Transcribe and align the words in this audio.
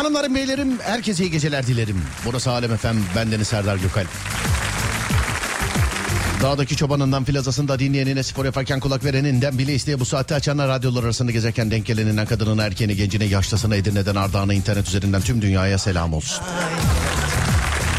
Hanımlarım 0.00 0.34
beylerim 0.34 0.80
herkese 0.80 1.24
iyi 1.24 1.30
geceler 1.30 1.66
dilerim. 1.66 2.02
Burası 2.24 2.50
Alem 2.50 2.72
Efem 2.72 2.96
bendeniz 3.16 3.48
Serdar 3.48 3.76
Gökalp. 3.76 4.08
Dağdaki 6.42 6.76
çobanından 6.76 7.24
filazasında 7.24 7.78
dinleyenine 7.78 8.22
spor 8.22 8.44
yaparken 8.44 8.80
kulak 8.80 9.04
vereninden 9.04 9.58
bile 9.58 9.74
isteye 9.74 10.00
bu 10.00 10.04
saatte 10.04 10.34
açanlar 10.34 10.68
radyolar 10.68 11.04
arasında 11.04 11.32
gezerken 11.32 11.70
denk 11.70 11.86
geleninden 11.86 12.26
kadınına 12.26 12.62
erkeğine 12.62 12.94
gencine 12.94 13.24
yaşlısına 13.24 13.76
Edirne'den 13.76 14.14
Ardahan'a 14.14 14.54
internet 14.54 14.88
üzerinden 14.88 15.20
tüm 15.20 15.42
dünyaya 15.42 15.78
selam 15.78 16.12
olsun. 16.12 16.44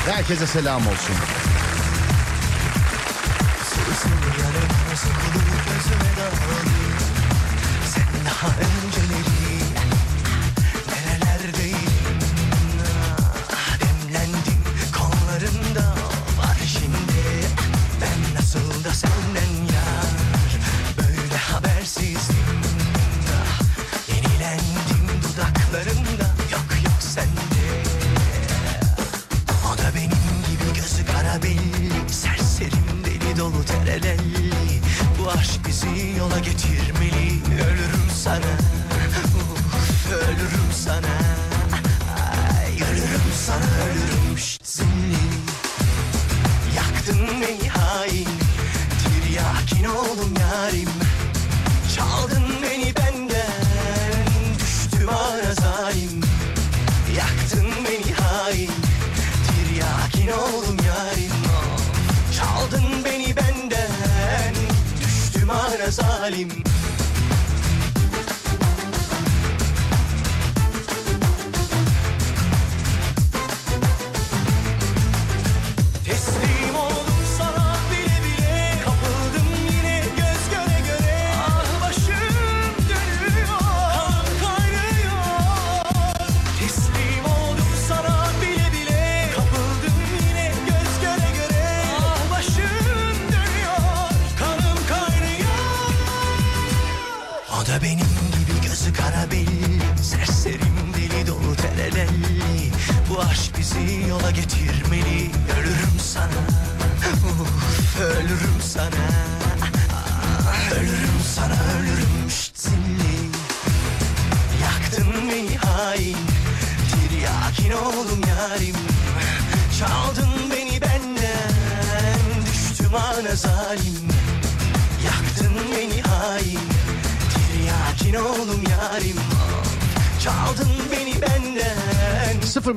Herkese 0.05 0.47
selam 0.47 0.87
olsun. 0.87 1.15
Sen 7.85 8.25
daha 8.25 8.47
önceleri 8.47 8.90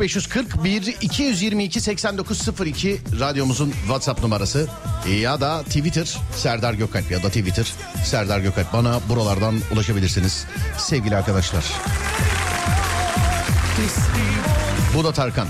0541 0.08 0.96
222 1.00 1.80
8902 1.80 3.00
radyomuzun 3.20 3.70
WhatsApp 3.70 4.22
numarası 4.22 4.68
ya 5.20 5.40
da 5.40 5.62
Twitter 5.62 6.18
Serdar 6.36 6.74
Gökalp 6.74 7.10
ya 7.10 7.22
da 7.22 7.28
Twitter 7.28 7.72
Serdar 8.04 8.40
Gökalp 8.40 8.72
bana 8.72 9.00
buralardan 9.08 9.54
ulaşabilirsiniz 9.72 10.46
sevgili 10.78 11.16
arkadaşlar. 11.16 11.64
Bu 14.94 15.04
da 15.04 15.12
Tarkan. 15.12 15.48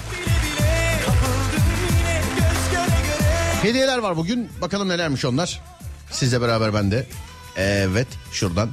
Hediyeler 3.63 3.99
var 3.99 4.17
bugün. 4.17 4.49
Bakalım 4.61 4.89
nelermiş 4.89 5.25
onlar. 5.25 5.61
Sizle 6.11 6.41
beraber 6.41 6.75
ben 6.75 6.91
de. 6.91 7.07
Evet 7.57 8.09
şuradan. 8.33 8.71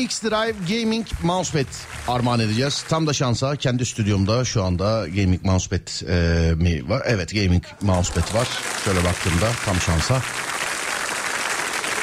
X-Drive 0.00 0.54
Gaming 0.68 1.06
Mousepad 1.22 1.66
armağan 2.08 2.40
edeceğiz. 2.40 2.84
Tam 2.88 3.06
da 3.06 3.12
şansa 3.12 3.56
kendi 3.56 3.86
stüdyomda 3.86 4.44
şu 4.44 4.64
anda 4.64 5.08
Gaming 5.08 5.44
Mousepad 5.44 6.08
e, 6.08 6.54
mi 6.54 6.88
var? 6.88 7.02
Evet 7.06 7.34
Gaming 7.34 7.64
Mousepad 7.80 8.34
var. 8.34 8.48
Şöyle 8.84 9.04
baktığımda 9.04 9.46
tam 9.64 9.76
şansa. 9.76 10.22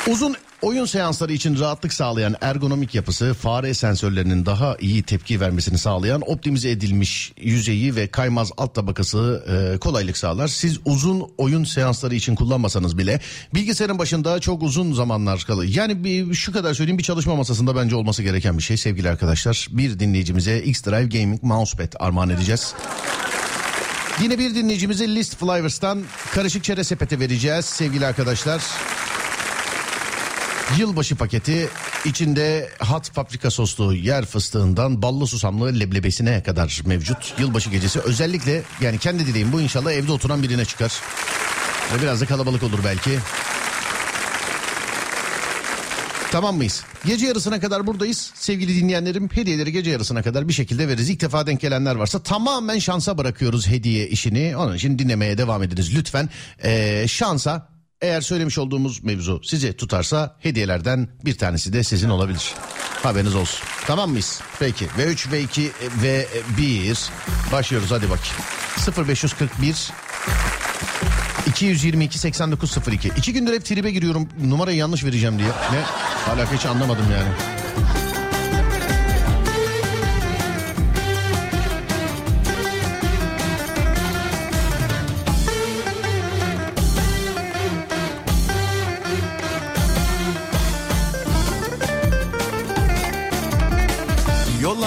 Uzun 0.07 0.35
oyun 0.62 0.85
seansları 0.85 1.34
için 1.34 1.59
rahatlık 1.59 1.94
sağlayan 1.94 2.35
ergonomik 2.41 2.95
yapısı 2.95 3.34
fare 3.34 3.73
sensörlerinin 3.73 4.45
daha 4.45 4.78
iyi 4.79 5.03
tepki 5.03 5.41
vermesini 5.41 5.78
sağlayan 5.78 6.22
optimize 6.25 6.72
edilmiş 6.72 7.33
yüzeyi 7.38 7.95
ve 7.95 8.07
kaymaz 8.07 8.51
alt 8.57 8.75
tabakası 8.75 9.44
e, 9.48 9.77
kolaylık 9.77 10.18
sağlar. 10.18 10.48
Siz 10.48 10.80
uzun 10.86 11.31
oyun 11.38 11.63
seansları 11.63 12.15
için 12.15 12.36
kullanmasanız 12.36 12.98
bile 12.98 13.19
bilgisayarın 13.54 14.00
başında 14.00 14.39
çok 14.39 14.63
uzun 14.63 14.94
zamanlar 14.94 15.44
kalır. 15.48 15.65
Yani 15.68 16.04
bir, 16.04 16.33
şu 16.33 16.54
kadar 16.54 16.74
söyleyeyim 16.74 16.98
bir 16.98 17.03
çalışma 17.03 17.36
masasında 17.36 17.75
bence 17.75 17.95
olması 17.95 18.24
gereken 18.24 18.57
bir 18.57 18.63
şey 18.63 18.77
sevgili 18.77 19.10
arkadaşlar. 19.10 19.68
Bir 19.71 20.00
dinleyicimize 20.00 20.60
X-Drive 20.60 21.19
Gaming 21.19 21.44
Mousepad 21.44 21.94
armağan 22.00 22.30
edeceğiz. 22.30 22.74
Yine 24.21 24.39
bir 24.39 24.56
dinleyicimize 24.56 25.07
List 25.07 25.36
Flyers'tan 25.36 26.03
karışık 26.33 26.63
çere 26.63 26.83
sepeti 26.83 27.19
vereceğiz 27.19 27.65
sevgili 27.65 28.06
arkadaşlar. 28.06 28.62
Yılbaşı 30.75 31.15
paketi 31.15 31.69
içinde 32.05 32.69
hat 32.79 33.13
paprika 33.15 33.51
soslu 33.51 33.93
yer 33.93 34.25
fıstığından 34.25 35.01
ballı 35.01 35.27
susamlı 35.27 35.79
leblebesine 35.79 36.43
kadar 36.43 36.81
mevcut. 36.85 37.33
Yılbaşı 37.39 37.69
gecesi 37.69 37.99
özellikle 37.99 38.63
yani 38.81 38.97
kendi 38.97 39.25
dileğim 39.25 39.51
bu 39.51 39.61
inşallah 39.61 39.91
evde 39.91 40.11
oturan 40.11 40.43
birine 40.43 40.65
çıkar. 40.65 41.01
Ve 41.93 42.01
biraz 42.01 42.21
da 42.21 42.25
kalabalık 42.25 42.63
olur 42.63 42.79
belki. 42.85 43.19
Tamam 46.31 46.57
mıyız? 46.57 46.83
Gece 47.05 47.25
yarısına 47.25 47.59
kadar 47.59 47.87
buradayız. 47.87 48.31
Sevgili 48.35 48.75
dinleyenlerim 48.75 49.29
hediyeleri 49.33 49.71
gece 49.71 49.91
yarısına 49.91 50.21
kadar 50.21 50.47
bir 50.47 50.53
şekilde 50.53 50.87
veririz. 50.87 51.09
İlk 51.09 51.21
defa 51.21 51.47
denk 51.47 51.61
gelenler 51.61 51.95
varsa 51.95 52.19
tamamen 52.23 52.79
şansa 52.79 53.17
bırakıyoruz 53.17 53.67
hediye 53.67 54.07
işini. 54.07 54.57
Onun 54.57 54.75
için 54.75 54.99
dinlemeye 54.99 55.37
devam 55.37 55.63
ediniz 55.63 55.95
lütfen. 55.95 56.29
Ee, 56.63 57.05
şansa 57.07 57.76
Eğer 58.01 58.21
söylemiş 58.21 58.57
olduğumuz 58.57 59.03
mevzu 59.03 59.41
sizi 59.44 59.77
tutarsa 59.77 60.35
hediyelerden 60.39 61.09
bir 61.25 61.38
tanesi 61.38 61.73
de 61.73 61.83
sizin 61.83 62.09
olabilir. 62.09 62.53
Haberiniz 63.03 63.35
olsun. 63.35 63.59
Tamam 63.88 64.09
mıyız? 64.09 64.41
Peki. 64.59 64.85
V3, 64.85 65.15
V2 65.29 65.69
ve 66.03 66.27
1 66.57 67.09
başlıyoruz 67.51 67.91
hadi 67.91 68.09
bakayım. 68.09 69.07
0541 69.07 69.91
222 71.47 72.19
8902. 72.19 73.11
İki 73.17 73.33
gündür 73.33 73.53
hep 73.53 73.65
tribe 73.65 73.91
giriyorum 73.91 74.29
numarayı 74.43 74.77
yanlış 74.77 75.03
vereceğim 75.03 75.39
diye. 75.39 75.47
Ne? 75.47 75.81
Hala 76.25 76.53
hiç 76.53 76.65
anlamadım 76.65 77.05
yani. 77.11 77.29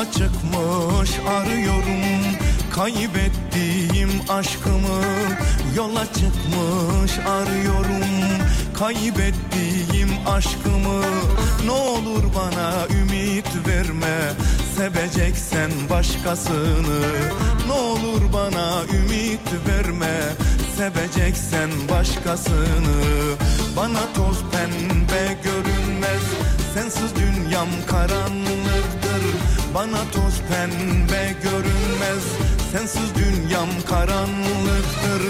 Yola 0.01 0.13
çıkmış 0.13 1.11
arıyorum. 1.29 2.23
Kaybettiğim 2.75 4.11
aşkımı 4.29 5.03
Yola 5.77 6.05
çıkmış 6.05 7.27
arıyorum. 7.29 8.09
Kaybettiğim 8.79 10.11
aşkımı 10.27 11.03
Ne 11.65 11.71
olur 11.71 12.23
bana 12.37 12.87
ümit 13.01 13.47
verme. 13.69 14.33
Seveceksen 14.77 15.71
başkasını 15.91 17.01
Ne 17.67 17.73
olur 17.73 18.33
bana 18.33 18.83
ümit 18.95 19.69
verme. 19.69 20.21
Seveceksen 20.77 21.71
başkasını 21.91 23.37
Bana 23.77 24.01
toz 24.15 24.39
pembe 24.53 25.39
görünmez 25.45 26.50
sensiz 26.75 27.15
dünyam 27.17 27.69
karanlıktır. 27.87 29.23
Bana 29.75 30.11
toz 30.13 30.41
pembe 30.51 31.35
görünmez. 31.43 32.25
Sensiz 32.73 33.15
dünyam 33.15 33.69
karanlıktır. 33.89 35.23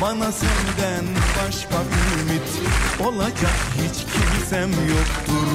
Bana 0.00 0.32
senden 0.32 1.04
başka 1.44 1.76
ümit 2.20 2.48
olacak 3.06 3.58
hiç 3.74 4.04
kimsem 4.12 4.70
yoktur. 4.70 5.46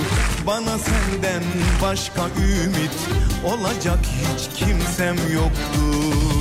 Bana 0.47 0.77
senden 0.77 1.43
başka 1.81 2.21
ümit 2.21 2.97
olacak 3.45 3.99
hiç 4.03 4.59
kimsem 4.59 5.15
yoktur 5.33 6.40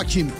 bakayım. 0.00 0.32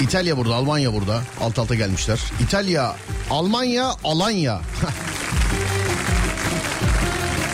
İtalya 0.00 0.36
burada, 0.36 0.54
Almanya 0.54 0.92
burada. 0.92 1.22
Alt 1.40 1.58
alta 1.58 1.74
gelmişler. 1.74 2.20
İtalya, 2.40 2.96
Almanya, 3.30 3.94
Alanya. 4.04 4.54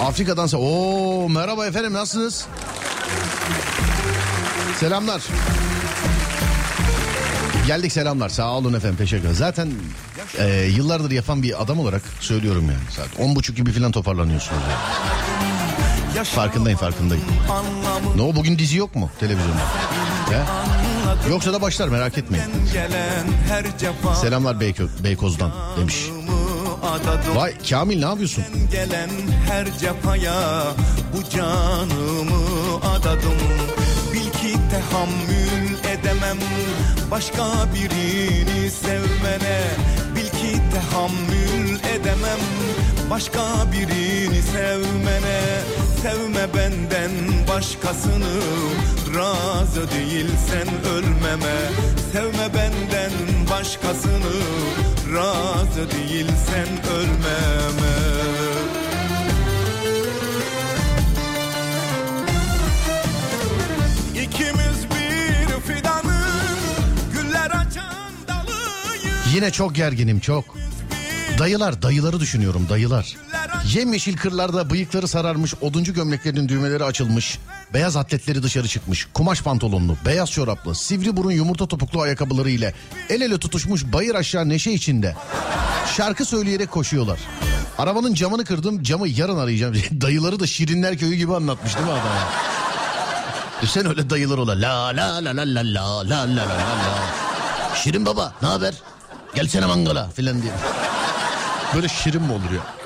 Afrika'dansa. 0.00 0.58
Oo 0.58 1.28
merhaba 1.28 1.66
efendim 1.66 1.92
nasılsınız? 1.92 2.46
Selamlar. 4.80 5.22
Geldik 7.66 7.92
selamlar. 7.92 8.28
Sağ 8.28 8.52
olun 8.52 8.74
efendim 8.74 8.96
teşekkür 8.96 9.22
ederim. 9.22 9.36
Zaten 9.36 9.72
e, 10.38 10.68
yıllardır 10.76 11.10
yapan 11.10 11.42
bir 11.42 11.62
adam 11.62 11.78
olarak 11.78 12.02
söylüyorum 12.20 12.64
yani. 12.64 12.92
Saat 12.96 13.08
on 13.18 13.36
buçuk 13.36 13.56
gibi 13.56 13.72
falan 13.72 13.92
toparlanıyorsunuz. 13.92 14.62
Yani. 14.68 14.78
Farkındayım 16.24 16.78
farkındayım. 16.78 17.24
Ne 18.16 18.22
o 18.22 18.36
bugün 18.36 18.58
dizi 18.58 18.76
yok 18.76 18.94
mu 18.94 19.10
televizyonda? 19.20 19.60
He? 20.30 21.30
Yoksa 21.30 21.52
da 21.52 21.60
başlar 21.62 21.88
merak 21.88 22.18
etmeyin. 22.18 22.44
Selamlar 24.14 24.54
Beyko- 24.54 25.04
Beykoz'dan 25.04 25.52
demiş. 25.80 25.96
Vay 27.34 27.54
Kamil 27.70 27.98
ne 27.98 28.04
yapıyorsun? 28.06 28.44
Gelen 28.72 29.10
her 29.48 29.78
cefaya 29.78 30.64
bu 31.16 31.30
canımı 31.36 32.44
adadım 32.96 33.38
Bil 34.12 34.30
ki 34.30 34.54
tahammül 34.70 35.98
edemem 35.98 36.38
başka 37.10 37.44
birini 37.74 38.70
sevmene 38.70 39.60
Bil 40.16 40.26
ki 40.28 40.60
tahammül 40.74 41.78
edemem 41.94 42.38
başka 43.10 43.40
birini 43.72 44.42
sevmene 44.42 45.40
Sevme 46.02 46.54
benden 46.54 47.10
başkasını 47.48 48.40
razı 49.14 49.90
değilsen 49.90 50.68
ölmeme 50.94 51.56
Sevme 52.12 52.54
benden 52.54 53.10
başkasını 53.50 54.34
razı 55.14 55.90
değilsen 55.90 56.68
ölmeme 56.92 57.98
İkimiz 64.14 64.84
bir 64.90 65.74
fidanın 65.74 66.58
güller 67.12 67.50
açan 67.50 68.12
dalıyız 68.28 69.34
Yine 69.34 69.50
çok 69.50 69.74
gerginim 69.74 70.20
çok. 70.20 70.44
Dayılar 71.38 71.82
dayıları 71.82 72.20
düşünüyorum 72.20 72.66
dayılar. 72.68 73.16
Yemyeşil 73.74 74.16
kırlarda 74.16 74.70
bıyıkları 74.70 75.08
sararmış, 75.08 75.54
oduncu 75.60 75.94
gömleklerinin 75.94 76.48
düğmeleri 76.48 76.84
açılmış, 76.84 77.38
beyaz 77.74 77.96
atletleri 77.96 78.42
dışarı 78.42 78.68
çıkmış, 78.68 79.08
kumaş 79.14 79.42
pantolonlu, 79.42 79.96
beyaz 80.06 80.30
çoraplı, 80.30 80.74
sivri 80.74 81.16
burun 81.16 81.30
yumurta 81.30 81.68
topuklu 81.68 82.00
ayakkabıları 82.00 82.50
ile 82.50 82.74
el 83.08 83.20
ele 83.20 83.38
tutuşmuş 83.38 83.84
bayır 83.92 84.14
aşağı 84.14 84.48
neşe 84.48 84.72
içinde. 84.72 85.16
Şarkı 85.96 86.24
söyleyerek 86.24 86.70
koşuyorlar. 86.70 87.18
Arabanın 87.78 88.14
camını 88.14 88.44
kırdım, 88.44 88.82
camı 88.82 89.08
yarın 89.08 89.38
arayacağım. 89.38 89.74
Dayıları 90.00 90.40
da 90.40 90.46
Şirinler 90.46 90.98
Köyü 90.98 91.14
gibi 91.14 91.34
anlatmış 91.34 91.74
değil 91.74 91.86
mi 91.86 91.92
adam? 91.92 92.02
Sen 93.66 93.86
öyle 93.86 94.10
dayılar 94.10 94.38
ola. 94.38 94.52
La 94.52 94.86
la 94.86 95.24
la 95.24 95.36
la 95.36 95.42
la 95.42 95.60
la 95.60 95.64
la 95.74 96.10
la 96.10 96.18
la 96.18 96.36
la 96.36 96.48
la. 96.48 97.74
Şirin 97.74 98.06
baba 98.06 98.32
ne 98.42 98.48
haber? 98.48 98.74
Gelsene 99.34 99.66
mangala 99.66 100.08
filan 100.08 100.42
diye. 100.42 100.52
Böyle 101.74 101.88
şirin 101.88 102.22
mi 102.22 102.32
olur 102.32 102.50
ya? 102.50 102.77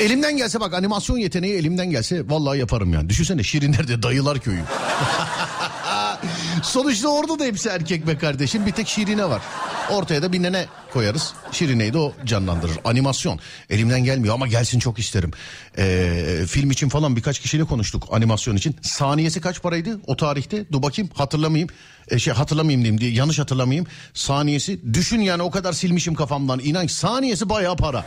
Elimden 0.00 0.36
gelse 0.36 0.60
bak 0.60 0.74
animasyon 0.74 1.18
yeteneği 1.18 1.54
elimden 1.54 1.90
gelse 1.90 2.28
vallahi 2.28 2.58
yaparım 2.58 2.92
yani. 2.92 3.08
Düşünsene 3.08 3.42
Şirinler 3.42 3.88
de 3.88 4.02
dayılar 4.02 4.38
köyü. 4.38 4.62
Sonuçta 6.62 7.08
orada 7.08 7.38
da 7.38 7.44
hepsi 7.44 7.68
erkek 7.68 8.06
be 8.06 8.18
kardeşim. 8.18 8.66
Bir 8.66 8.72
tek 8.72 8.88
Şirine 8.88 9.24
var. 9.24 9.42
Ortaya 9.90 10.22
da 10.22 10.32
bir 10.32 10.42
nene 10.42 10.66
koyarız. 10.92 11.34
Şirine'yi 11.52 11.92
de 11.92 11.98
o 11.98 12.12
canlandırır. 12.24 12.78
Animasyon. 12.84 13.40
Elimden 13.70 14.04
gelmiyor 14.04 14.34
ama 14.34 14.46
gelsin 14.46 14.78
çok 14.78 14.98
isterim. 14.98 15.30
Ee, 15.78 16.44
film 16.48 16.70
için 16.70 16.88
falan 16.88 17.16
birkaç 17.16 17.38
kişiyle 17.38 17.64
konuştuk 17.64 18.08
animasyon 18.10 18.56
için. 18.56 18.76
Saniyesi 18.82 19.40
kaç 19.40 19.62
paraydı 19.62 20.00
o 20.06 20.16
tarihte? 20.16 20.72
Dur 20.72 20.82
bakayım 20.82 21.10
hatırlamayayım. 21.14 21.68
Ee, 22.08 22.18
şey 22.18 22.34
hatırlamayayım 22.34 22.82
diyeyim 22.82 23.00
diye 23.00 23.10
yanlış 23.10 23.38
hatırlamayayım. 23.38 23.86
Saniyesi 24.14 24.94
düşün 24.94 25.20
yani 25.20 25.42
o 25.42 25.50
kadar 25.50 25.72
silmişim 25.72 26.14
kafamdan. 26.14 26.58
İnan 26.58 26.86
saniyesi 26.86 27.48
bayağı 27.48 27.76
para. 27.76 28.04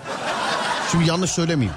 Şimdi 0.92 1.10
yanlış 1.10 1.32
söylemeyeyim 1.32 1.76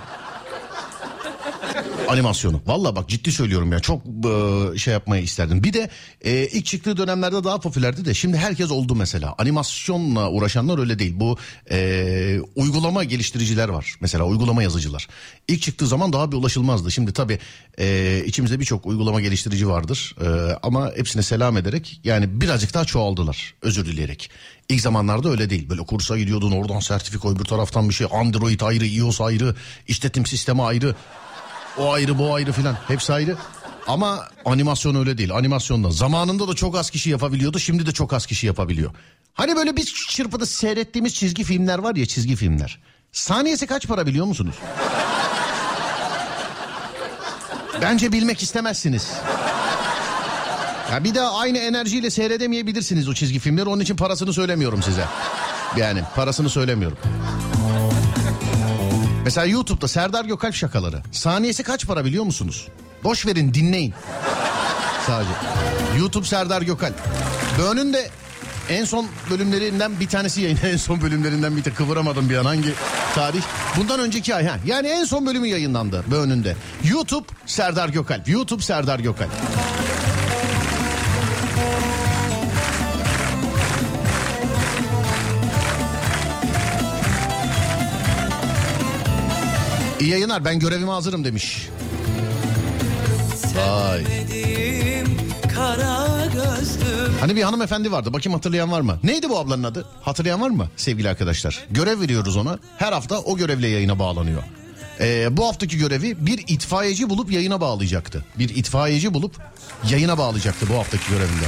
animasyonu. 2.11 2.61
Valla 2.67 2.97
bak 2.97 3.09
ciddi 3.09 3.33
söylüyorum 3.33 3.73
ya 3.73 3.81
çok 3.81 4.03
e, 4.07 4.79
şey 4.79 4.93
yapmayı 4.93 5.23
isterdim. 5.23 5.65
Bir 5.65 5.73
de 5.73 5.91
e, 6.21 6.47
ilk 6.47 6.67
çıktığı 6.67 6.97
dönemlerde 6.97 7.45
daha 7.45 7.61
popülerdi 7.61 8.05
de 8.05 8.15
şimdi 8.15 8.37
herkes 8.37 8.71
oldu 8.71 8.95
mesela. 8.95 9.35
Animasyonla 9.39 10.31
uğraşanlar 10.31 10.79
öyle 10.79 10.99
değil. 10.99 11.13
Bu 11.17 11.39
e, 11.71 12.41
uygulama 12.57 13.05
geliştiriciler 13.05 13.69
var. 13.69 13.95
Mesela 14.01 14.25
uygulama 14.25 14.63
yazıcılar. 14.63 15.09
İlk 15.49 15.63
çıktığı 15.63 15.87
zaman 15.87 16.13
daha 16.13 16.33
bir 16.33 16.37
ulaşılmazdı. 16.37 16.91
Şimdi 16.91 17.13
tabii 17.13 17.39
e, 17.79 18.23
içimizde 18.27 18.61
birçok 18.61 18.87
uygulama 18.87 19.21
geliştirici 19.21 19.69
vardır. 19.69 20.17
E, 20.21 20.59
ama 20.63 20.93
hepsine 20.97 21.23
selam 21.23 21.57
ederek 21.57 22.01
yani 22.05 22.41
birazcık 22.41 22.75
daha 22.75 22.85
çoğaldılar. 22.85 23.55
Özür 23.63 23.87
dileyerek. 23.87 24.31
İlk 24.69 24.81
zamanlarda 24.81 25.29
öyle 25.31 25.51
değil. 25.51 25.69
Böyle 25.69 25.83
kursa 25.83 26.19
gidiyordun 26.19 26.53
oradan 26.53 26.81
sertifika 26.81 27.29
öbür 27.29 27.45
taraftan 27.45 27.89
bir 27.89 27.95
şey. 27.95 28.07
Android 28.13 28.61
ayrı, 28.61 28.87
iOS 28.87 29.21
ayrı, 29.21 29.55
işletim 29.89 30.27
sistemi 30.27 30.63
ayrı. 30.63 30.95
O 31.79 31.93
ayrı 31.93 32.19
bu 32.19 32.35
ayrı 32.35 32.53
filan 32.53 32.77
hepsi 32.89 33.13
ayrı. 33.13 33.37
Ama 33.87 34.29
animasyon 34.45 34.95
öyle 34.95 35.19
değil. 35.19 35.35
Animasyonda 35.35 35.91
zamanında 35.91 36.49
da 36.49 36.55
çok 36.55 36.77
az 36.77 36.91
kişi 36.91 37.11
yapabiliyordu. 37.11 37.59
Şimdi 37.59 37.87
de 37.87 37.93
çok 37.93 38.13
az 38.13 38.27
kişi 38.27 38.47
yapabiliyor. 38.47 38.91
Hani 39.35 39.57
böyle 39.57 39.77
biz 39.77 39.95
çırpıda 39.95 40.47
seyrettiğimiz 40.47 41.15
çizgi 41.15 41.45
filmler 41.45 41.79
var 41.79 41.97
ya 41.97 42.07
çizgi 42.07 42.37
filmler. 42.37 42.79
Saniyesi 43.13 43.67
kaç 43.67 43.87
para 43.87 44.07
biliyor 44.07 44.27
musunuz? 44.27 44.55
Bence 47.83 48.13
bilmek 48.13 48.43
istemezsiniz. 48.43 49.13
Ya 50.93 51.05
bir 51.05 51.15
daha 51.15 51.39
aynı 51.39 51.59
enerjiyle 51.59 52.11
seyredemeyebilirsiniz 52.11 53.09
o 53.09 53.15
çizgi 53.15 53.39
filmleri. 53.39 53.69
Onun 53.69 53.81
için 53.83 53.97
parasını 53.97 54.33
söylemiyorum 54.33 54.83
size. 54.83 55.05
Yani 55.77 56.03
parasını 56.17 56.51
söylemiyorum. 56.51 56.99
Mesela 59.31 59.47
YouTube'da 59.47 59.89
Serdar 59.89 60.25
Gökalp 60.25 60.55
şakaları. 60.55 61.03
Saniyesi 61.13 61.63
kaç 61.63 61.87
para 61.87 62.05
biliyor 62.05 62.25
musunuz? 62.25 62.69
Boş 63.05 63.27
verin 63.27 63.55
dinleyin. 63.55 63.95
Sadece. 65.07 65.31
YouTube 65.99 66.27
Serdar 66.27 66.63
Gökalp. 66.63 66.95
Böğünün 67.59 67.93
de 67.93 68.11
en 68.71 68.85
son 68.85 69.07
bölümlerinden 69.31 70.01
bir 70.01 70.09
tanesi 70.09 70.41
yayın. 70.41 70.59
En 70.65 70.77
son 70.77 71.03
bölümlerinden 71.03 71.57
bir 71.57 71.65
de 71.65 71.71
kıvıramadım 71.71 72.31
bir 72.31 72.37
an 72.37 72.45
hangi 72.45 72.75
tarih. 73.15 73.43
Bundan 73.77 74.01
önceki 74.01 74.35
ay 74.35 74.47
ha. 74.47 74.57
Yani 74.67 74.89
en 74.89 75.05
son 75.05 75.27
bölümü 75.27 75.47
yayınlandı 75.47 76.05
Böğün'ünde. 76.11 76.57
YouTube 76.85 77.27
Serdar 77.47 77.89
Gökalp. 77.89 78.29
YouTube 78.29 78.63
Serdar 78.63 78.99
Gökalp. 78.99 79.31
İyi 90.01 90.11
yayınlar 90.11 90.45
ben 90.45 90.59
görevime 90.59 90.91
hazırım 90.91 91.25
demiş. 91.25 91.69
Ay. 93.91 94.05
Hani 97.21 97.37
bir 97.37 97.43
hanımefendi 97.43 97.93
vardı 97.93 98.13
bakayım 98.13 98.35
hatırlayan 98.35 98.73
var 98.73 98.81
mı? 98.81 98.99
Neydi 99.03 99.29
bu 99.29 99.39
ablanın 99.39 99.63
adı? 99.63 99.87
Hatırlayan 100.03 100.41
var 100.41 100.51
mı 100.51 100.69
sevgili 100.77 101.09
arkadaşlar? 101.09 101.65
Görev 101.71 102.01
veriyoruz 102.01 102.37
ona. 102.37 102.59
Her 102.79 102.93
hafta 102.93 103.19
o 103.19 103.37
görevle 103.37 103.69
yayına 103.69 103.99
bağlanıyor. 103.99 104.43
Ee, 105.01 105.37
bu 105.37 105.47
haftaki 105.49 105.79
görevi 105.79 106.27
bir 106.27 106.45
itfaiyeci 106.49 107.11
bulup 107.11 107.33
yayına 107.33 107.61
bağlayacaktı. 107.61 108.25
Bir 108.39 108.49
itfaiyeci 108.49 109.15
bulup 109.15 109.37
yayına 109.91 110.19
bağlayacaktı 110.19 110.67
bu 110.69 110.75
haftaki 110.79 111.05
görevinde. 111.11 111.47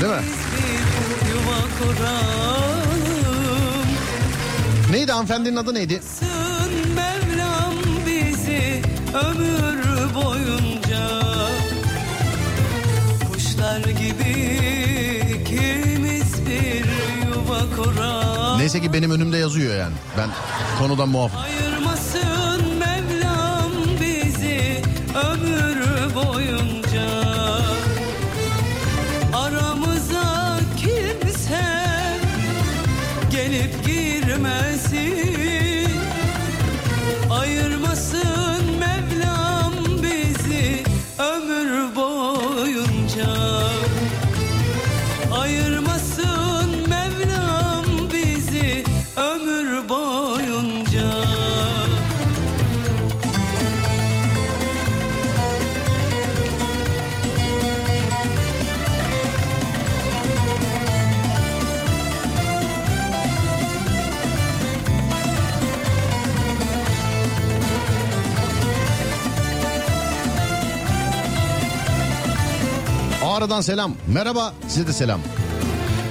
Değil 0.00 0.12
mi? 0.12 0.28
Neydi 4.90 5.12
hanımefendinin 5.12 5.56
adı 5.56 5.74
neydi? 5.74 6.00
Bizi 6.20 6.55
ömür 9.16 10.14
boyunca 10.14 11.08
Kuşlar 13.32 13.80
gibi 13.80 14.32
ikimiz 15.40 16.46
bir 16.46 16.84
yuva 17.26 17.60
kuralım 17.76 18.58
Neyse 18.58 18.80
ki 18.80 18.92
benim 18.92 19.10
önümde 19.10 19.38
yazıyor 19.38 19.76
yani. 19.76 19.94
Ben 20.18 20.28
konudan 20.78 21.08
muaf. 21.08 21.30
Ayırmasın 21.36 22.78
Mevlam 22.78 23.70
bizi 24.00 24.82
ömür 25.32 26.14
boyunca 26.14 27.10
Aramıza 29.34 30.58
kimse 30.76 31.64
gelip 33.30 33.86
girmesin 33.86 35.06
Ayırmasın 37.30 38.35
Ağrı'dan 73.46 73.60
selam. 73.60 73.94
Merhaba 74.08 74.54
size 74.68 74.86
de 74.86 74.92
selam. 74.92 75.20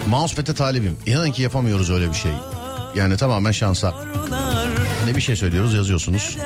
Mousepad'e 0.09 0.53
talibim. 0.53 0.97
İnanın 1.05 1.31
ki 1.31 1.41
yapamıyoruz 1.41 1.91
öyle 1.91 2.09
bir 2.09 2.13
şey. 2.15 2.31
Yani 2.95 3.17
tamamen 3.17 3.51
şansa. 3.51 3.93
Ne 5.05 5.15
bir 5.15 5.21
şey 5.21 5.35
söylüyoruz 5.35 5.73
yazıyorsunuz. 5.73 6.37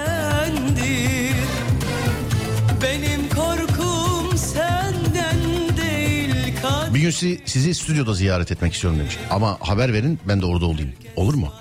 Bir 6.93 6.99
gün 6.99 7.09
sizi, 7.09 7.41
sizi 7.45 7.75
stüdyoda 7.75 8.13
ziyaret 8.13 8.51
etmek 8.51 8.73
istiyorum 8.73 8.99
demiş. 8.99 9.17
Ama 9.29 9.57
haber 9.59 9.93
verin 9.93 10.19
ben 10.27 10.41
de 10.41 10.45
orada 10.45 10.65
olayım. 10.65 10.91
Olur 11.15 11.33
mu? 11.33 11.53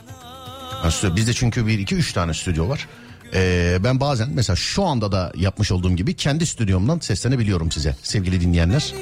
Yani 0.83 0.93
stüdyo- 0.93 1.17
bizde 1.17 1.33
çünkü 1.33 1.67
bir 1.67 1.79
iki 1.79 1.95
üç 1.95 2.13
tane 2.13 2.35
stüdyo 2.35 2.69
var. 2.69 2.89
Ee, 3.35 3.79
ben 3.85 4.01
bazen 4.01 4.31
mesela 4.35 4.57
şu 4.57 4.85
anda 4.85 5.13
da 5.13 5.33
yapmış 5.37 5.73
olduğum 5.73 5.97
gibi 5.97 6.15
kendi 6.15 6.47
stüdyomdan 6.47 6.99
seslenebiliyorum 6.99 7.73
size 7.73 7.97
sevgili 8.03 8.41
dinleyenler. 8.41 8.95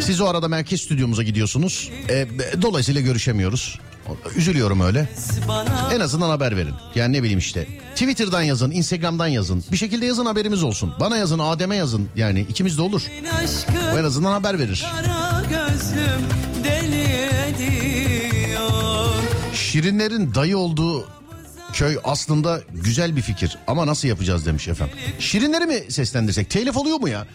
Siz 0.00 0.20
o 0.20 0.26
arada 0.26 0.48
merkez 0.48 0.80
stüdyomuza 0.80 1.22
gidiyorsunuz. 1.22 1.90
Ee, 2.10 2.26
dolayısıyla 2.62 3.00
görüşemiyoruz. 3.00 3.78
Üzülüyorum 4.36 4.80
öyle. 4.80 5.08
En 5.94 6.00
azından 6.00 6.28
haber 6.30 6.56
verin. 6.56 6.74
Yani 6.94 7.12
ne 7.12 7.22
bileyim 7.22 7.38
işte. 7.38 7.66
Twitter'dan 7.94 8.42
yazın, 8.42 8.70
Instagram'dan 8.70 9.26
yazın. 9.26 9.64
Bir 9.72 9.76
şekilde 9.76 10.06
yazın 10.06 10.26
haberimiz 10.26 10.62
olsun. 10.62 10.94
Bana 11.00 11.16
yazın, 11.16 11.38
Adem'e 11.38 11.76
yazın. 11.76 12.08
Yani 12.16 12.40
ikimiz 12.40 12.78
de 12.78 12.82
olur. 12.82 13.02
O 13.94 13.98
en 13.98 14.04
azından 14.04 14.32
haber 14.32 14.58
verir. 14.58 14.86
Şirinlerin 19.54 20.34
dayı 20.34 20.58
olduğu 20.58 21.15
köy 21.76 21.98
aslında 22.04 22.60
güzel 22.74 23.16
bir 23.16 23.22
fikir. 23.22 23.58
Ama 23.66 23.86
nasıl 23.86 24.08
yapacağız 24.08 24.46
demiş 24.46 24.68
efendim. 24.68 24.96
Şirinleri 25.18 25.66
mi 25.66 25.82
seslendirsek? 25.88 26.50
Telif 26.50 26.76
oluyor 26.76 27.00
mu 27.00 27.08
ya? 27.08 27.26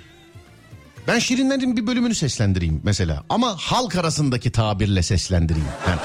Ben 1.07 1.19
Şirinlerin 1.19 1.77
bir 1.77 1.87
bölümünü 1.87 2.15
seslendireyim 2.15 2.81
mesela. 2.83 3.23
Ama 3.29 3.55
halk 3.57 3.95
arasındaki 3.95 4.51
tabirle 4.51 5.03
seslendireyim. 5.03 5.67
Ben. 5.87 5.99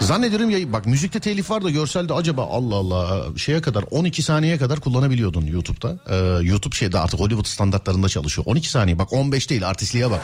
Zannediyorum 0.00 0.50
ya 0.50 0.72
bak 0.72 0.86
müzikte 0.86 1.20
telif 1.20 1.50
var 1.50 1.64
da 1.64 1.70
görselde 1.70 2.14
acaba 2.14 2.46
Allah 2.46 2.74
Allah 2.74 3.24
şeye 3.36 3.60
kadar 3.60 3.84
12 3.90 4.22
saniyeye 4.22 4.58
kadar 4.58 4.80
kullanabiliyordun 4.80 5.46
YouTube'da. 5.46 5.98
Ee, 6.08 6.46
YouTube 6.46 6.76
şeyde 6.76 6.98
artık 6.98 7.20
Hollywood 7.20 7.46
standartlarında 7.46 8.08
çalışıyor. 8.08 8.46
12 8.46 8.70
saniye 8.70 8.98
bak 8.98 9.12
15 9.12 9.50
değil 9.50 9.68
artistliğe 9.68 10.10
bak. 10.10 10.22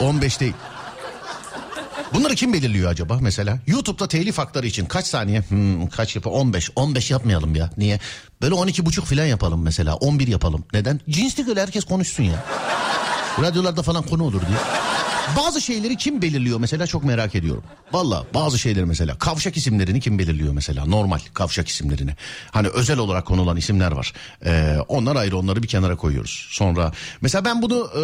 15 0.00 0.40
değil. 0.40 0.54
Bunları 2.12 2.34
kim 2.34 2.52
belirliyor 2.52 2.90
acaba 2.90 3.18
mesela? 3.20 3.58
YouTube'da 3.66 4.08
telif 4.08 4.38
hakları 4.38 4.66
için 4.66 4.86
kaç 4.86 5.06
saniye? 5.06 5.40
Hmm, 5.40 5.86
kaç 5.86 6.16
yapı? 6.16 6.30
15. 6.30 6.70
15 6.76 7.10
yapmayalım 7.10 7.54
ya. 7.54 7.70
Niye? 7.76 8.00
Böyle 8.42 8.54
12 8.54 8.86
buçuk 8.86 9.04
falan 9.04 9.24
yapalım 9.24 9.62
mesela. 9.62 9.94
11 9.96 10.28
yapalım. 10.28 10.64
Neden? 10.72 11.00
Cinslik 11.10 11.48
öyle 11.48 11.62
herkes 11.62 11.84
konuşsun 11.84 12.24
ya. 12.24 12.44
Radyolarda 13.42 13.82
falan 13.82 14.02
konu 14.02 14.24
olur 14.24 14.40
diye. 14.40 14.58
Bazı 15.36 15.60
şeyleri 15.60 15.96
kim 15.96 16.22
belirliyor 16.22 16.60
mesela 16.60 16.86
çok 16.86 17.04
merak 17.04 17.34
ediyorum. 17.34 17.64
Valla 17.92 18.24
bazı 18.34 18.58
şeyleri 18.58 18.86
mesela 18.86 19.18
kavşak 19.18 19.56
isimlerini 19.56 20.00
kim 20.00 20.18
belirliyor 20.18 20.52
mesela 20.52 20.86
normal 20.86 21.18
kavşak 21.34 21.68
isimlerini. 21.68 22.10
Hani 22.50 22.68
özel 22.68 22.98
olarak 22.98 23.26
konulan 23.26 23.56
isimler 23.56 23.92
var. 23.92 24.12
Ee, 24.46 24.76
onlar 24.88 25.16
ayrı 25.16 25.38
onları 25.38 25.62
bir 25.62 25.68
kenara 25.68 25.96
koyuyoruz. 25.96 26.46
Sonra 26.50 26.92
mesela 27.20 27.44
ben 27.44 27.62
bunu 27.62 27.90
e, 27.96 28.02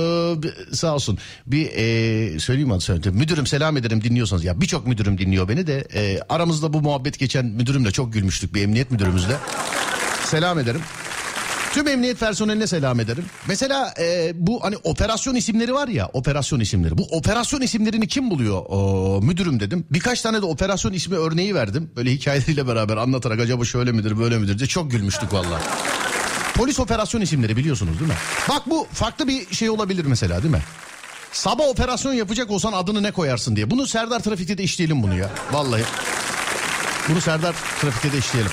sağ 0.77 0.95
olsun 0.95 1.19
bir 1.47 1.67
e, 1.67 2.39
söyleyeyim 2.41 2.69
mi? 2.69 2.81
Söyleyeyim. 2.81 3.19
Müdürüm 3.19 3.47
selam 3.47 3.77
ederim 3.77 4.05
dinliyorsanız 4.05 4.45
ya 4.45 4.61
birçok 4.61 4.87
müdürüm 4.87 5.19
dinliyor 5.19 5.49
beni 5.49 5.67
de 5.67 5.89
e, 5.95 6.21
aramızda 6.29 6.73
bu 6.73 6.81
muhabbet 6.81 7.19
geçen 7.19 7.47
müdürümle 7.47 7.91
çok 7.91 8.13
gülmüştük 8.13 8.55
bir 8.55 8.63
emniyet 8.63 8.91
müdürümüzle. 8.91 9.37
Selam 10.25 10.59
ederim. 10.59 10.81
Tüm 11.73 11.89
emniyet 11.89 12.21
personeline 12.21 12.67
selam 12.67 13.01
ederim. 13.01 13.25
Mesela 13.49 13.95
e, 13.99 14.33
bu 14.35 14.65
hani 14.65 14.77
operasyon 14.85 15.35
isimleri 15.35 15.75
var 15.75 15.89
ya 15.89 16.11
operasyon 16.13 16.61
isimleri. 16.61 16.99
Bu 16.99 17.03
operasyon 17.11 17.61
isimlerini 17.61 18.09
kim 18.09 18.31
buluyor 18.31 18.63
o, 18.69 19.21
müdürüm 19.23 19.61
dedim. 19.61 19.87
Birkaç 19.91 20.23
tane 20.23 20.43
de 20.43 20.47
operasyon 20.47 20.93
ismi 20.93 21.17
örneği 21.17 21.55
verdim. 21.55 21.91
Böyle 21.97 22.13
hikayeleriyle 22.13 22.67
beraber 22.69 22.97
anlatarak 22.97 23.41
acaba 23.41 23.65
şöyle 23.65 23.93
midir 23.93 24.19
böyle 24.19 24.39
midir 24.39 24.59
diye 24.59 24.67
çok 24.69 24.91
gülmüştük 24.91 25.33
vallahi. 25.33 25.63
Polis 26.55 26.81
operasyon 26.81 27.21
isimleri 27.21 27.57
biliyorsunuz 27.57 27.99
değil 28.01 28.11
mi? 28.11 28.17
Bak 28.49 28.63
bu 28.71 28.87
farklı 28.93 29.29
bir 29.29 29.55
şey 29.55 29.71
olabilir 29.71 30.05
mesela 30.05 30.43
değil 30.43 30.55
mi? 30.55 30.63
Sabah 31.33 31.65
operasyon 31.65 32.13
yapacak 32.13 32.51
olsan 32.51 32.73
adını 32.73 33.03
ne 33.03 33.13
koyarsın 33.13 33.57
diye. 33.57 33.71
Bunu 33.71 33.87
Serdar 33.87 34.21
Trafik'te 34.21 34.59
de 34.59 34.63
işleyelim 34.63 35.03
bunu 35.03 35.19
ya. 35.19 35.31
Vallahi. 35.53 35.83
Bunu 37.09 37.21
Serdar 37.21 37.55
Trafik'te 37.81 38.13
de 38.13 38.19
işleyelim. 38.19 38.53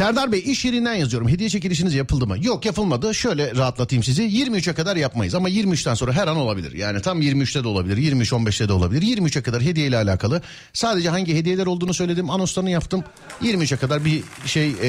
Serdar 0.00 0.32
Bey 0.32 0.42
iş 0.46 0.64
yerinden 0.64 0.94
yazıyorum. 0.94 1.28
Hediye 1.28 1.48
çekilişiniz 1.48 1.94
yapıldı 1.94 2.26
mı? 2.26 2.36
Yok 2.40 2.64
yapılmadı. 2.64 3.14
Şöyle 3.14 3.56
rahatlatayım 3.56 4.02
sizi. 4.02 4.22
23'e 4.22 4.74
kadar 4.74 4.96
yapmayız 4.96 5.34
ama 5.34 5.50
23'ten 5.50 5.94
sonra 5.94 6.12
her 6.12 6.26
an 6.26 6.36
olabilir. 6.36 6.72
Yani 6.72 7.02
tam 7.02 7.22
23'te 7.22 7.64
de 7.64 7.68
olabilir. 7.68 7.96
23-15'te 7.96 8.68
de 8.68 8.72
olabilir. 8.72 9.02
23'e 9.02 9.42
kadar 9.42 9.62
hediye 9.62 9.86
ile 9.86 9.96
alakalı. 9.96 10.42
Sadece 10.72 11.08
hangi 11.08 11.34
hediyeler 11.34 11.66
olduğunu 11.66 11.94
söyledim. 11.94 12.30
Anonslarını 12.30 12.70
yaptım. 12.70 13.04
23'e 13.42 13.76
kadar 13.76 14.04
bir 14.04 14.22
şey 14.46 14.72
e, 14.82 14.88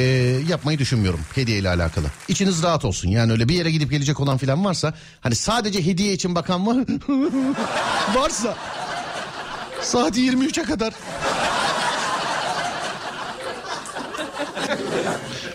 yapmayı 0.49 0.79
düşünmüyorum 0.79 1.19
hediye 1.35 1.57
ile 1.57 1.69
alakalı. 1.69 2.07
İçiniz 2.27 2.63
rahat 2.63 2.85
olsun. 2.85 3.09
Yani 3.09 3.31
öyle 3.31 3.49
bir 3.49 3.55
yere 3.55 3.71
gidip 3.71 3.91
gelecek 3.91 4.19
olan 4.19 4.37
filan 4.37 4.65
varsa 4.65 4.93
hani 5.21 5.35
sadece 5.35 5.85
hediye 5.85 6.13
için 6.13 6.35
bakan 6.35 6.67
var 6.67 6.77
varsa 8.15 8.55
saat 9.81 10.17
23'e 10.17 10.63
kadar 10.63 10.93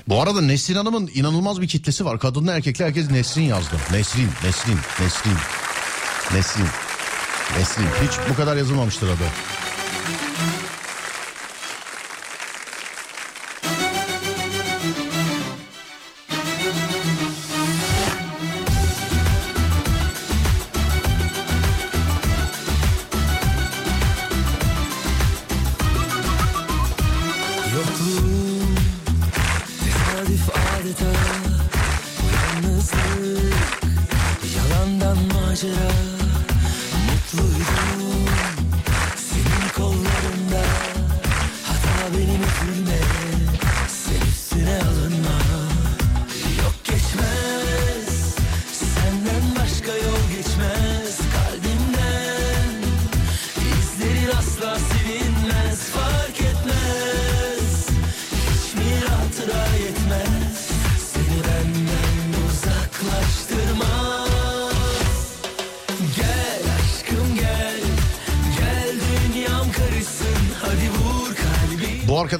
Bu 0.08 0.22
arada 0.22 0.40
Nesrin 0.40 0.74
Hanım'ın 0.74 1.10
inanılmaz 1.14 1.60
bir 1.60 1.68
kitlesi 1.68 2.04
var. 2.04 2.18
Kadınla 2.18 2.52
erkekli 2.52 2.84
herkes 2.84 3.10
Nesrin 3.10 3.42
yazdı. 3.42 3.76
Nesrin, 3.92 4.28
Nesrin, 4.44 4.78
Nesrin, 5.00 5.32
Nesrin, 6.34 6.66
Nesrin. 7.58 7.84
Hiç 7.84 8.30
bu 8.30 8.36
kadar 8.36 8.56
yazılmamıştır 8.56 9.08
adı. 9.08 9.24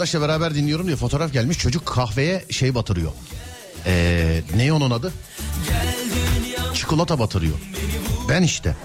Arkadaşla 0.06 0.28
beraber 0.28 0.54
dinliyorum 0.54 0.86
diye 0.86 0.96
fotoğraf 0.96 1.32
gelmiş. 1.32 1.58
Çocuk 1.58 1.86
kahveye 1.86 2.44
şey 2.50 2.75
batırıyor. 2.75 3.12
Ee, 3.86 4.42
ne 4.56 4.72
onun 4.72 4.90
adı? 4.90 5.12
Çikolata 6.75 7.18
batırıyor. 7.18 7.58
Ben 8.28 8.42
işte. 8.42 8.76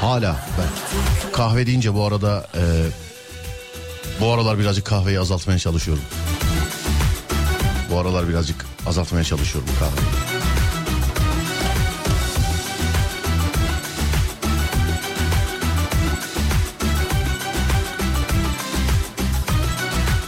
Hala 0.00 0.36
ben. 0.58 1.32
Kahve 1.32 1.66
deyince 1.66 1.94
bu 1.94 2.04
arada 2.04 2.48
e, 2.56 2.62
bu 4.20 4.32
aralar 4.32 4.58
birazcık 4.58 4.84
kahveyi 4.84 5.20
azaltmaya 5.20 5.58
çalışıyorum. 5.58 6.02
Bu 7.90 7.98
aralar 7.98 8.28
birazcık 8.28 8.66
azaltmaya 8.86 9.24
çalışıyorum 9.24 9.70
kahveyi. 9.78 10.29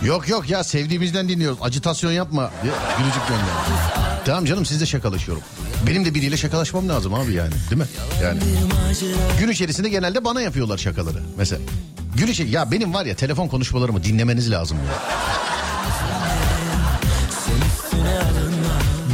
Yok 0.05 0.29
yok 0.29 0.51
ya 0.51 0.65
sevdiğimizden 0.65 1.29
dinliyoruz. 1.29 1.59
Acitasyon 1.63 2.13
yapma. 2.13 2.51
Gülücük 2.99 3.29
gönder. 3.29 3.45
Tamam 4.27 4.45
canım 4.45 4.67
sizle 4.67 4.87
şakalaşıyorum. 4.87 5.43
Benim 5.87 6.05
de 6.05 6.15
biriyle 6.15 6.37
şakalaşmam 6.37 6.89
lazım 6.89 7.15
abi 7.15 7.33
yani. 7.33 7.53
Değil 7.71 7.81
mi? 7.83 7.87
Yani. 8.23 8.41
Gün 9.41 9.49
içerisinde 9.49 9.89
genelde 9.89 10.25
bana 10.25 10.41
yapıyorlar 10.41 10.79
şakaları. 10.79 11.23
Mesela. 11.37 11.63
Gün 12.17 12.27
içi 12.27 12.43
ya 12.43 12.71
benim 12.71 12.95
var 12.95 13.07
ya 13.07 13.17
telefon 13.17 13.49
konuşmalarımı 13.49 14.05
dinlemeniz 14.05 14.51
lazım 14.51 14.79
ya. 14.79 15.03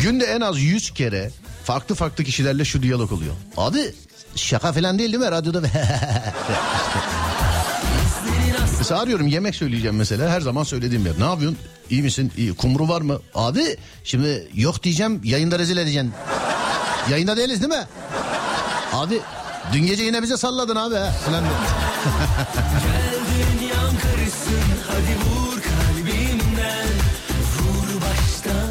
Günde 0.03 0.25
en 0.25 0.41
az 0.41 0.59
100 0.61 0.91
kere 0.95 1.31
farklı 1.65 1.95
farklı 1.95 2.25
kişilerle 2.25 2.65
şu 2.65 2.83
diyalog 2.83 3.13
oluyor. 3.13 3.35
Abi 3.57 3.95
şaka 4.37 4.73
falan 4.73 4.99
değil 4.99 5.13
değil 5.13 5.25
mi 5.25 5.31
radyoda? 5.31 5.63
Mesela 8.79 9.01
arıyorum 9.01 9.27
yemek 9.27 9.55
söyleyeceğim 9.55 9.97
mesela 9.97 10.31
her 10.31 10.41
zaman 10.41 10.63
söylediğim 10.65 11.07
yer. 11.07 11.15
Ne 11.19 11.25
yapıyorsun? 11.25 11.59
İyi 11.91 12.03
misin? 12.03 12.33
İyi. 12.37 12.55
Kumru 12.55 12.89
var 12.89 13.01
mı? 13.01 13.19
Abi 13.35 13.77
şimdi 14.05 14.49
yok 14.55 14.83
diyeceğim 14.83 15.21
yayında 15.25 15.59
rezil 15.59 15.77
edeceksin. 15.77 16.13
Yayında 17.11 17.37
değiliz 17.37 17.61
değil 17.63 17.73
mi? 17.73 17.87
Abi 18.93 19.21
dün 19.73 19.87
gece 19.87 20.03
yine 20.03 20.23
bize 20.23 20.37
salladın 20.37 20.77
abi. 20.77 20.95
Falan 21.27 21.45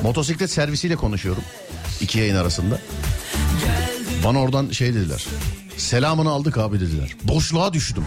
Motosiklet 0.03 0.51
servisiyle 0.51 0.95
konuşuyorum. 0.95 1.43
iki 2.01 2.19
yayın 2.19 2.35
arasında. 2.35 2.79
Bana 4.23 4.39
oradan 4.41 4.69
şey 4.69 4.93
dediler. 4.93 5.25
Selamını 5.77 6.29
aldık 6.29 6.57
abi 6.57 6.79
dediler. 6.79 7.15
Boşluğa 7.23 7.73
düştüm. 7.73 8.03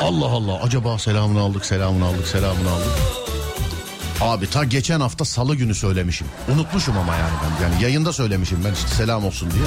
Allah 0.00 0.26
Allah 0.26 0.62
acaba 0.62 0.98
selamını 0.98 1.40
aldık 1.40 1.66
selamını 1.66 2.04
aldık 2.04 2.26
selamını 2.26 2.70
aldık. 2.70 2.92
Abi 4.20 4.50
ta 4.50 4.64
geçen 4.64 5.00
hafta 5.00 5.24
salı 5.24 5.56
günü 5.56 5.74
söylemişim. 5.74 6.26
Unutmuşum 6.54 6.98
ama 6.98 7.16
yani 7.16 7.32
ben. 7.42 7.64
Yani 7.64 7.82
yayında 7.82 8.12
söylemişim 8.12 8.64
ben 8.64 8.72
işte 8.72 8.88
selam 8.88 9.24
olsun 9.26 9.50
diye. 9.50 9.64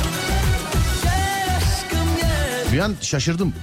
Bir 2.73 2.79
an 2.79 2.95
şaşırdım. 3.01 3.53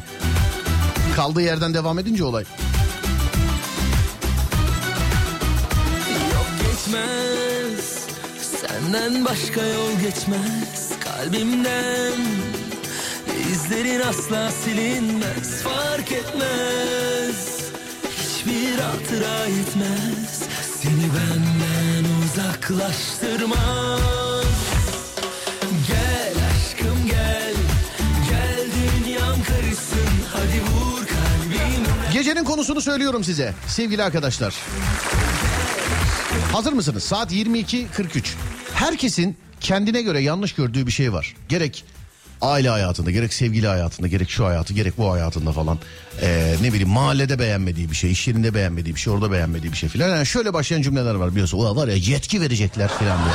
Kaldığı 1.17 1.43
yerden 1.43 1.75
devam 1.75 1.99
edince 1.99 2.25
olay. 2.25 2.45
Yok 6.33 6.47
geçmez 6.63 8.07
Senden 8.61 9.25
başka 9.25 9.63
yol 9.63 9.93
geçmez 10.03 10.91
Kalbimden 11.01 12.40
İzlerin 13.71 14.01
asla 14.01 14.51
silinmez 14.51 15.63
Fark 15.63 16.13
etmez 16.13 17.71
Hiçbir 18.11 18.79
hatıra 18.79 19.47
yetmez 19.47 20.43
Seni 20.81 21.03
benden 21.03 22.05
uzaklaştırmaz 22.25 23.61
Gel 25.89 26.35
aşkım 26.51 27.07
gel 27.07 27.55
Gel 28.31 28.67
dünyam 28.75 29.43
karışsın 29.43 30.11
Hadi 30.33 30.61
vur 30.61 31.07
kalbimden 31.07 32.13
Gecenin 32.13 32.45
konusunu 32.45 32.81
söylüyorum 32.81 33.25
size 33.25 33.55
sevgili 33.67 34.03
arkadaşlar. 34.03 34.55
Hazır 36.53 36.73
mısınız? 36.73 37.03
Saat 37.03 37.33
22.43. 37.33 38.23
Herkesin 38.75 39.37
kendine 39.61 40.03
göre 40.03 40.21
yanlış 40.21 40.53
gördüğü 40.55 40.87
bir 40.87 40.93
şey 40.93 41.13
var. 41.13 41.35
Gerek 41.49 41.85
aile 42.43 42.69
hayatında, 42.69 43.11
gerek 43.11 43.33
sevgili 43.33 43.67
hayatında, 43.67 44.09
gerek 44.09 44.31
şu 44.31 44.47
hayatı, 44.47 44.75
gerek 44.75 44.99
bu 44.99 45.13
hayatında 45.13 45.53
falan. 45.53 45.79
Ee, 46.23 46.55
ne 46.63 46.73
bileyim 46.73 46.89
mahallede 46.89 47.39
beğenmediği 47.39 47.91
bir 47.91 47.97
şey, 47.97 48.13
iş 48.13 48.29
yerinde 48.29 48.55
beğenmediği 48.55 48.95
bir 48.95 49.01
şey, 49.01 49.13
orada 49.13 49.33
beğenmediği 49.33 49.73
bir 49.73 49.77
şey 49.77 49.89
filan. 49.89 50.09
Yani 50.09 50.27
şöyle 50.27 50.55
başlayan 50.55 50.83
cümleler 50.83 51.15
var 51.15 51.31
biliyorsun. 51.31 51.59
Ulan 51.59 51.77
var 51.77 51.89
ya 51.89 51.95
yetki 51.95 52.41
verecekler 52.41 52.91
filan 52.99 53.19
diye. 53.25 53.35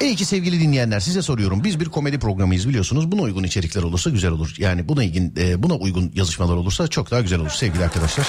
İyi 0.00 0.16
ki 0.16 0.24
sevgili 0.24 0.60
dinleyenler 0.60 1.00
size 1.00 1.22
soruyorum. 1.22 1.64
Biz 1.64 1.80
bir 1.80 1.84
komedi 1.84 2.18
programıyız 2.18 2.68
biliyorsunuz. 2.68 3.12
Buna 3.12 3.22
uygun 3.22 3.44
içerikler 3.44 3.82
olursa 3.82 4.10
güzel 4.10 4.30
olur. 4.30 4.54
Yani 4.58 4.88
buna 4.88 5.04
ilgin, 5.04 5.34
e, 5.38 5.62
buna 5.62 5.74
uygun 5.74 6.12
yazışmalar 6.14 6.56
olursa 6.56 6.88
çok 6.88 7.10
daha 7.10 7.20
güzel 7.20 7.40
olur 7.40 7.50
sevgili 7.50 7.84
arkadaşlar. 7.84 8.26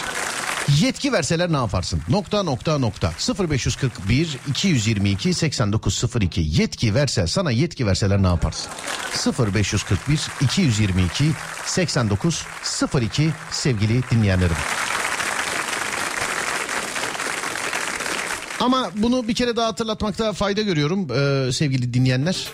Yetki 0.82 1.14
verseler 1.14 1.52
ne 1.52 1.58
yaparsın? 1.58 2.02
Nokta 2.10 2.44
nokta 2.44 2.78
nokta 2.78 3.14
0541 3.50 4.38
222 4.50 5.34
8902 5.34 6.42
yetki 6.42 6.96
verse 6.96 7.28
sana 7.28 7.52
yetki 7.52 7.88
verseler 7.88 8.24
ne 8.24 8.28
yaparsın? 8.28 8.72
0541 9.54 10.22
222 10.42 11.26
8902 11.66 13.30
sevgili 13.52 14.04
dinleyenlerim. 14.12 14.56
Ama 18.60 18.89
bunu 18.95 19.28
bir 19.28 19.36
kere 19.36 19.56
daha 19.56 19.67
hatırlatmakta 19.67 20.34
fayda 20.34 20.62
görüyorum 20.62 21.08
e, 21.12 21.52
sevgili 21.52 21.93
dinleyenler. 21.93 22.48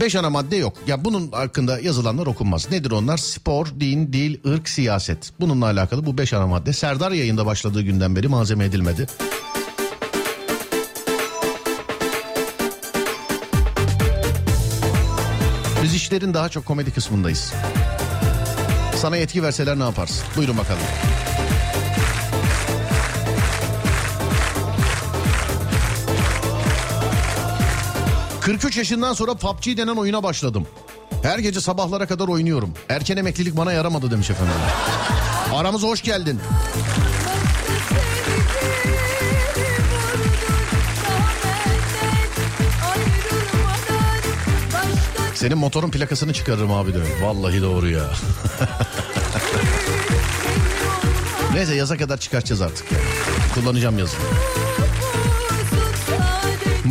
Beş 0.00 0.16
ana 0.16 0.30
madde 0.30 0.56
yok. 0.56 0.76
Ya 0.86 1.04
bunun 1.04 1.32
hakkında 1.32 1.80
yazılanlar 1.80 2.26
okunmaz. 2.26 2.70
Nedir 2.70 2.90
onlar? 2.90 3.16
Spor, 3.16 3.66
din, 3.80 4.12
dil, 4.12 4.38
ırk, 4.52 4.68
siyaset. 4.68 5.32
Bununla 5.40 5.66
alakalı 5.66 6.06
bu 6.06 6.18
beş 6.18 6.32
ana 6.32 6.46
madde. 6.46 6.72
Serdar 6.72 7.12
yayında 7.12 7.46
başladığı 7.46 7.82
günden 7.82 8.16
beri 8.16 8.28
malzeme 8.28 8.64
edilmedi. 8.64 9.06
Biz 15.82 15.94
işlerin 15.94 16.34
daha 16.34 16.48
çok 16.48 16.66
komedi 16.66 16.90
kısmındayız. 16.90 17.52
Sana 18.96 19.16
yetki 19.16 19.42
verseler 19.42 19.78
ne 19.78 19.82
yaparsın? 19.82 20.24
Buyurun 20.36 20.58
bakalım. 20.58 20.82
...43 28.44 28.76
yaşından 28.78 29.12
sonra 29.12 29.34
PUBG 29.34 29.76
denen 29.76 29.96
oyuna 29.96 30.22
başladım. 30.22 30.66
Her 31.22 31.38
gece 31.38 31.60
sabahlara 31.60 32.06
kadar 32.06 32.28
oynuyorum. 32.28 32.74
Erken 32.88 33.16
emeklilik 33.16 33.56
bana 33.56 33.72
yaramadı 33.72 34.10
demiş 34.10 34.30
efendim. 34.30 34.54
Aramıza 35.54 35.86
hoş 35.88 36.02
geldin. 36.02 36.40
Senin 45.34 45.58
motorun 45.58 45.90
plakasını 45.90 46.32
çıkarırım 46.32 46.72
abi 46.72 46.94
diyor. 46.94 47.06
Vallahi 47.22 47.62
doğru 47.62 47.90
ya. 47.90 48.10
Neyse 51.54 51.74
yaza 51.74 51.96
kadar 51.96 52.16
çıkartacağız 52.16 52.60
artık 52.60 52.92
ya. 52.92 52.98
Kullanacağım 53.54 53.98
yazın. 53.98 54.18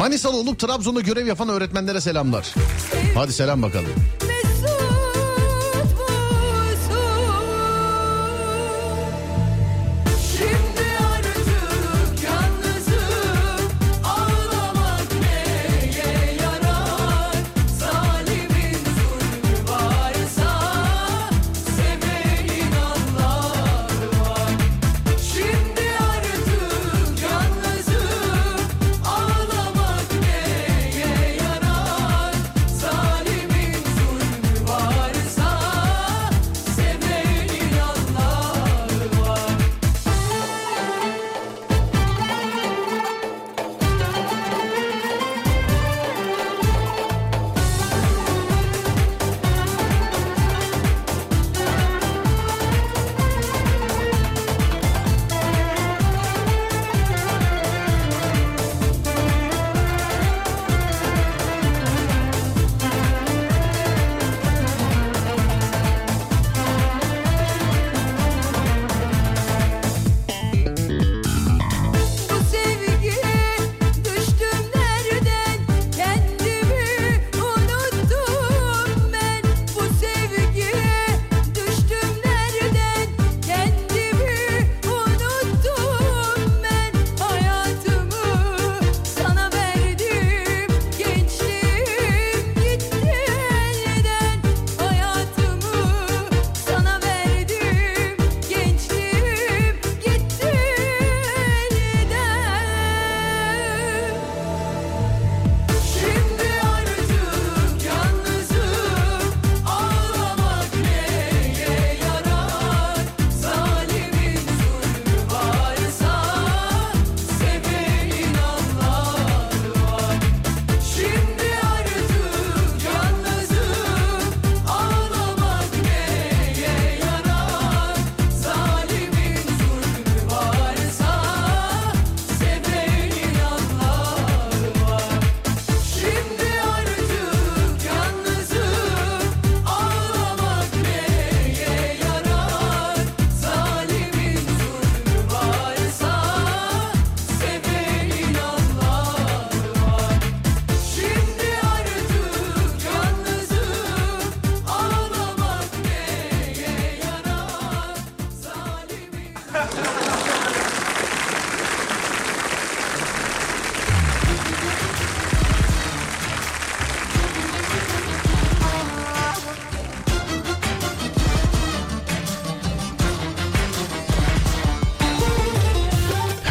Manisalı 0.04 0.38
olup 0.38 0.60
Trabzon'da 0.60 1.02
görev 1.02 1.28
yapan 1.28 1.50
öğretmenlere 1.50 2.02
selamlar. 2.02 2.54
Hadi 3.16 3.34
selam 3.34 3.62
bakalım. 3.62 3.90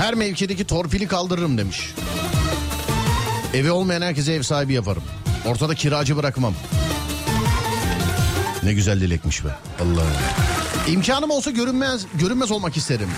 Her 0.02 0.14
mevkideki 0.14 0.64
torpili 0.64 1.06
kaldırırım 1.06 1.58
demiş. 1.58 1.94
Evi 3.54 3.70
olmayan 3.70 4.02
herkese 4.02 4.32
ev 4.32 4.42
sahibi 4.42 4.72
yaparım. 4.72 5.02
Ortada 5.46 5.74
kiracı 5.74 6.16
bırakmam. 6.16 6.54
Ne 8.62 8.72
güzel 8.72 9.00
dilekmiş 9.00 9.44
be. 9.44 9.48
Allah. 9.82 10.02
İmkanım 10.88 11.30
olsa 11.30 11.50
görünmez 11.50 12.06
görünmez 12.14 12.50
olmak 12.50 12.76
isterim. 12.76 13.08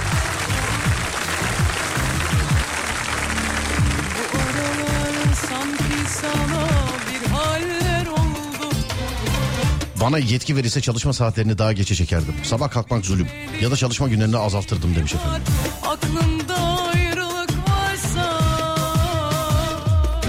Bana 10.00 10.18
yetki 10.18 10.56
verirse 10.56 10.80
çalışma 10.80 11.12
saatlerini 11.12 11.58
daha 11.58 11.72
geçe 11.72 11.94
çekerdim. 11.94 12.34
Sabah 12.42 12.70
kalkmak 12.70 13.04
zulüm. 13.04 13.28
Ya 13.60 13.70
da 13.70 13.76
çalışma 13.76 14.08
günlerini 14.08 14.38
azaltırdım 14.38 14.94
demiş 14.96 15.14
efendim. 15.14 15.42
Aklında 15.86 16.43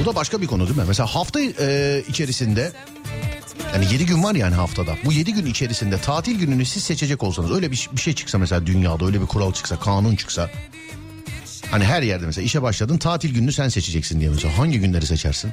Bu 0.05 0.09
da 0.09 0.15
başka 0.15 0.41
bir 0.41 0.47
konu 0.47 0.67
değil 0.67 0.77
mi? 0.77 0.83
Mesela 0.87 1.07
hafta 1.15 1.39
e, 1.59 2.03
içerisinde 2.07 2.71
yani 3.73 3.93
7 3.93 4.05
gün 4.05 4.23
var 4.23 4.35
yani 4.35 4.55
haftada. 4.55 4.95
Bu 5.05 5.11
7 5.13 5.33
gün 5.33 5.45
içerisinde 5.45 5.97
tatil 5.97 6.39
gününü 6.39 6.65
siz 6.65 6.83
seçecek 6.83 7.23
olsanız 7.23 7.51
öyle 7.51 7.71
bir, 7.71 7.89
bir 7.95 8.01
şey 8.01 8.13
çıksa 8.13 8.37
mesela 8.37 8.65
dünyada 8.65 9.05
öyle 9.05 9.21
bir 9.21 9.25
kural 9.25 9.53
çıksa 9.53 9.79
kanun 9.79 10.15
çıksa. 10.15 10.49
Hani 11.71 11.83
her 11.85 12.01
yerde 12.01 12.25
mesela 12.25 12.45
işe 12.45 12.61
başladın 12.61 12.97
tatil 12.97 13.33
gününü 13.33 13.51
sen 13.51 13.69
seçeceksin 13.69 14.19
diye 14.19 14.29
mesela 14.29 14.57
hangi 14.57 14.79
günleri 14.79 15.05
seçersin? 15.05 15.51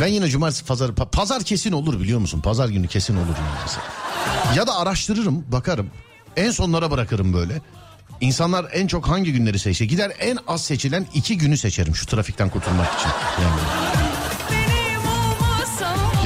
Ben 0.00 0.06
yine 0.06 0.28
cumartesi 0.28 0.64
pazar 0.64 0.88
pa- 0.88 1.10
pazar 1.10 1.42
kesin 1.42 1.72
olur 1.72 2.00
biliyor 2.00 2.20
musun? 2.20 2.40
Pazar 2.40 2.68
günü 2.68 2.88
kesin 2.88 3.16
olur 3.16 3.26
yani. 3.26 4.56
Ya 4.58 4.66
da 4.66 4.78
araştırırım 4.78 5.44
bakarım 5.52 5.90
en 6.36 6.50
sonlara 6.50 6.90
bırakırım 6.90 7.32
böyle. 7.32 7.60
İnsanlar 8.22 8.66
en 8.72 8.86
çok 8.86 9.08
hangi 9.08 9.32
günleri 9.32 9.58
seçiyor? 9.58 9.90
Gider 9.90 10.12
en 10.20 10.38
az 10.46 10.64
seçilen 10.64 11.06
iki 11.14 11.38
günü 11.38 11.56
seçerim 11.56 11.96
şu 11.96 12.06
trafikten 12.06 12.48
kurtulmak 12.48 12.86
için. 12.98 13.10
Yani. 13.42 13.60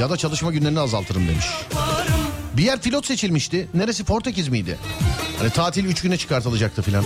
Ya 0.01 0.09
da 0.09 0.17
çalışma 0.17 0.51
günlerini 0.51 0.79
azaltırım 0.79 1.27
demiş. 1.27 1.45
Bir 2.57 2.63
yer 2.63 2.81
pilot 2.81 3.05
seçilmişti. 3.05 3.67
Neresi 3.73 4.03
Portekiz 4.03 4.47
miydi? 4.47 4.77
Hani 5.39 5.49
tatil 5.49 5.85
3 5.85 6.01
güne 6.01 6.17
çıkartılacaktı 6.17 6.81
filan. 6.81 7.03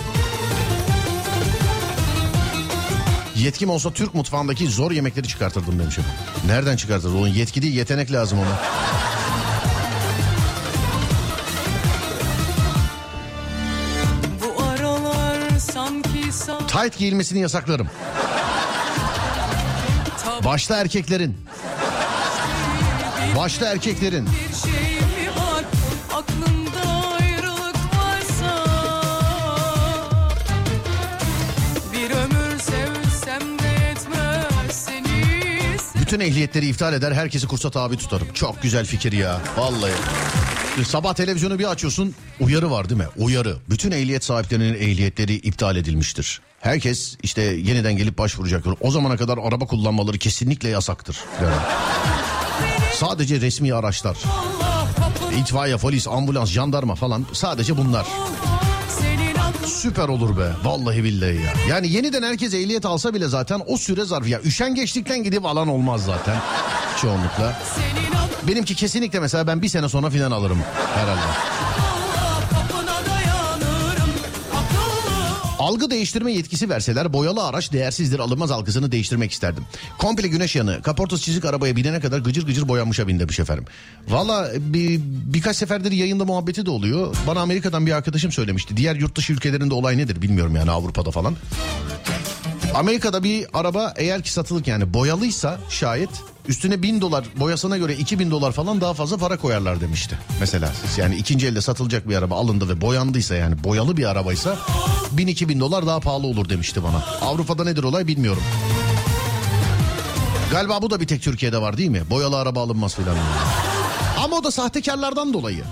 Yetkim 3.36 3.70
olsa 3.70 3.92
Türk 3.92 4.14
mutfağındaki 4.14 4.66
zor 4.66 4.90
yemekleri 4.90 5.28
çıkartırdım 5.28 5.78
demiş 5.78 5.98
efendim. 5.98 6.20
Nereden 6.46 6.76
çıkartırdı? 6.76 7.16
Onun 7.16 7.28
yetki 7.28 7.62
değil 7.62 7.74
yetenek 7.74 8.12
lazım 8.12 8.38
ona. 8.38 8.60
Tight 16.72 16.98
giyilmesini 16.98 17.40
yasaklarım. 17.40 17.88
Başta 20.44 20.76
erkeklerin. 20.76 21.36
Başta 23.36 23.66
erkeklerin. 23.66 24.28
şey 24.62 24.72
Bütün 36.00 36.20
ehliyetleri 36.20 36.68
iptal 36.68 36.94
eder 36.94 37.12
herkesi 37.12 37.46
kursa 37.46 37.70
tabi 37.70 37.96
tutarım. 37.96 38.28
Çok 38.34 38.62
güzel 38.62 38.86
fikir 38.86 39.12
ya. 39.12 39.40
Vallahi. 39.56 39.92
Sabah 40.86 41.14
televizyonu 41.14 41.58
bir 41.58 41.70
açıyorsun 41.70 42.14
uyarı 42.40 42.70
var 42.70 42.88
değil 42.88 43.00
mi? 43.00 43.06
Uyarı. 43.16 43.56
Bütün 43.70 43.90
ehliyet 43.90 44.24
sahiplerinin 44.24 44.74
ehliyetleri 44.74 45.34
iptal 45.34 45.76
edilmiştir. 45.76 46.40
Herkes 46.62 47.16
işte 47.22 47.42
yeniden 47.42 47.96
gelip 47.96 48.18
başvuracaktır. 48.18 48.74
O 48.80 48.90
zamana 48.90 49.16
kadar 49.16 49.38
araba 49.38 49.66
kullanmaları 49.66 50.18
kesinlikle 50.18 50.68
yasaktır. 50.68 51.18
Yani. 51.42 51.54
Sadece 52.94 53.40
resmi 53.40 53.74
araçlar. 53.74 54.16
İtfaiye, 55.38 55.76
polis, 55.76 56.08
ambulans, 56.08 56.50
jandarma 56.50 56.94
falan 56.94 57.26
sadece 57.32 57.76
bunlar. 57.76 58.06
Süper 59.66 60.08
olur 60.08 60.36
be. 60.38 60.50
Vallahi 60.64 61.04
billahi 61.04 61.34
ya. 61.34 61.52
Yani 61.68 61.88
yeniden 61.92 62.22
herkes 62.22 62.54
ehliyet 62.54 62.86
alsa 62.86 63.14
bile 63.14 63.28
zaten 63.28 63.62
o 63.66 63.76
süre 63.76 64.04
zarfı 64.04 64.28
ya 64.28 64.40
üşengeçlikten 64.40 65.22
gidip 65.22 65.46
alan 65.46 65.68
olmaz 65.68 66.04
zaten 66.04 66.36
çoğunlukla. 67.00 67.58
Benimki 68.48 68.74
kesinlikle 68.74 69.20
mesela 69.20 69.46
ben 69.46 69.62
bir 69.62 69.68
sene 69.68 69.88
sonra 69.88 70.10
filan 70.10 70.30
alırım 70.30 70.58
herhalde. 70.94 71.20
Algı 75.62 75.90
değiştirme 75.90 76.32
yetkisi 76.32 76.70
verseler 76.70 77.12
boyalı 77.12 77.44
araç 77.44 77.72
değersizdir 77.72 78.18
alınmaz 78.18 78.50
algısını 78.50 78.92
değiştirmek 78.92 79.32
isterdim. 79.32 79.64
Komple 79.98 80.28
güneş 80.28 80.56
yanı 80.56 80.82
kaportası 80.82 81.22
çizik 81.22 81.44
arabaya 81.44 81.76
binene 81.76 82.00
kadar 82.00 82.18
gıcır 82.18 82.46
gıcır 82.46 82.68
boyanmışa 82.68 83.08
bin 83.08 83.20
demiş 83.20 83.40
efendim. 83.40 83.64
Valla 84.08 84.50
bir, 84.58 85.00
birkaç 85.04 85.56
seferdir 85.56 85.92
yayında 85.92 86.24
muhabbeti 86.24 86.66
de 86.66 86.70
oluyor. 86.70 87.16
Bana 87.26 87.40
Amerika'dan 87.40 87.86
bir 87.86 87.92
arkadaşım 87.92 88.32
söylemişti. 88.32 88.76
Diğer 88.76 88.96
yurt 88.96 89.16
dışı 89.16 89.32
ülkelerinde 89.32 89.74
olay 89.74 89.98
nedir 89.98 90.22
bilmiyorum 90.22 90.56
yani 90.56 90.70
Avrupa'da 90.70 91.10
falan. 91.10 91.36
Amerika'da 92.74 93.22
bir 93.22 93.46
araba 93.52 93.94
eğer 93.96 94.22
ki 94.22 94.32
satılık 94.32 94.66
yani 94.66 94.94
boyalıysa 94.94 95.58
şayet 95.70 96.10
üstüne 96.48 96.82
bin 96.82 97.00
dolar 97.00 97.24
boyasına 97.36 97.78
göre 97.78 97.96
2000 97.96 98.30
dolar 98.30 98.52
falan 98.52 98.80
daha 98.80 98.94
fazla 98.94 99.16
para 99.16 99.36
koyarlar 99.36 99.80
demişti. 99.80 100.18
Mesela 100.40 100.72
yani 100.96 101.16
ikinci 101.16 101.46
elde 101.46 101.60
satılacak 101.60 102.08
bir 102.08 102.16
araba 102.16 102.34
alındı 102.34 102.68
ve 102.68 102.80
boyandıysa 102.80 103.34
yani 103.34 103.64
boyalı 103.64 103.96
bir 103.96 104.04
arabaysa 104.04 104.58
1000-2000 105.16 105.60
dolar 105.60 105.86
daha 105.86 106.00
pahalı 106.00 106.26
olur 106.26 106.48
demişti 106.48 106.82
bana. 106.84 107.04
Avrupa'da 107.20 107.64
nedir 107.64 107.82
olay 107.82 108.06
bilmiyorum. 108.06 108.42
Galiba 110.50 110.82
bu 110.82 110.90
da 110.90 111.00
bir 111.00 111.06
tek 111.06 111.22
Türkiye'de 111.22 111.60
var 111.60 111.76
değil 111.76 111.90
mi? 111.90 112.02
Boyalı 112.10 112.38
araba 112.38 112.62
alınmaz 112.62 112.94
filan. 112.94 113.16
Ama 114.24 114.36
o 114.36 114.44
da 114.44 114.50
sahtekarlardan 114.50 115.32
dolayı. 115.32 115.64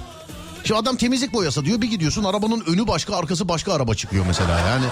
Şimdi 0.64 0.81
adam 0.81 0.96
temizlik 0.96 1.33
boyası 1.33 1.64
diyor 1.64 1.81
bir 1.83 1.90
gidiyorsun 1.90 2.24
arabanın 2.24 2.64
önü 2.66 2.87
başka 2.87 3.16
arkası 3.16 3.48
başka 3.48 3.72
araba 3.72 3.94
çıkıyor 3.94 4.24
mesela 4.26 4.59
yani. 4.59 4.85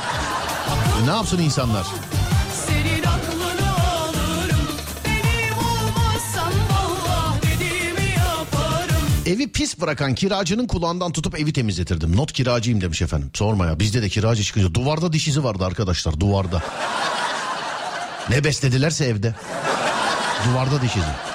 Ne 1.04 1.10
yapsın 1.10 1.38
insanlar? 1.38 1.86
Evi 9.28 9.48
pis 9.48 9.80
bırakan 9.80 10.14
kiracının 10.14 10.66
kulağından 10.66 11.12
tutup 11.12 11.40
evi 11.40 11.52
temizletirdim. 11.52 12.16
Not 12.16 12.32
kiracıyım 12.32 12.80
demiş 12.80 13.02
efendim. 13.02 13.30
Sorma 13.34 13.66
ya 13.66 13.80
bizde 13.80 14.02
de 14.02 14.08
kiracı 14.08 14.42
çıkınca 14.42 14.74
duvarda 14.74 15.12
diş 15.12 15.28
izi 15.28 15.44
vardı 15.44 15.64
arkadaşlar 15.64 16.20
duvarda. 16.20 16.62
ne 18.30 18.44
besledilerse 18.44 19.04
evde. 19.04 19.34
Duvarda 20.48 20.82
diş 20.82 20.96
izi. 20.96 21.28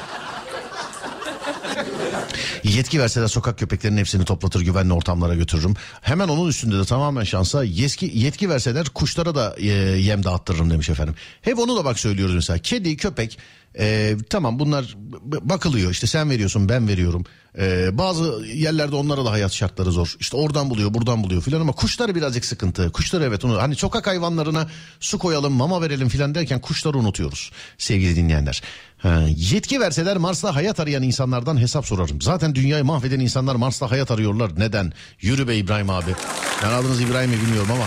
Yetki 2.63 2.99
verseler 2.99 3.27
sokak 3.27 3.59
köpeklerinin 3.59 3.97
hepsini 3.97 4.25
toplatır 4.25 4.61
güvenli 4.61 4.93
ortamlara 4.93 5.35
götürürüm. 5.35 5.75
Hemen 6.01 6.27
onun 6.27 6.49
üstünde 6.49 6.77
de 6.79 6.85
tamamen 6.85 7.23
şansa 7.23 7.63
yetki, 7.63 8.11
yetki 8.13 8.49
verseler 8.49 8.89
kuşlara 8.89 9.35
da 9.35 9.55
e, 9.57 9.67
yem 9.67 10.23
dağıttırırım 10.23 10.69
demiş 10.69 10.89
efendim. 10.89 11.15
Hep 11.41 11.59
onu 11.59 11.77
da 11.77 11.85
bak 11.85 11.99
söylüyoruz 11.99 12.35
mesela. 12.35 12.59
Kedi, 12.59 12.97
köpek 12.97 13.37
e, 13.79 14.15
tamam 14.29 14.59
bunlar 14.59 14.97
bakılıyor 15.21 15.91
işte 15.91 16.07
sen 16.07 16.29
veriyorsun 16.29 16.69
ben 16.69 16.87
veriyorum. 16.87 17.25
E, 17.59 17.97
bazı 17.97 18.45
yerlerde 18.45 18.95
onlara 18.95 19.25
da 19.25 19.31
hayat 19.31 19.53
şartları 19.53 19.91
zor. 19.91 20.15
İşte 20.19 20.37
oradan 20.37 20.69
buluyor 20.69 20.93
buradan 20.93 21.23
buluyor 21.23 21.41
filan 21.41 21.61
ama 21.61 21.71
kuşları 21.71 22.15
birazcık 22.15 22.45
sıkıntı. 22.45 22.91
Kuşları 22.91 23.23
evet 23.23 23.45
onu 23.45 23.61
hani 23.61 23.75
sokak 23.75 24.07
hayvanlarına 24.07 24.67
su 24.99 25.19
koyalım 25.19 25.53
mama 25.53 25.81
verelim 25.81 26.09
filan 26.09 26.35
derken 26.35 26.61
kuşları 26.61 26.97
unutuyoruz 26.97 27.51
sevgili 27.77 28.15
dinleyenler. 28.15 28.61
Ha, 28.97 29.21
yetki 29.35 29.79
verseler 29.79 30.17
Mars'ta 30.17 30.55
hayat 30.55 30.79
arayan 30.79 31.03
insanlardan 31.03 31.57
hesap 31.57 31.85
sorarım. 31.85 32.21
Zaten 32.21 32.55
dünyayı 32.55 32.85
mahveden 32.85 33.19
insanlar 33.19 33.55
Mars'ta 33.55 33.91
hayat 33.91 34.11
arıyorlar. 34.11 34.51
Neden? 34.57 34.93
Yürü 35.21 35.47
be 35.47 35.55
İbrahim 35.55 35.89
abi. 35.89 36.15
Yani 36.63 36.73
adınız 36.73 37.01
İbrahim'i 37.01 37.41
bilmiyorum 37.41 37.71
ama. 37.71 37.85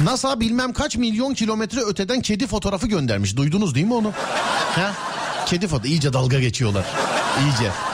NASA 0.00 0.40
bilmem 0.40 0.72
kaç 0.72 0.96
milyon 0.96 1.34
kilometre 1.34 1.80
öteden 1.80 2.20
kedi 2.20 2.46
fotoğrafı 2.46 2.86
göndermiş. 2.86 3.36
Duydunuz 3.36 3.74
değil 3.74 3.86
mi 3.86 3.94
onu? 3.94 4.12
Ha? 4.74 4.94
Kedi 5.46 5.66
fotoğrafı. 5.66 5.88
İyice 5.88 6.12
dalga 6.12 6.40
geçiyorlar. 6.40 6.84
İyice. 7.40 7.91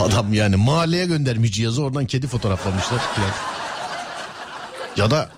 Adam 0.00 0.34
yani 0.34 0.56
mahalleye 0.56 1.06
göndermiş 1.06 1.52
cihazı 1.52 1.82
oradan 1.82 2.06
kedi 2.06 2.26
fotoğraflamışlar. 2.26 3.00
filan. 3.14 3.30
Ya 4.96 5.10
da 5.10 5.30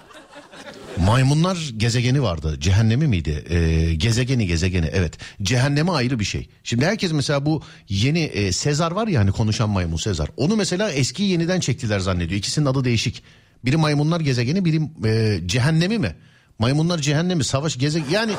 Maymunlar 1.07 1.71
gezegeni 1.77 2.23
vardı. 2.23 2.57
Cehennemi 2.61 3.07
miydi? 3.07 3.45
Ee, 3.51 3.95
gezegeni 3.95 4.47
gezegeni 4.47 4.87
evet. 4.93 5.19
Cehenneme 5.43 5.93
ayrı 5.93 6.19
bir 6.19 6.25
şey. 6.25 6.49
Şimdi 6.65 6.87
herkes 6.87 7.13
mesela 7.13 7.47
bu 7.47 7.63
yeni 7.89 8.21
e, 8.21 8.53
Sezar 8.53 8.93
var 8.93 9.09
ya 9.09 9.21
hani 9.21 9.33
konuşan 9.33 9.71
maymun 9.71 9.97
Sezar. 9.97 10.29
Onu 10.37 10.57
mesela 10.57 10.91
eskiyi 10.91 11.31
yeniden 11.31 11.61
çektiler 11.61 12.01
zannediyor. 12.01 12.39
İkisinin 12.39 12.67
adı 12.67 12.85
değişik. 12.85 13.23
Biri 13.65 13.77
maymunlar 13.77 14.21
gezegeni 14.21 14.65
biri 14.65 14.81
e, 15.09 15.41
cehennemi 15.49 15.99
mi? 15.99 16.17
Maymunlar 16.59 16.99
cehennemi 16.99 17.45
savaş 17.45 17.79
gezegen 17.79 18.11
yani 18.11 18.33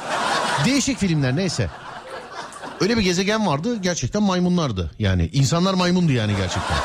değişik 0.66 0.98
filmler 0.98 1.36
neyse. 1.36 1.70
Öyle 2.82 2.98
bir 2.98 3.02
gezegen 3.02 3.48
vardı 3.48 3.82
gerçekten 3.82 4.24
maymunlardı. 4.24 4.92
Yani 5.00 5.30
insanlar 5.34 5.74
maymundu 5.74 6.12
yani 6.12 6.36
gerçekten. 6.36 6.78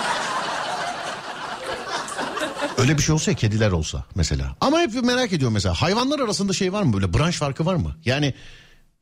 Öyle 2.78 2.98
bir 2.98 3.02
şey 3.02 3.14
olsa 3.14 3.30
ya 3.30 3.36
kediler 3.36 3.70
olsa 3.70 4.04
mesela. 4.14 4.56
Ama 4.60 4.80
hep 4.80 5.04
merak 5.04 5.32
ediyorum 5.32 5.54
mesela 5.54 5.74
hayvanlar 5.74 6.20
arasında 6.20 6.52
şey 6.52 6.72
var 6.72 6.82
mı 6.82 6.92
böyle 6.92 7.14
branş 7.14 7.36
farkı 7.36 7.66
var 7.66 7.74
mı? 7.74 7.96
Yani 8.04 8.34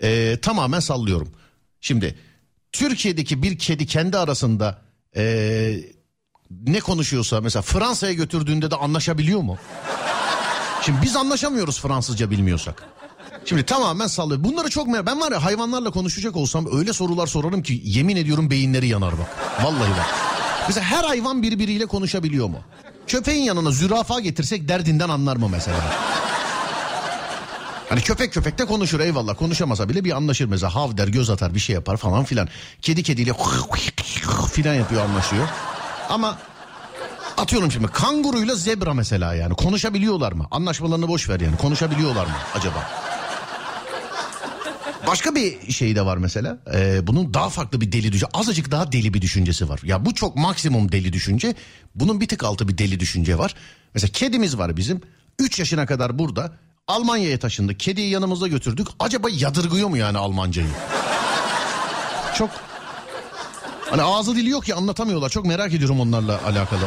e, 0.03 0.39
tamamen 0.43 0.81
sallıyorum. 0.81 1.33
Şimdi 1.81 2.19
Türkiye'deki 2.73 3.43
bir 3.43 3.59
kedi 3.59 3.87
kendi 3.87 4.19
arasında 4.19 4.79
e, 5.17 5.75
ne 6.51 6.81
konuşuyorsa 6.81 7.41
mesela 7.41 7.63
Fransa'ya 7.63 8.13
götürdüğünde 8.13 8.71
de 8.71 8.77
anlaşabiliyor 8.77 9.41
mu? 9.41 9.59
Şimdi 10.83 11.03
biz 11.03 11.17
anlaşamıyoruz 11.17 11.81
Fransızca 11.81 12.31
bilmiyorsak. 12.31 12.92
Şimdi 13.45 13.63
tamamen 13.63 14.07
sallıyor. 14.07 14.45
Bunları 14.45 14.71
çok 14.71 14.87
merak... 14.87 15.07
Ben 15.07 15.21
var 15.21 15.33
ya 15.33 15.45
hayvanlarla 15.45 15.91
konuşacak 15.91 16.37
olsam 16.37 16.67
öyle 16.79 16.93
sorular 16.93 17.27
sorarım 17.27 17.63
ki 17.63 17.81
yemin 17.85 18.17
ediyorum 18.17 18.51
beyinleri 18.51 18.89
yanar 18.89 19.13
bak. 19.13 19.27
Vallahi 19.65 19.91
bak. 19.91 20.07
Mesela 20.69 20.85
her 20.85 21.05
hayvan 21.05 21.43
birbiriyle 21.43 21.87
konuşabiliyor 21.87 22.49
mu? 22.49 22.59
Köpeğin 23.07 23.43
yanına 23.43 23.71
zürafa 23.71 24.21
getirsek 24.21 24.69
derdinden 24.69 25.09
anlar 25.09 25.37
mı 25.37 25.49
mesela? 25.49 25.77
Hani 27.89 28.01
köpek 28.01 28.33
köpekte 28.33 28.65
konuşur 28.65 29.01
eyvallah 29.01 29.37
konuşamasa 29.37 29.89
bile 29.89 30.05
bir 30.05 30.17
anlaşır 30.17 30.47
mesela 30.47 30.75
hav 30.75 30.97
der 30.97 31.09
göz 31.09 31.31
atar 31.31 31.55
bir 31.55 31.61
şey 31.61 31.75
yapar 31.75 31.97
falan 31.97 32.25
filan. 32.25 32.49
Kedi 32.83 33.03
kediyle 33.03 33.33
filan 34.53 34.75
yapıyor 34.75 35.05
anlaşıyor. 35.05 35.49
Ama 36.09 36.39
atıyorum 37.37 37.73
şimdi 37.73 37.87
kanguruyla 37.87 38.55
zebra 38.55 38.95
mesela 38.95 39.35
yani 39.35 39.55
konuşabiliyorlar 39.55 40.33
mı? 40.33 40.47
Anlaşmalarını 40.51 41.09
boş 41.09 41.29
ver 41.29 41.41
yani 41.41 41.57
konuşabiliyorlar 41.57 42.27
mı 42.27 42.33
acaba? 42.55 42.91
Başka 45.07 45.35
bir 45.35 45.73
şey 45.73 45.97
de 45.97 46.07
var 46.07 46.17
mesela. 46.17 46.59
Ee, 46.75 47.07
bunun 47.07 47.35
daha 47.35 47.49
farklı 47.49 47.81
bir 47.81 47.93
deli 47.93 48.13
düşünce. 48.13 48.27
Azıcık 48.35 48.71
daha 48.71 48.93
deli 48.93 49.15
bir 49.15 49.21
düşüncesi 49.23 49.69
var. 49.69 49.81
Ya 49.85 50.05
bu 50.07 50.15
çok 50.15 50.37
maksimum 50.37 50.93
deli 50.93 51.13
düşünce. 51.13 51.55
Bunun 51.95 52.21
bir 52.21 52.29
tık 52.29 52.45
altı 52.45 52.69
bir 52.69 52.79
deli 52.79 53.01
düşünce 53.01 53.39
var. 53.39 53.55
Mesela 53.95 54.13
kedimiz 54.13 54.59
var 54.59 54.77
bizim. 54.77 55.01
3 55.39 55.59
yaşına 55.59 55.87
kadar 55.87 56.19
burada. 56.19 56.53
Almanya'ya 56.89 57.39
taşındık. 57.39 57.81
Kediyi 57.81 58.11
yanımızda 58.11 58.49
götürdük. 58.49 58.87
Acaba 58.99 59.29
yadırgıyor 59.31 59.89
mu 59.89 59.97
yani 59.97 60.19
Almancayı? 60.19 60.69
Çok 62.35 62.51
Hani 63.93 64.03
ağzı 64.03 64.37
dili 64.37 64.49
yok 64.51 64.69
ya 64.69 64.77
anlatamıyorlar. 64.77 65.29
Çok 65.29 65.47
merak 65.47 65.75
ediyorum 65.75 66.01
onlarla 66.01 66.41
alakalı. 66.47 66.85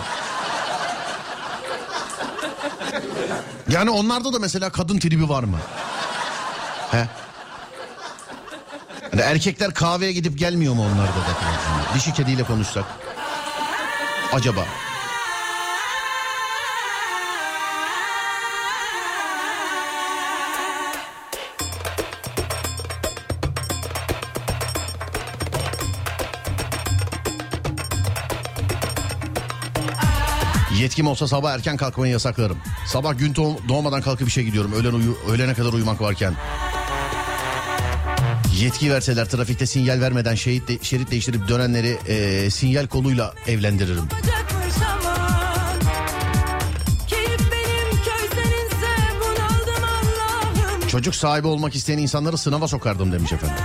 Yani 3.70 3.90
onlarda 3.90 4.34
da 4.34 4.40
mesela 4.40 4.70
kadın 4.70 5.00
tribi 5.00 5.30
var 5.30 5.44
mı? 5.44 5.58
He? 6.92 7.08
Yani 9.16 9.32
erkekler 9.32 9.74
kahveye 9.74 10.12
gidip 10.12 10.38
gelmiyor 10.38 10.74
mu 10.74 10.82
onlarda 10.82 11.02
da? 11.02 11.96
Dişi 11.96 12.14
kediyle 12.14 12.44
konuşsak. 12.44 12.86
Acaba? 14.34 14.62
Yetkim 30.80 31.08
olsa 31.08 31.28
sabah 31.28 31.54
erken 31.54 31.78
kalkmayı 31.78 32.12
yasaklarım. 32.12 32.58
Sabah 32.88 33.18
gün 33.18 33.36
doğmadan 33.70 34.02
kalkıp 34.02 34.28
işe 34.28 34.44
gidiyorum. 34.44 34.74
Öğlen 34.74 34.94
uyu, 34.94 35.18
öğlene 35.30 35.54
kadar 35.54 35.74
uyumak 35.74 36.02
varken. 36.02 36.34
Yetki 38.62 38.92
verseler 38.92 39.26
trafikte 39.30 39.66
sinyal 39.66 40.02
vermeden 40.02 40.36
şerit 40.36 40.68
de- 40.68 40.78
şerit 40.82 41.12
değiştirip 41.12 41.48
dönenleri 41.48 41.98
e, 42.08 42.50
sinyal 42.50 42.88
koluyla 42.88 43.34
evlendiririm. 43.48 44.04
Çocuk 50.88 51.16
sahibi 51.16 51.48
olmak 51.48 51.76
isteyen 51.76 51.98
insanları 51.98 52.38
sınava 52.38 52.68
sokardım 52.68 53.12
demiş 53.12 53.34
efendim. 53.34 53.58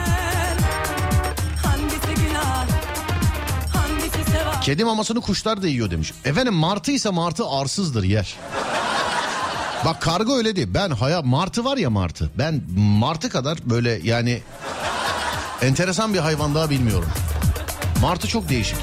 Kedi 4.62 4.84
mamasını 4.84 5.20
kuşlar 5.20 5.62
da 5.62 5.66
yiyor 5.68 5.90
demiş. 5.90 6.12
Efendim 6.24 6.54
martı 6.54 6.92
ise 6.92 7.10
martı 7.10 7.46
arsızdır 7.48 8.04
yer. 8.04 8.36
Bak 9.84 10.00
karga 10.02 10.32
öyle 10.36 10.56
değil. 10.56 10.68
Ben 10.74 10.90
haya 10.90 11.22
martı 11.22 11.64
var 11.64 11.76
ya 11.76 11.90
martı. 11.90 12.30
Ben 12.38 12.62
martı 12.76 13.28
kadar 13.28 13.58
böyle 13.64 14.00
yani 14.04 14.42
enteresan 15.62 16.14
bir 16.14 16.18
hayvan 16.18 16.54
daha 16.54 16.70
bilmiyorum. 16.70 17.08
Martı 18.02 18.28
çok 18.28 18.48
değişik. 18.48 18.76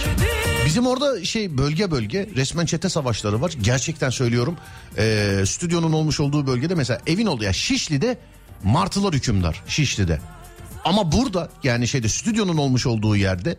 Bizim 0.65 0.87
orada 0.87 1.23
şey 1.23 1.57
bölge 1.57 1.91
bölge 1.91 2.29
resmen 2.35 2.65
çete 2.65 2.89
savaşları 2.89 3.41
var. 3.41 3.53
Gerçekten 3.61 4.09
söylüyorum. 4.09 4.57
Ee, 4.97 5.43
stüdyonun 5.45 5.93
olmuş 5.93 6.19
olduğu 6.19 6.47
bölgede 6.47 6.75
mesela 6.75 7.01
evin 7.07 7.25
olduğu 7.25 7.43
ya 7.43 7.53
Şişli'de 7.53 8.17
martılar 8.63 9.13
hükümdar 9.13 9.63
Şişli'de. 9.67 10.21
Ama 10.85 11.11
burada 11.11 11.49
yani 11.63 11.87
şeyde 11.87 12.09
stüdyonun 12.09 12.57
olmuş 12.57 12.85
olduğu 12.85 13.15
yerde 13.15 13.57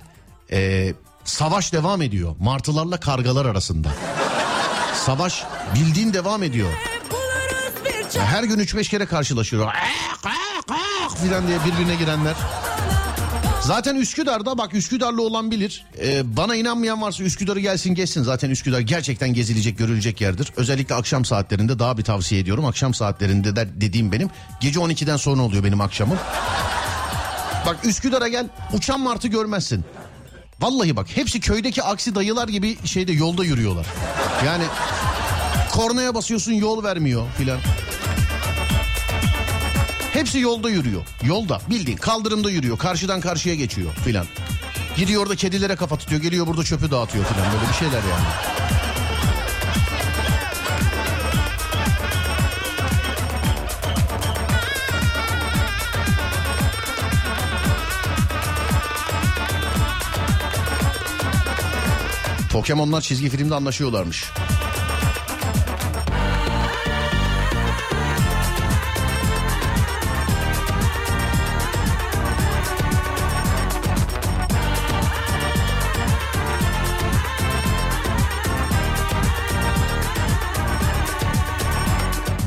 e, 0.52 0.92
savaş 1.24 1.72
devam 1.72 2.02
ediyor. 2.02 2.37
Martılarla 2.40 3.00
kargalar 3.00 3.46
arasında. 3.46 3.88
Savaş 5.07 5.44
bildiğin 5.74 6.12
devam 6.12 6.42
ediyor. 6.42 6.70
Her 8.18 8.44
gün 8.44 8.59
3-5 8.59 8.88
kere 8.88 9.07
karşılaşıyor. 9.07 9.72
filan 11.22 11.48
diye 11.48 11.59
birbirine 11.64 11.94
girenler. 11.94 12.35
Zaten 13.68 13.96
Üsküdar'da 13.96 14.59
bak 14.59 14.74
Üsküdar'lı 14.74 15.22
olan 15.22 15.50
bilir. 15.50 15.85
Ee, 15.98 16.37
bana 16.37 16.54
inanmayan 16.57 17.02
varsa 17.02 17.24
Üsküdar'ı 17.24 17.61
gelsin 17.61 17.94
geçsin. 17.94 18.22
Zaten 18.22 18.50
Üsküdar 18.50 18.81
gerçekten 18.81 19.35
gezilecek 19.35 19.78
görülecek 19.78 20.20
yerdir. 20.20 20.52
Özellikle 20.57 20.94
akşam 20.94 21.24
saatlerinde 21.24 21.78
daha 21.78 21.98
bir 21.98 22.02
tavsiye 22.02 22.40
ediyorum. 22.40 22.64
Akşam 22.64 22.94
saatlerinde 22.94 23.57
de 23.57 23.68
dediğim 23.81 24.12
benim. 24.12 24.31
Gece 24.61 24.81
12'den 24.81 25.16
sonra 25.16 25.42
oluyor 25.42 25.64
benim 25.64 25.81
akşamım. 25.81 26.18
Bak 27.66 27.76
Üsküdar'a 27.85 28.28
gel 28.28 28.46
uçan 28.72 29.00
martı 29.00 29.28
görmezsin. 29.28 29.85
Vallahi 30.61 30.96
bak 30.96 31.07
hepsi 31.16 31.40
köydeki 31.40 31.83
aksi 31.83 32.14
dayılar 32.14 32.48
gibi 32.48 32.78
şeyde 32.85 33.12
yolda 33.12 33.44
yürüyorlar. 33.44 33.87
Yani 34.46 34.64
kornaya 35.72 36.14
basıyorsun 36.14 36.52
yol 36.52 36.85
vermiyor 36.85 37.26
filan. 37.38 37.59
Hepsi 40.18 40.38
yolda 40.38 40.70
yürüyor. 40.70 41.02
Yolda 41.26 41.61
bildiğin 41.70 41.96
kaldırımda 41.96 42.50
yürüyor. 42.50 42.78
Karşıdan 42.78 43.20
karşıya 43.20 43.54
geçiyor 43.54 43.92
filan. 44.04 44.26
Gidiyor 44.96 45.22
orada 45.22 45.37
kedilere 45.37 45.76
kafa 45.76 45.96
tutuyor. 45.96 46.22
Geliyor 46.22 46.46
burada 46.46 46.64
çöpü 46.64 46.90
dağıtıyor 46.90 47.24
filan. 47.24 47.52
Böyle 47.52 47.68
bir 47.68 47.74
şeyler 47.74 47.92
yani. 47.94 48.24
Pokemon'lar 62.52 63.00
çizgi 63.00 63.28
filmde 63.28 63.54
anlaşıyorlarmış. 63.54 64.24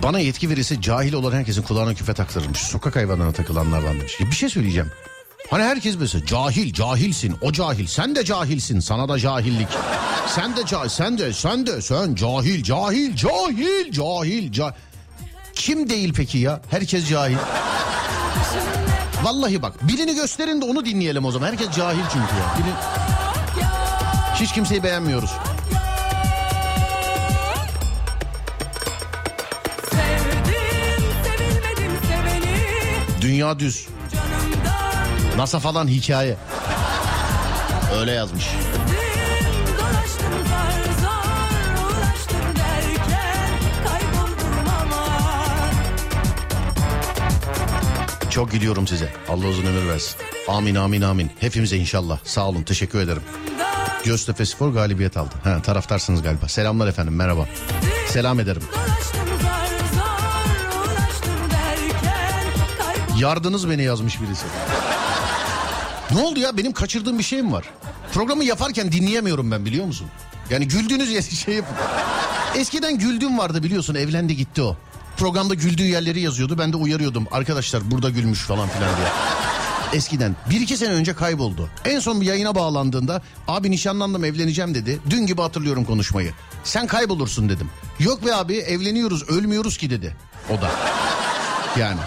Bana 0.03 0.19
yetki 0.19 0.49
verirse 0.49 0.81
cahil 0.81 1.13
olan 1.13 1.31
herkesin 1.31 1.61
kulağına 1.61 1.93
küfe 1.93 2.13
taktırırmış. 2.13 2.59
Sokak 2.59 2.95
hayvanlarına 2.95 3.33
takılanlardan 3.33 3.99
demiş. 3.99 4.19
Ya 4.19 4.27
bir 4.27 4.35
şey 4.35 4.49
söyleyeceğim. 4.49 4.91
Hani 5.49 5.63
herkes 5.63 5.95
mesela 5.99 6.25
cahil, 6.25 6.73
cahilsin, 6.73 7.35
o 7.41 7.51
cahil, 7.51 7.87
sen 7.87 8.15
de 8.15 8.25
cahilsin, 8.25 8.79
sana 8.79 9.09
da 9.09 9.19
cahillik. 9.19 9.67
Sen 10.27 10.55
de 10.55 10.65
cahil, 10.65 10.89
sen 10.89 11.17
de, 11.17 11.33
sen 11.33 11.67
de, 11.67 11.81
sen 11.81 12.15
cahil, 12.15 12.63
cahil, 12.63 13.15
cahil, 13.15 13.91
cahil, 13.91 14.51
cahil. 14.51 14.73
Kim 15.55 15.89
değil 15.89 16.13
peki 16.15 16.37
ya? 16.37 16.61
Herkes 16.69 17.09
cahil. 17.09 17.37
Vallahi 19.23 19.61
bak 19.61 19.87
birini 19.87 20.15
gösterin 20.15 20.61
de 20.61 20.65
onu 20.65 20.85
dinleyelim 20.85 21.25
o 21.25 21.31
zaman. 21.31 21.47
Herkes 21.47 21.71
cahil 21.71 22.03
çünkü 22.13 22.35
ya. 22.35 22.55
Biri... 22.57 22.73
Hiç 24.35 24.53
kimseyi 24.53 24.83
beğenmiyoruz. 24.83 25.31
Dünya 33.21 33.59
düz. 33.59 33.87
NASA 35.37 35.59
falan 35.59 35.87
hikaye. 35.87 36.37
Öyle 37.99 38.11
yazmış. 38.11 38.45
Çok 48.29 48.51
gidiyorum 48.51 48.87
size. 48.87 49.09
Allah 49.29 49.45
uzun 49.47 49.65
ömür 49.65 49.87
versin. 49.87 50.15
Amin 50.47 50.75
amin 50.75 51.01
amin. 51.01 51.31
Hepimize 51.39 51.77
inşallah. 51.77 52.19
Sağ 52.23 52.47
olun 52.47 52.63
teşekkür 52.63 52.99
ederim. 52.99 53.21
Göztepe 54.05 54.45
Spor 54.45 54.69
galibiyet 54.69 55.17
aldı. 55.17 55.35
Ha, 55.43 55.61
taraftarsınız 55.61 56.21
galiba. 56.21 56.47
Selamlar 56.47 56.87
efendim 56.87 57.15
merhaba. 57.15 57.47
Selam 58.07 58.39
ederim. 58.39 58.63
Yardınız 63.21 63.69
beni 63.69 63.83
yazmış 63.83 64.21
birisi. 64.21 64.45
Ne 66.11 66.21
oldu 66.21 66.39
ya 66.39 66.57
benim 66.57 66.71
kaçırdığım 66.71 67.19
bir 67.19 67.23
şey 67.23 67.41
mi 67.41 67.51
var? 67.51 67.65
Programı 68.13 68.43
yaparken 68.43 68.91
dinleyemiyorum 68.91 69.51
ben 69.51 69.65
biliyor 69.65 69.85
musun? 69.85 70.07
Yani 70.49 70.67
güldüğünüz 70.67 71.29
şey 71.39 71.55
yapın. 71.55 71.75
Eskiden 72.55 72.97
güldüğüm 72.97 73.37
vardı 73.37 73.63
biliyorsun 73.63 73.95
evlendi 73.95 74.35
gitti 74.35 74.61
o. 74.61 74.77
Programda 75.17 75.53
güldüğü 75.53 75.83
yerleri 75.83 76.21
yazıyordu 76.21 76.57
ben 76.57 76.73
de 76.73 76.77
uyarıyordum. 76.77 77.27
Arkadaşlar 77.31 77.91
burada 77.91 78.09
gülmüş 78.09 78.39
falan 78.39 78.69
filan 78.69 78.89
diye. 78.97 79.07
Eskiden 79.93 80.35
bir 80.49 80.61
iki 80.61 80.77
sene 80.77 80.93
önce 80.93 81.15
kayboldu. 81.15 81.69
En 81.85 81.99
son 81.99 82.21
bir 82.21 82.25
yayına 82.25 82.55
bağlandığında 82.55 83.21
abi 83.47 83.71
nişanlandım 83.71 84.25
evleneceğim 84.25 84.75
dedi. 84.75 84.99
Dün 85.09 85.25
gibi 85.25 85.41
hatırlıyorum 85.41 85.85
konuşmayı. 85.85 86.33
Sen 86.63 86.87
kaybolursun 86.87 87.49
dedim. 87.49 87.69
Yok 87.99 88.25
be 88.25 88.35
abi 88.35 88.57
evleniyoruz 88.57 89.29
ölmüyoruz 89.29 89.77
ki 89.77 89.89
dedi. 89.89 90.15
O 90.49 90.61
da. 90.61 90.71
Yani. 91.79 91.99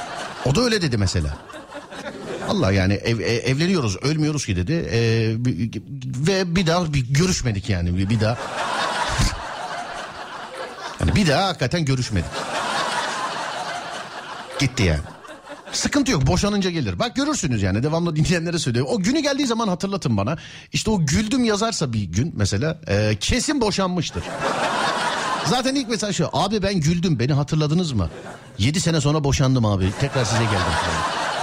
O 0.46 0.54
da 0.54 0.60
öyle 0.60 0.82
dedi 0.82 0.98
mesela. 0.98 1.36
Allah 2.48 2.72
yani 2.72 2.92
ev- 2.94 3.20
e- 3.20 3.50
evleniyoruz 3.50 3.96
ölmüyoruz 3.96 4.46
ki 4.46 4.56
dedi. 4.56 4.72
Ee, 4.92 4.98
ve 6.28 6.56
bir 6.56 6.66
daha 6.66 6.92
bir 6.94 7.06
görüşmedik 7.14 7.68
yani 7.68 7.98
bir, 7.98 8.10
bir 8.10 8.20
daha. 8.20 8.38
yani 11.00 11.14
bir 11.16 11.26
daha 11.28 11.46
hakikaten 11.46 11.84
görüşmedik. 11.84 12.30
Gitti 14.60 14.82
yani. 14.82 15.00
Sıkıntı 15.72 16.12
yok 16.12 16.26
boşanınca 16.26 16.70
gelir. 16.70 16.98
Bak 16.98 17.16
görürsünüz 17.16 17.62
yani 17.62 17.82
devamlı 17.82 18.16
dinleyenlere 18.16 18.58
söylüyorum. 18.58 18.92
O 18.94 18.98
günü 19.00 19.20
geldiği 19.20 19.46
zaman 19.46 19.68
hatırlatın 19.68 20.16
bana. 20.16 20.36
İşte 20.72 20.90
o 20.90 21.06
güldüm 21.06 21.44
yazarsa 21.44 21.92
bir 21.92 22.02
gün 22.04 22.32
mesela 22.36 22.80
e, 22.88 23.16
kesin 23.20 23.60
boşanmıştır. 23.60 24.24
Zaten 25.46 25.74
ilk 25.74 25.88
mesaj 25.88 26.16
şu. 26.16 26.28
Abi 26.32 26.62
ben 26.62 26.74
güldüm 26.74 27.18
beni 27.18 27.32
hatırladınız 27.32 27.92
mı? 27.92 28.10
7 28.58 28.80
sene 28.80 29.00
sonra 29.00 29.24
boşandım 29.24 29.64
abi. 29.64 29.90
Tekrar 30.00 30.24
size 30.24 30.44
geldim. 30.44 30.58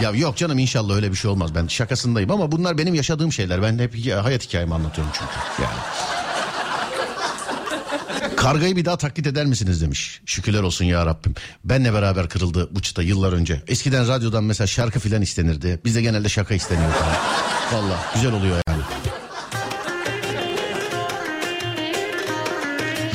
Ya 0.02 0.12
yok 0.12 0.38
canım 0.38 0.60
inşallah 0.60 0.96
öyle 0.96 1.12
bir 1.12 1.16
şey 1.16 1.32
olmaz. 1.32 1.56
Ben 1.56 1.68
şakasındayım 1.68 2.32
ama 2.32 2.52
bunlar 2.52 2.78
benim 2.78 2.94
yaşadığım 2.94 3.32
şeyler. 3.32 3.62
Ben 3.62 3.80
hep 3.80 4.06
hayat 4.24 4.44
hikayemi 4.48 4.74
anlatıyorum 4.74 5.14
çünkü. 5.14 5.32
Yani. 5.62 5.78
Kargayı 8.36 8.76
bir 8.76 8.86
daha 8.86 8.98
taklit 8.98 9.28
eder 9.28 9.46
misiniz 9.46 9.82
demiş. 9.82 10.22
Şükürler 10.26 10.64
olsun 10.64 10.86
ya 10.86 11.06
Rabbim. 11.06 11.36
Benle 11.66 11.94
beraber 11.94 12.30
kırıldı 12.30 12.70
bu 12.72 12.82
çıta 12.82 13.02
yıllar 13.04 13.34
önce. 13.34 13.62
Eskiden 13.68 14.08
radyodan 14.08 14.44
mesela 14.44 14.68
şarkı 14.68 15.00
filan 15.00 15.22
istenirdi. 15.22 15.80
Bizde 15.86 16.02
genelde 16.02 16.30
şaka 16.30 16.54
isteniyor. 16.54 16.92
Valla 17.74 18.00
güzel 18.14 18.34
oluyor 18.34 18.58
yani. 18.68 18.82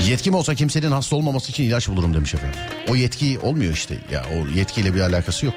Yetkim 0.08 0.34
olsa 0.34 0.54
kimsenin 0.54 0.90
hasta 0.90 1.16
olmaması 1.16 1.50
için 1.50 1.64
ilaç 1.64 1.88
bulurum 1.88 2.14
demiş 2.14 2.34
efendim. 2.34 2.60
O 2.88 2.96
yetki 2.96 3.38
olmuyor 3.38 3.72
işte. 3.72 3.96
Ya 4.12 4.24
o 4.34 4.58
yetkiyle 4.58 4.94
bir 4.94 5.00
alakası 5.00 5.46
yok. 5.46 5.54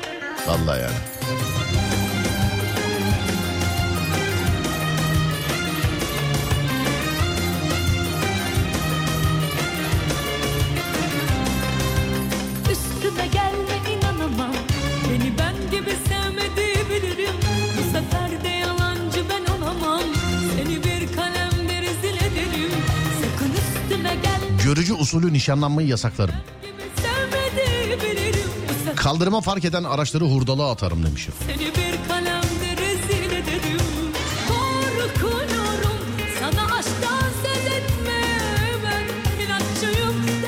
Vallahi 0.47 0.81
yani. 0.81 0.95
Usulü 24.77 25.33
nişanlanmayı 25.33 25.87
yasaklarım. 25.87 26.35
Kaldırıma 28.95 29.41
fark 29.41 29.65
eden 29.65 29.83
araçları 29.83 30.25
hurdalığa 30.25 30.71
atarım 30.71 31.05
demişim. 31.05 31.33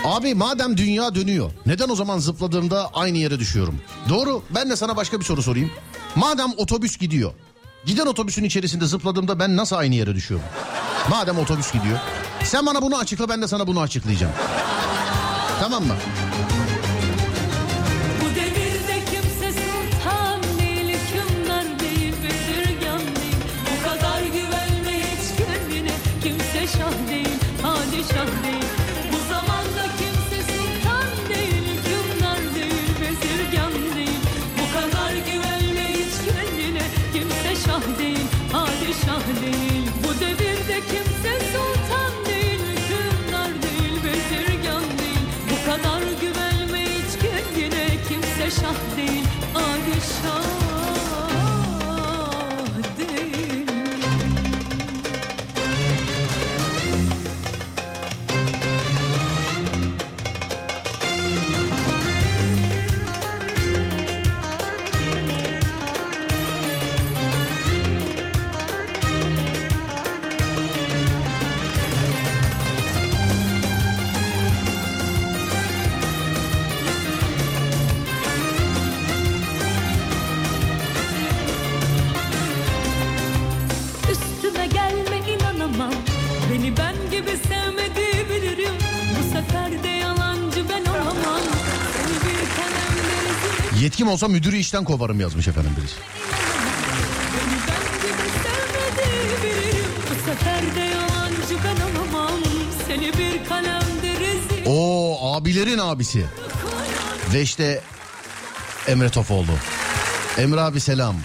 Abi 0.06 0.36
madem 0.36 0.78
dünya 0.78 1.16
dönüyor 1.16 1.52
neden 1.66 1.90
o 1.90 1.96
zaman 1.96 2.20
zıpladığımda 2.20 2.90
aynı 2.94 3.18
yere 3.18 3.40
düşüyorum? 3.40 3.82
Doğru 4.10 4.44
ben 4.56 4.70
de 4.70 4.76
sana 4.76 4.96
başka 4.96 5.20
bir 5.20 5.26
soru 5.26 5.44
sorayım. 5.44 5.72
Madem 6.16 6.52
otobüs 6.58 6.98
gidiyor. 6.98 7.34
Giden 7.86 8.06
otobüsün 8.06 8.44
içerisinde 8.44 8.86
zıpladığımda 8.86 9.40
ben 9.40 9.58
nasıl 9.58 9.76
aynı 9.76 9.96
yere 9.96 10.16
düşüyorum? 10.16 10.48
Madem 11.10 11.38
otobüs 11.38 11.74
gidiyor. 11.74 12.00
Sen 12.44 12.66
bana 12.66 12.82
bunu 12.82 12.98
açıkla 12.98 13.30
ben 13.30 13.42
de 13.42 13.48
sana 13.48 13.68
bunu 13.68 13.82
açıklayacağım. 13.82 14.34
Tamam 15.60 15.84
mı? 15.84 15.94
Olsa 94.12 94.28
müdürü 94.28 94.58
işten 94.58 94.84
kovarım 94.84 95.20
yazmış 95.20 95.48
efendim 95.48 95.72
birisi. 95.78 95.96
O 104.66 105.36
abilerin 105.36 105.78
abisi. 105.78 106.26
Ve 107.34 107.42
işte 107.42 107.82
Emre 108.88 109.10
Tofoğlu. 109.10 109.52
Emre 110.38 110.62
abi 110.62 110.80
selam. 110.80 111.16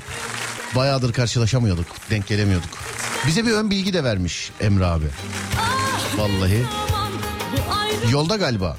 Bayağıdır 0.77 1.13
karşılaşamıyorduk, 1.13 1.87
denk 2.11 2.27
gelemiyorduk. 2.27 2.71
Bize 3.27 3.47
bir 3.47 3.53
ön 3.53 3.71
bilgi 3.71 3.93
de 3.93 4.05
vermiş 4.05 4.51
Emre 4.61 4.87
abi. 4.87 5.07
Vallahi. 6.17 6.65
Yolda 8.11 8.37
galiba. 8.37 8.77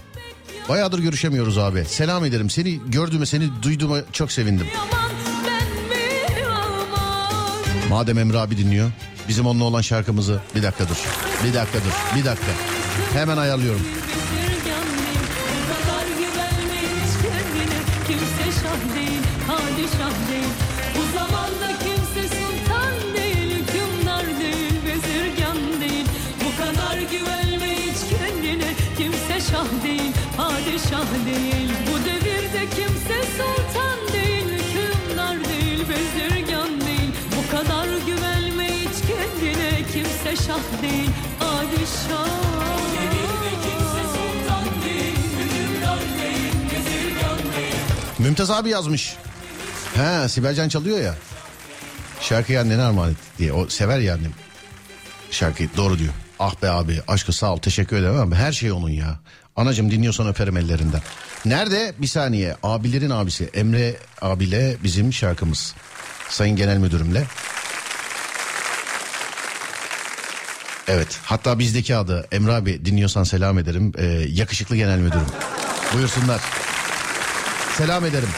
Bayağıdır 0.70 0.99
görüşemiyoruz 0.99 1.57
abi. 1.57 1.86
Selam 1.86 2.26
ederim. 2.26 2.49
Seni 2.49 2.80
gördüğüme, 2.88 3.26
seni 3.26 3.49
duyduğuma 3.63 3.97
çok 4.11 4.32
sevindim. 4.32 4.68
Madem 7.89 8.18
Emre 8.18 8.38
abi 8.38 8.57
dinliyor, 8.57 8.91
bizim 9.28 9.45
onunla 9.45 9.63
olan 9.63 9.82
şarkımızı... 9.82 10.41
Bir 10.55 10.63
dakika 10.63 10.89
dur, 10.89 10.97
bir 11.47 11.53
dakika 11.53 11.78
dur, 11.78 12.20
bir 12.20 12.26
dakika. 12.26 12.51
Hemen 13.13 13.38
ayarlıyorum. 13.38 13.82
Padişah 30.68 31.26
değil. 31.26 31.70
Bu 31.91 32.05
devirde 32.05 32.70
kimse 32.76 33.24
sultan 33.38 34.13
değil, 34.13 34.45
hükümdar 34.45 35.49
değil, 35.49 35.86
bezirgan 35.89 36.82
değil. 36.82 37.11
Bu 37.38 37.51
kadar 37.51 37.88
güvenme 38.05 38.68
hiç 38.68 39.07
kendine. 39.07 39.84
Kimse 39.93 40.43
şah 40.43 40.82
değil, 40.82 41.09
padişah 41.39 42.28
Mümtaz 48.20 48.51
abi 48.51 48.70
yazmış. 48.70 49.15
He 49.95 50.30
Sibelcan 50.30 50.70
çalıyor 50.70 50.99
ya. 50.99 51.15
Şarkıyı 52.22 52.59
annene 52.59 52.82
armağan 52.82 53.11
etti 53.11 53.22
diye. 53.38 53.53
O 53.53 53.68
sever 53.68 53.99
ya 53.99 54.13
annem. 54.13 54.32
Şarkıyı 55.32 55.70
doğru 55.78 55.99
diyor. 55.99 56.13
Ah 56.39 56.61
be 56.61 56.70
abi 56.70 57.01
aşkı 57.07 57.34
sağ 57.34 57.53
ol 57.53 57.57
teşekkür 57.57 57.97
ederim 57.97 58.20
ama 58.20 58.36
her 58.36 58.51
şey 58.51 58.72
onun 58.72 58.89
ya. 58.89 59.20
Anacım 59.58 59.91
dinliyorsan 59.91 60.28
öperim 60.28 60.58
ellerinden. 60.58 61.01
Nerede? 61.45 61.93
Bir 61.97 62.08
saniye. 62.08 62.55
Abilerin 62.64 63.10
abisi 63.10 63.49
Emre 63.53 63.95
abiyle 64.22 64.78
bizim 64.84 65.14
şarkımız. 65.14 65.76
Sayın 66.30 66.55
Genel 66.55 66.78
Müdürümle. 66.78 67.24
Evet 70.88 71.20
hatta 71.24 71.60
bizdeki 71.60 71.95
adı 71.95 72.28
Emre 72.32 72.51
abi 72.51 72.86
dinliyorsan 72.86 73.24
selam 73.24 73.60
ederim. 73.60 73.91
Ee, 73.97 74.05
yakışıklı 74.30 74.76
Genel 74.76 74.99
Müdürüm. 74.99 75.28
Buyursunlar. 75.93 76.41
Selam 77.78 78.05
ederim. 78.05 78.30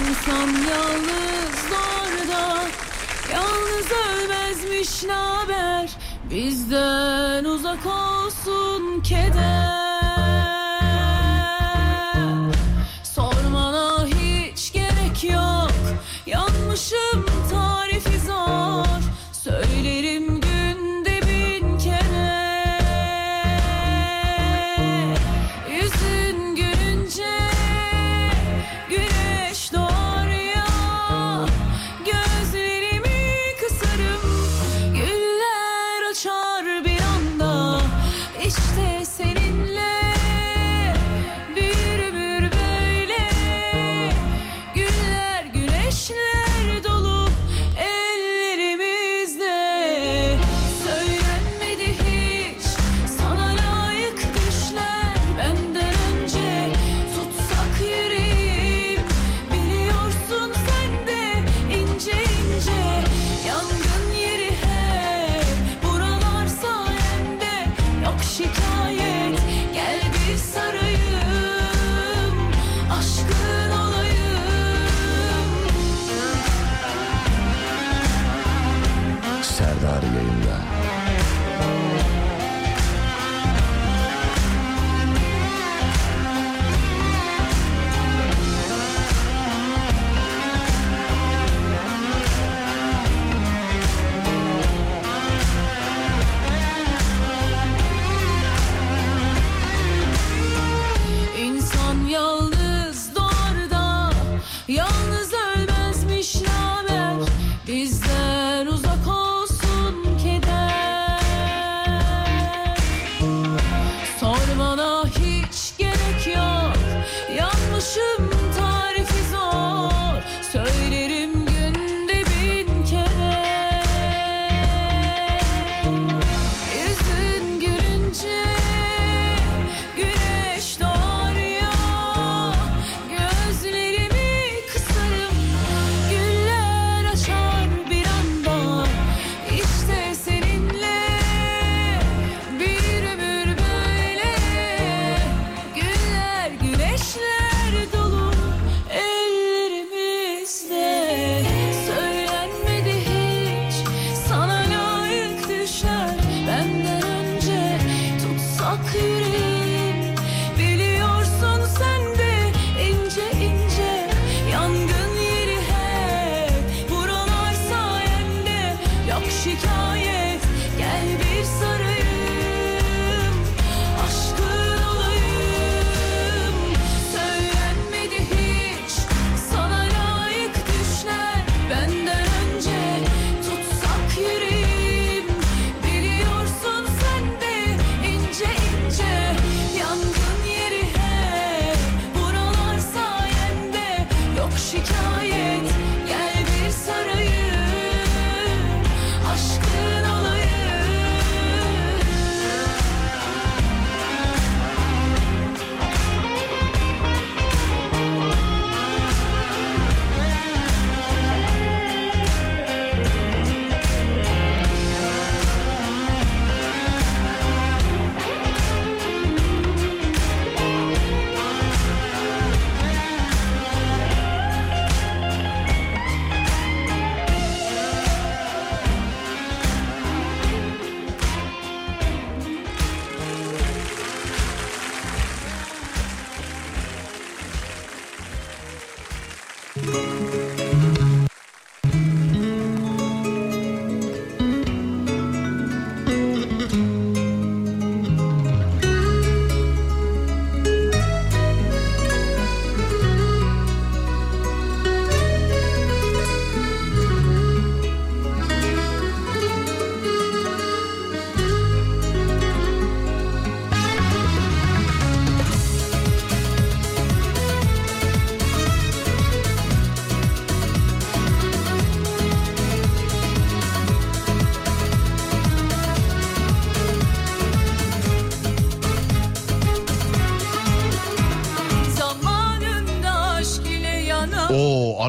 İnsan 0.00 0.48
yalnızlarda 0.70 2.68
Yalnız 3.32 3.86
ölmezmiş 3.90 5.02
naber 5.04 5.90
Bizden 6.30 7.44
uzak 7.44 7.86
olsun 7.86 9.00
keder. 9.00 9.84
Sormana 13.02 14.06
hiç 14.06 14.72
gerek 14.72 15.24
yok. 15.24 15.70
Yanmışım 16.26 17.26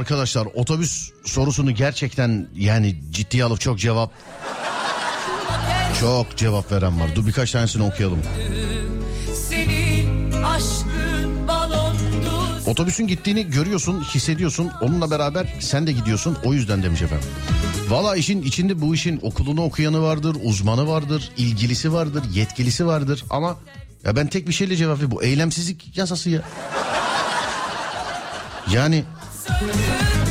arkadaşlar 0.05 0.47
otobüs 0.53 1.11
sorusunu 1.23 1.71
gerçekten 1.71 2.47
yani 2.55 2.95
ciddiye 3.11 3.43
alıp 3.43 3.59
çok 3.59 3.79
cevap 3.79 4.11
çok 5.99 6.37
cevap 6.37 6.71
veren 6.71 6.99
var. 6.99 7.15
Dur 7.15 7.27
birkaç 7.27 7.51
tanesini 7.51 7.83
okuyalım. 7.83 8.21
Otobüsün 12.65 13.07
gittiğini 13.07 13.49
görüyorsun, 13.49 14.03
hissediyorsun. 14.03 14.71
Onunla 14.81 15.11
beraber 15.11 15.53
sen 15.59 15.87
de 15.87 15.91
gidiyorsun. 15.91 16.37
O 16.43 16.53
yüzden 16.53 16.83
demiş 16.83 17.01
efendim. 17.01 17.27
Valla 17.89 18.15
işin 18.15 18.41
içinde 18.41 18.81
bu 18.81 18.95
işin 18.95 19.19
okulunu 19.21 19.63
okuyanı 19.63 20.01
vardır, 20.01 20.37
uzmanı 20.43 20.87
vardır, 20.87 21.31
ilgilisi 21.37 21.93
vardır, 21.93 22.23
yetkilisi 22.33 22.85
vardır. 22.85 23.23
Ama 23.29 23.57
ya 24.03 24.15
ben 24.15 24.27
tek 24.27 24.47
bir 24.47 24.53
şeyle 24.53 24.75
cevap 24.75 24.95
veriyorum. 24.95 25.17
Bu 25.17 25.23
eylemsizlik 25.23 25.97
yasası 25.97 26.29
ya. 26.29 26.41
Yani 28.71 29.03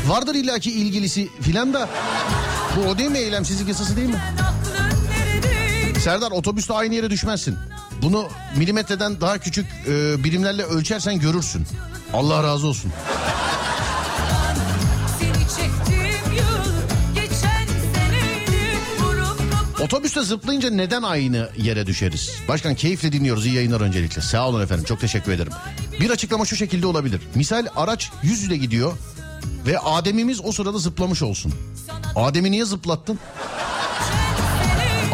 vardır 0.06 0.34
illaki 0.34 0.70
ilgilisi 0.70 1.28
filan 1.40 1.74
da. 1.74 1.88
Bu 2.76 2.80
o 2.90 2.98
değil 2.98 3.10
mi 3.10 3.18
eylemsizlik 3.18 3.68
yasası 3.68 3.96
değil 3.96 4.08
mi? 4.08 4.20
Serdar 6.00 6.30
otobüste 6.30 6.74
aynı 6.74 6.94
yere 6.94 7.10
düşmezsin. 7.10 7.56
Bunu 8.02 8.28
milimetreden 8.56 9.20
daha 9.20 9.38
küçük 9.38 9.66
e, 9.88 10.24
birimlerle 10.24 10.62
ölçersen 10.62 11.18
görürsün. 11.18 11.66
Allah 12.12 12.42
razı 12.42 12.66
olsun. 12.66 12.92
Otobüste 19.84 20.22
zıplayınca 20.22 20.70
neden 20.70 21.02
aynı 21.02 21.48
yere 21.56 21.86
düşeriz? 21.86 22.32
Başkan 22.48 22.74
keyifle 22.74 23.12
dinliyoruz. 23.12 23.46
İyi 23.46 23.54
yayınlar 23.54 23.80
öncelikle. 23.80 24.22
Sağ 24.22 24.48
olun 24.48 24.60
efendim. 24.62 24.84
Çok 24.84 25.00
teşekkür 25.00 25.32
ederim. 25.32 25.52
Bir 26.00 26.10
açıklama 26.10 26.44
şu 26.44 26.56
şekilde 26.56 26.86
olabilir. 26.86 27.20
Misal 27.34 27.66
araç 27.76 28.10
yüz 28.22 28.42
yüze 28.42 28.56
gidiyor 28.56 28.92
ve 29.66 29.78
Adem'imiz 29.78 30.40
o 30.44 30.52
sırada 30.52 30.78
zıplamış 30.78 31.22
olsun. 31.22 31.54
Adem'i 32.16 32.50
niye 32.50 32.64
zıplattın? 32.64 33.18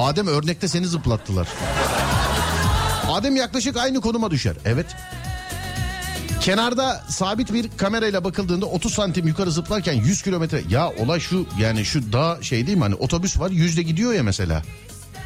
Adem 0.00 0.26
örnekte 0.26 0.68
seni 0.68 0.86
zıplattılar. 0.86 1.48
Adem 3.08 3.36
yaklaşık 3.36 3.76
aynı 3.76 4.00
konuma 4.00 4.30
düşer. 4.30 4.56
Evet. 4.64 4.86
Kenarda 6.40 7.04
sabit 7.08 7.52
bir 7.52 7.70
kamerayla 7.76 8.24
bakıldığında 8.24 8.66
30 8.66 8.94
santim 8.94 9.26
yukarı 9.26 9.50
zıplarken 9.50 9.92
100 9.92 10.22
kilometre 10.22 10.62
ya 10.70 10.90
olay 10.90 11.20
şu 11.20 11.46
yani 11.60 11.84
şu 11.84 12.12
daha 12.12 12.42
şey 12.42 12.66
değil 12.66 12.76
mi 12.78 12.82
hani 12.82 12.94
otobüs 12.94 13.40
var 13.40 13.50
yüzle 13.50 13.82
gidiyor 13.82 14.12
ya 14.12 14.22
mesela. 14.22 14.62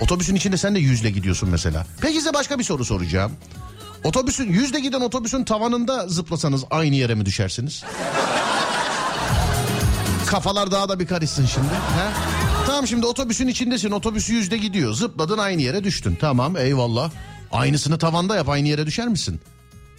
Otobüsün 0.00 0.34
içinde 0.34 0.56
sen 0.56 0.74
de 0.74 0.78
yüzle 0.78 1.10
gidiyorsun 1.10 1.48
mesela. 1.48 1.86
Peki 2.00 2.14
size 2.14 2.34
başka 2.34 2.58
bir 2.58 2.64
soru 2.64 2.84
soracağım. 2.84 3.32
Otobüsün 4.04 4.52
yüzle 4.52 4.80
giden 4.80 5.00
otobüsün 5.00 5.44
tavanında 5.44 6.08
zıplasanız 6.08 6.64
aynı 6.70 6.94
yere 6.94 7.14
mi 7.14 7.26
düşersiniz? 7.26 7.84
Kafalar 10.26 10.70
daha 10.70 10.88
da 10.88 11.00
bir 11.00 11.06
karışsın 11.06 11.46
şimdi. 11.46 11.66
He? 11.66 12.08
Tamam 12.66 12.86
şimdi 12.86 13.06
otobüsün 13.06 13.48
içindesin 13.48 13.90
otobüs 13.90 14.28
yüzde 14.30 14.56
gidiyor 14.56 14.92
zıpladın 14.92 15.38
aynı 15.38 15.62
yere 15.62 15.84
düştün 15.84 16.18
tamam 16.20 16.56
eyvallah. 16.56 17.10
Aynısını 17.52 17.98
tavanda 17.98 18.36
yap 18.36 18.48
aynı 18.48 18.68
yere 18.68 18.86
düşer 18.86 19.08
misin? 19.08 19.40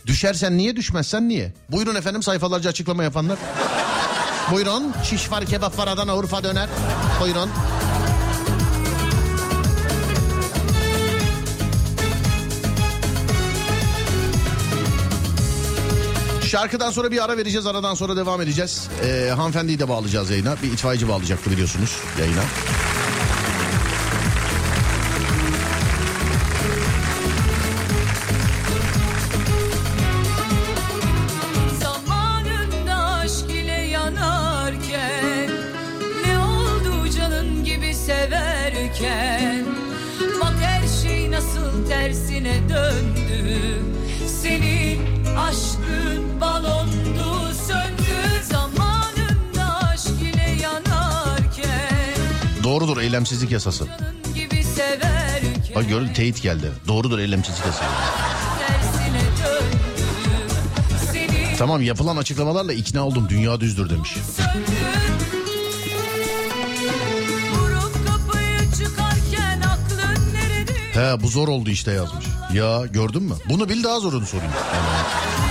Düşersen 0.05 0.57
niye 0.57 0.75
düşmezsen 0.75 1.29
niye? 1.29 1.53
Buyurun 1.71 1.95
efendim 1.95 2.23
sayfalarca 2.23 2.69
açıklama 2.69 3.03
yapanlar. 3.03 3.37
Buyurun 4.51 4.93
şiş 5.09 5.31
var 5.31 5.45
kebap 5.45 5.77
var 5.77 5.87
Adana 5.87 6.17
Urfa 6.17 6.43
döner. 6.43 6.69
Buyurun. 7.21 7.49
Şarkıdan 16.55 16.91
sonra 16.91 17.11
bir 17.11 17.23
ara 17.23 17.37
vereceğiz. 17.37 17.67
Aradan 17.67 17.93
sonra 17.93 18.17
devam 18.17 18.41
edeceğiz. 18.41 18.87
Ee, 19.05 19.29
hanımefendiyi 19.29 19.79
de 19.79 19.89
bağlayacağız 19.89 20.29
yayına. 20.29 20.55
Bir 20.63 20.71
itfaiyeci 20.71 21.07
bağlayacaktı 21.07 21.51
biliyorsunuz 21.51 21.97
yayına. 22.19 22.41
Doğrudur 52.75 52.97
eylemsizlik 52.97 53.51
yasası. 53.51 53.87
Bak 55.75 55.89
gördün 55.89 56.13
teyit 56.13 56.41
geldi. 56.41 56.71
Doğrudur 56.87 57.19
eylemsizlik 57.19 57.65
yasası. 57.65 57.83
Tamam 61.57 61.81
yapılan 61.81 62.17
açıklamalarla 62.17 62.73
ikna 62.73 63.07
oldum. 63.07 63.27
Dünya 63.29 63.59
düzdür 63.61 63.89
demiş. 63.89 64.15
He 70.93 71.21
bu 71.23 71.27
zor 71.27 71.47
oldu 71.47 71.69
işte 71.69 71.91
yazmış. 71.91 72.25
Ya 72.53 72.85
gördün 72.85 73.23
mü? 73.23 73.35
Bunu 73.49 73.69
bil 73.69 73.83
daha 73.83 73.99
zorunu 73.99 74.25
sorayım. 74.25 74.53
Hala 74.53 75.44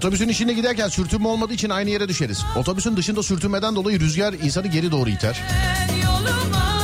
Otobüsün 0.00 0.28
içinde 0.28 0.52
giderken 0.52 0.88
sürtünme 0.88 1.28
olmadığı 1.28 1.52
için 1.52 1.70
aynı 1.70 1.90
yere 1.90 2.08
düşeriz. 2.08 2.44
Otobüsün 2.56 2.96
dışında 2.96 3.22
sürtünmeden 3.22 3.76
dolayı 3.76 4.00
rüzgar 4.00 4.32
insanı 4.32 4.66
geri 4.66 4.90
doğru 4.90 5.10
iter. 5.10 5.42
Yoluma 6.02 6.80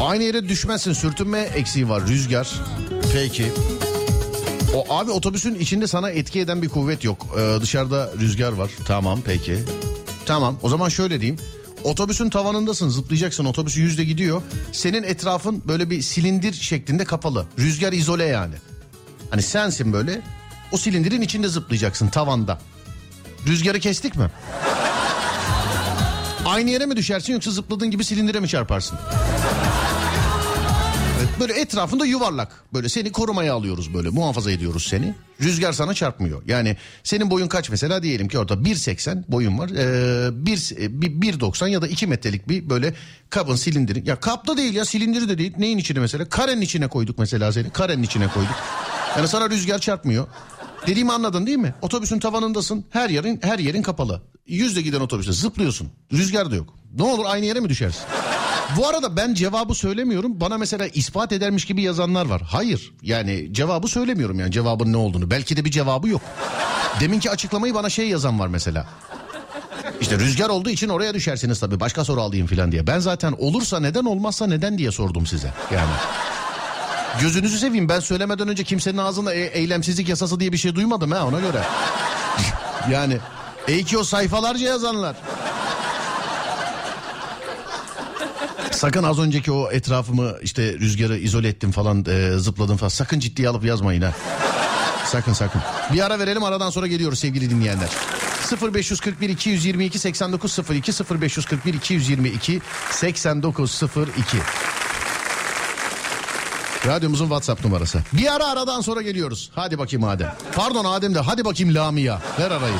Aynı 0.00 0.22
yere 0.22 0.48
düşmezsin 0.48 0.92
sürtünme 0.92 1.40
eksiği 1.40 1.88
var 1.88 2.06
rüzgar. 2.06 2.48
Peki. 3.12 3.52
O 4.74 4.94
abi 4.94 5.10
otobüsün 5.10 5.54
içinde 5.54 5.86
sana 5.86 6.10
etki 6.10 6.40
eden 6.40 6.62
bir 6.62 6.68
kuvvet 6.68 7.04
yok. 7.04 7.26
Ee, 7.38 7.60
dışarıda 7.60 8.10
rüzgar 8.20 8.52
var. 8.52 8.70
Tamam 8.86 9.20
peki. 9.24 9.58
Tamam 10.26 10.58
o 10.62 10.68
zaman 10.68 10.88
şöyle 10.88 11.20
diyeyim. 11.20 11.38
Otobüsün 11.86 12.30
tavanındasın 12.30 12.88
zıplayacaksın 12.88 13.44
otobüsü 13.44 13.80
yüzde 13.80 14.04
gidiyor. 14.04 14.42
Senin 14.72 15.02
etrafın 15.02 15.62
böyle 15.68 15.90
bir 15.90 16.02
silindir 16.02 16.52
şeklinde 16.52 17.04
kapalı. 17.04 17.46
Rüzgar 17.58 17.92
izole 17.92 18.24
yani. 18.24 18.54
Hani 19.30 19.42
sensin 19.42 19.92
böyle 19.92 20.20
o 20.72 20.78
silindirin 20.78 21.20
içinde 21.20 21.48
zıplayacaksın 21.48 22.08
tavanda. 22.08 22.58
Rüzgarı 23.46 23.80
kestik 23.80 24.16
mi? 24.16 24.30
Aynı 26.46 26.70
yere 26.70 26.86
mi 26.86 26.96
düşersin 26.96 27.32
yoksa 27.32 27.50
zıpladığın 27.50 27.90
gibi 27.90 28.04
silindire 28.04 28.40
mi 28.40 28.48
çarparsın? 28.48 28.98
Böyle 31.40 31.52
etrafında 31.52 32.06
yuvarlak. 32.06 32.64
Böyle 32.74 32.88
seni 32.88 33.12
korumaya 33.12 33.54
alıyoruz 33.54 33.94
böyle 33.94 34.08
muhafaza 34.08 34.50
ediyoruz 34.50 34.86
seni. 34.90 35.14
Rüzgar 35.42 35.72
sana 35.72 35.94
çarpmıyor. 35.94 36.42
Yani 36.46 36.76
senin 37.04 37.30
boyun 37.30 37.48
kaç 37.48 37.70
mesela 37.70 38.02
diyelim 38.02 38.28
ki 38.28 38.38
orada 38.38 38.54
1.80 38.54 39.24
boyun 39.28 39.58
var. 39.58 39.68
Ee, 39.70 40.46
1, 40.46 40.74
e, 40.80 41.02
bir- 41.02 41.10
1.90 41.40 41.68
ya 41.68 41.82
da 41.82 41.88
2 41.88 42.06
metrelik 42.06 42.48
bir 42.48 42.70
böyle 42.70 42.94
kabın 43.30 43.56
silindiri. 43.56 44.08
Ya 44.08 44.20
kapta 44.20 44.56
değil 44.56 44.74
ya 44.74 44.84
silindiri 44.84 45.28
de 45.28 45.38
değil. 45.38 45.52
Neyin 45.58 45.78
içine 45.78 45.98
mesela? 46.00 46.28
Karenin 46.28 46.60
içine 46.60 46.88
koyduk 46.88 47.18
mesela 47.18 47.52
seni. 47.52 47.70
Karenin 47.70 48.02
içine 48.02 48.28
koyduk. 48.28 48.54
Yani 49.16 49.28
sana 49.28 49.50
rüzgar 49.50 49.78
çarpmıyor. 49.78 50.26
Dediğimi 50.86 51.12
anladın 51.12 51.46
değil 51.46 51.58
mi? 51.58 51.74
Otobüsün 51.82 52.18
tavanındasın. 52.18 52.84
Her 52.90 53.10
yerin 53.10 53.38
her 53.42 53.58
yerin 53.58 53.82
kapalı. 53.82 54.22
Yüzle 54.46 54.82
giden 54.82 55.00
otobüste 55.00 55.32
zıplıyorsun. 55.32 55.88
Rüzgar 56.12 56.50
da 56.50 56.54
yok. 56.56 56.74
Ne 56.94 57.02
olur 57.02 57.24
aynı 57.28 57.46
yere 57.46 57.60
mi 57.60 57.68
düşersin? 57.68 58.02
Bu 58.76 58.88
arada 58.88 59.16
ben 59.16 59.34
cevabı 59.34 59.74
söylemiyorum. 59.74 60.40
Bana 60.40 60.58
mesela 60.58 60.86
ispat 60.86 61.32
edermiş 61.32 61.64
gibi 61.64 61.82
yazanlar 61.82 62.26
var. 62.26 62.42
Hayır. 62.42 62.92
Yani 63.02 63.48
cevabı 63.52 63.88
söylemiyorum 63.88 64.40
yani 64.40 64.52
cevabın 64.52 64.92
ne 64.92 64.96
olduğunu. 64.96 65.30
Belki 65.30 65.56
de 65.56 65.64
bir 65.64 65.70
cevabı 65.70 66.08
yok. 66.08 66.20
Deminki 67.00 67.30
açıklamayı 67.30 67.74
bana 67.74 67.90
şey 67.90 68.08
yazan 68.08 68.38
var 68.40 68.48
mesela. 68.48 68.86
İşte 70.00 70.18
rüzgar 70.18 70.48
olduğu 70.48 70.70
için 70.70 70.88
oraya 70.88 71.14
düşersiniz 71.14 71.60
tabii. 71.60 71.80
Başka 71.80 72.04
soru 72.04 72.20
alayım 72.20 72.46
falan 72.46 72.72
diye. 72.72 72.86
Ben 72.86 72.98
zaten 72.98 73.34
olursa 73.38 73.80
neden 73.80 74.04
olmazsa 74.04 74.46
neden 74.46 74.78
diye 74.78 74.92
sordum 74.92 75.26
size. 75.26 75.52
Yani 75.74 75.90
Gözünüzü 77.20 77.58
seveyim 77.58 77.88
ben 77.88 78.00
söylemeden 78.00 78.48
önce 78.48 78.64
kimsenin 78.64 78.98
ağzında 78.98 79.34
e- 79.34 79.40
eylemsizlik 79.40 80.08
yasası 80.08 80.40
diye 80.40 80.52
bir 80.52 80.58
şey 80.58 80.74
duymadım 80.74 81.10
ha 81.10 81.26
ona 81.26 81.40
göre. 81.40 81.62
yani 82.90 83.18
iyi 83.68 83.84
ki 83.84 83.98
o 83.98 84.04
sayfalarca 84.04 84.66
yazanlar. 84.66 85.16
Sakın 88.76 89.02
az 89.02 89.18
önceki 89.18 89.52
o 89.52 89.70
etrafımı 89.70 90.34
işte 90.42 90.72
rüzgarı 90.72 91.18
izole 91.18 91.48
ettim 91.48 91.72
falan 91.72 92.04
e, 92.08 92.38
zıpladım 92.38 92.76
falan. 92.76 92.88
Sakın 92.88 93.20
ciddiye 93.20 93.48
alıp 93.48 93.64
yazmayın 93.64 94.02
ha. 94.02 94.12
Sakın 95.06 95.32
sakın. 95.32 95.60
Bir 95.92 96.06
ara 96.06 96.18
verelim 96.18 96.44
aradan 96.44 96.70
sonra 96.70 96.86
geliyoruz 96.86 97.18
sevgili 97.18 97.50
dinleyenler. 97.50 97.88
0541 98.72 99.28
222 99.28 99.98
8902 99.98 100.92
0541 101.20 101.74
222 101.74 102.60
8902 102.90 104.36
Radyomuzun 106.86 107.24
WhatsApp 107.24 107.64
numarası. 107.64 107.98
Bir 108.12 108.34
ara 108.34 108.46
aradan 108.46 108.80
sonra 108.80 109.02
geliyoruz. 109.02 109.50
Hadi 109.54 109.78
bakayım 109.78 110.04
Adem. 110.04 110.34
Pardon 110.54 110.84
Adem 110.84 111.14
de 111.14 111.20
hadi 111.20 111.44
bakayım 111.44 111.74
Lamia. 111.74 112.18
Ver 112.38 112.50
arayı. 112.50 112.74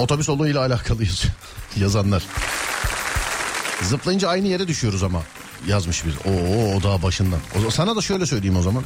Otobüs 0.00 0.28
olayıyla 0.28 0.60
alakalıyız 0.66 1.24
yazanlar. 1.76 2.22
Zıplayınca 3.82 4.28
aynı 4.28 4.48
yere 4.48 4.68
düşüyoruz 4.68 5.02
ama 5.02 5.22
yazmış 5.68 6.04
bir. 6.04 6.14
Oo 6.30 6.76
o 6.76 6.82
daha 6.82 7.02
başından. 7.02 7.38
O, 7.66 7.70
sana 7.70 7.96
da 7.96 8.00
şöyle 8.00 8.26
söyleyeyim 8.26 8.56
o 8.56 8.62
zaman. 8.62 8.84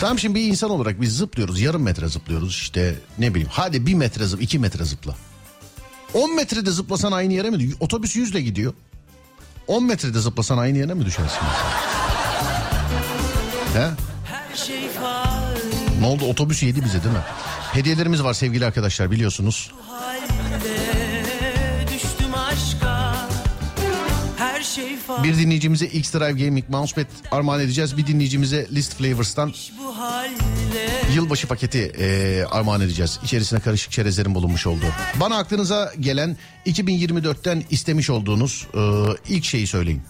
Tamam 0.00 0.18
şimdi 0.18 0.34
bir 0.34 0.44
insan 0.44 0.70
olarak 0.70 1.00
biz 1.00 1.16
zıplıyoruz. 1.16 1.60
Yarım 1.60 1.82
metre 1.82 2.08
zıplıyoruz 2.08 2.50
işte 2.50 2.94
ne 3.18 3.30
bileyim. 3.30 3.48
Hadi 3.52 3.86
bir 3.86 3.94
metre 3.94 4.26
zıp, 4.26 4.42
iki 4.42 4.58
metre 4.58 4.84
zıpla. 4.84 5.16
10 6.14 6.36
metrede 6.36 6.70
zıplasan 6.70 7.12
aynı 7.12 7.32
yere 7.32 7.50
mi? 7.50 7.70
Otobüs 7.80 8.16
yüzle 8.16 8.40
gidiyor. 8.40 8.72
10 9.66 9.84
metrede 9.84 10.20
zıplasan 10.20 10.58
aynı 10.58 10.78
yere 10.78 10.94
mi 10.94 11.04
düşersin? 11.06 11.40
He? 13.74 13.90
Ne 16.00 16.06
oldu 16.06 16.24
otobüs 16.24 16.62
yedi 16.62 16.84
bize 16.84 17.04
değil 17.04 17.14
mi? 17.14 17.22
Hediyelerimiz 17.72 18.22
var 18.24 18.34
sevgili 18.34 18.66
arkadaşlar 18.66 19.10
biliyorsunuz. 19.10 19.70
Bir 25.22 25.38
dinleyicimize 25.38 25.86
X-Drive 25.86 26.44
Gaming 26.44 26.68
Mousepad 26.68 27.06
armağan 27.30 27.60
edeceğiz. 27.60 27.96
Bir 27.96 28.06
dinleyicimize 28.06 28.66
List 28.72 28.94
Flavors'tan 28.94 29.52
yılbaşı 31.14 31.46
paketi 31.48 31.92
e, 31.98 32.44
armağan 32.50 32.80
edeceğiz. 32.80 33.18
İçerisine 33.24 33.60
karışık 33.60 33.92
çerezlerin 33.92 34.34
bulunmuş 34.34 34.66
olduğu. 34.66 34.86
Bana 35.20 35.36
aklınıza 35.36 35.92
gelen 36.00 36.36
2024'ten 36.66 37.64
istemiş 37.70 38.10
olduğunuz 38.10 38.66
e, 38.74 38.80
ilk 39.28 39.44
şeyi 39.44 39.66
söyleyin. 39.66 40.02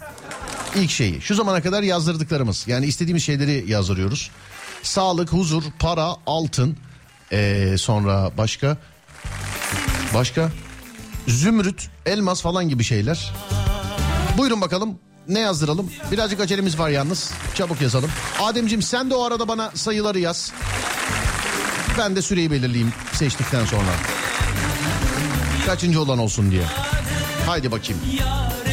İlk 0.76 0.90
şeyi. 0.90 1.20
Şu 1.20 1.34
zamana 1.34 1.62
kadar 1.62 1.82
yazdırdıklarımız. 1.82 2.64
Yani 2.68 2.86
istediğimiz 2.86 3.24
şeyleri 3.24 3.70
yazdırıyoruz. 3.70 4.30
Sağlık, 4.82 5.32
huzur, 5.32 5.62
para, 5.78 6.16
altın. 6.26 6.76
e, 7.32 7.74
sonra 7.78 8.30
başka? 8.38 8.76
Başka? 10.14 10.50
Zümrüt, 11.28 11.88
elmas 12.06 12.42
falan 12.42 12.68
gibi 12.68 12.84
şeyler. 12.84 13.32
Buyurun 14.38 14.60
bakalım. 14.60 14.98
Ne 15.28 15.38
yazdıralım? 15.38 15.90
Birazcık 16.12 16.40
acelemiz 16.40 16.78
var 16.78 16.88
yalnız. 16.88 17.32
Çabuk 17.54 17.80
yazalım. 17.80 18.10
Ademciğim 18.42 18.82
sen 18.82 19.10
de 19.10 19.14
o 19.14 19.24
arada 19.24 19.48
bana 19.48 19.70
sayıları 19.74 20.18
yaz. 20.18 20.52
Ben 21.98 22.16
de 22.16 22.22
süreyi 22.22 22.50
belirleyeyim 22.50 22.92
seçtikten 23.12 23.64
sonra. 23.64 23.90
Kaçıncı 25.66 26.00
olan 26.02 26.18
olsun 26.18 26.50
diye. 26.50 26.64
Haydi 27.46 27.72
bakayım. 27.72 28.00
Yare 28.18 28.71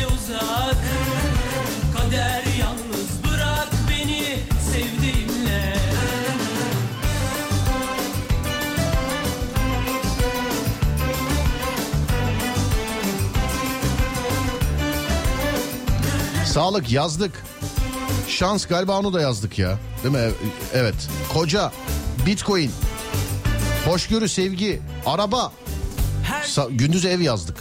Sağlık 16.59 16.91
yazdık. 16.91 17.43
Şans 18.27 18.65
galiba 18.65 18.99
onu 18.99 19.13
da 19.13 19.21
yazdık 19.21 19.59
ya. 19.59 19.79
Değil 20.03 20.15
mi? 20.15 20.31
Evet. 20.73 20.95
Koca, 21.33 21.71
bitcoin, 22.25 22.71
hoşgörü, 23.85 24.29
sevgi, 24.29 24.81
araba. 25.05 25.51
Sa- 26.43 26.77
gündüz 26.77 27.05
ev 27.05 27.21
yazdık. 27.21 27.57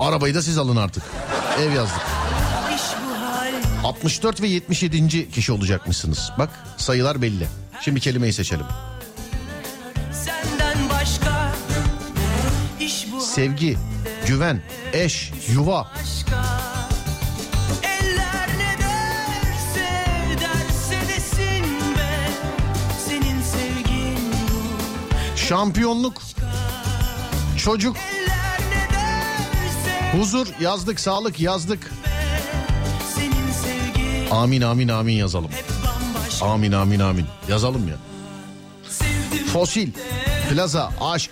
Arabayı 0.00 0.34
da 0.34 0.42
siz 0.42 0.58
alın 0.58 0.76
artık. 0.76 1.02
Ev 1.60 1.72
yazdık. 1.72 2.02
iş 2.74 2.82
bu 3.82 3.88
64 3.88 4.42
ve 4.42 4.48
77. 4.48 5.30
kişi 5.30 5.52
olacakmışsınız. 5.52 6.32
Bak 6.38 6.50
sayılar 6.76 7.22
belli. 7.22 7.46
Şimdi 7.80 8.00
kelimeyi 8.00 8.32
seçelim. 8.32 8.66
Sevgi, 13.20 13.76
güven, 14.26 14.62
eş, 14.92 15.32
yuva, 15.52 15.90
şampiyonluk, 25.48 26.22
çocuk, 27.58 27.96
huzur. 30.12 30.46
Yazdık, 30.60 31.00
sağlık. 31.00 31.40
Yazdık. 31.40 31.92
Amin 34.30 34.60
amin 34.60 34.88
amin 34.88 35.14
yazalım. 35.14 35.50
Amin 36.42 36.72
amin 36.72 37.00
amin. 37.00 37.26
Yazalım 37.48 37.88
ya. 37.88 37.94
Fosil, 39.52 39.90
plaza, 40.50 40.92
aşk, 41.00 41.30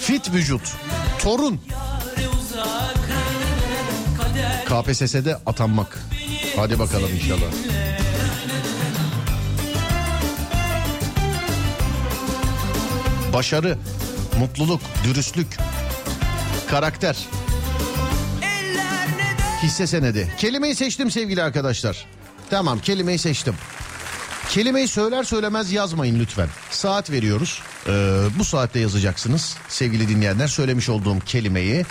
fit 0.00 0.32
vücut, 0.32 0.62
torun, 1.18 1.60
KPSS'de 4.70 5.36
atanmak. 5.46 5.98
Hadi 6.56 6.78
bakalım 6.78 7.10
inşallah. 7.14 7.52
Başarı, 13.32 13.78
mutluluk, 14.38 14.80
dürüstlük, 15.04 15.56
karakter, 16.68 17.16
hisse 19.62 19.86
senedi. 19.86 20.34
Kelimeyi 20.38 20.74
seçtim 20.74 21.10
sevgili 21.10 21.42
arkadaşlar. 21.42 22.06
Tamam 22.50 22.78
kelimeyi 22.78 23.18
seçtim. 23.18 23.54
Kelimeyi 24.50 24.88
söyler 24.88 25.24
söylemez 25.24 25.72
yazmayın 25.72 26.20
lütfen. 26.20 26.48
Saat 26.70 27.10
veriyoruz. 27.10 27.62
Ee, 27.86 27.90
bu 28.38 28.44
saatte 28.44 28.80
yazacaksınız 28.80 29.56
sevgili 29.68 30.08
dinleyenler 30.08 30.46
söylemiş 30.46 30.88
olduğum 30.88 31.20
kelimeyi. 31.20 31.84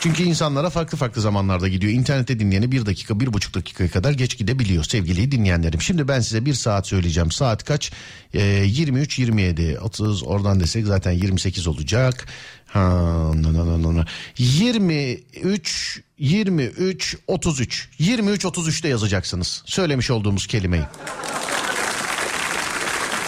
Çünkü 0.00 0.22
insanlara 0.22 0.70
farklı 0.70 0.98
farklı 0.98 1.22
zamanlarda 1.22 1.68
gidiyor. 1.68 1.92
İnternette 1.92 2.38
dinleyeni 2.38 2.72
bir 2.72 2.86
dakika, 2.86 3.20
bir 3.20 3.32
buçuk 3.32 3.54
dakikaya 3.54 3.90
kadar 3.90 4.12
geç 4.12 4.38
gidebiliyor 4.38 4.84
sevgili 4.84 5.32
dinleyenlerim. 5.32 5.82
Şimdi 5.82 6.08
ben 6.08 6.20
size 6.20 6.44
bir 6.44 6.54
saat 6.54 6.86
söyleyeceğim. 6.86 7.30
Saat 7.30 7.64
kaç? 7.64 7.92
Ee, 8.34 8.42
23, 8.66 9.18
27, 9.18 9.78
30 9.80 10.22
oradan 10.22 10.60
desek 10.60 10.86
zaten 10.86 11.12
28 11.12 11.66
olacak. 11.66 12.26
Ha, 12.66 12.88
no, 13.34 13.54
no, 13.54 13.66
no, 13.66 13.82
no, 13.82 13.94
no. 13.94 14.04
23, 14.38 16.00
23, 16.18 17.16
33. 17.26 17.88
23, 17.98 18.44
33'te 18.44 18.88
yazacaksınız. 18.88 19.62
Söylemiş 19.66 20.10
olduğumuz 20.10 20.46
kelimeyi. 20.46 20.84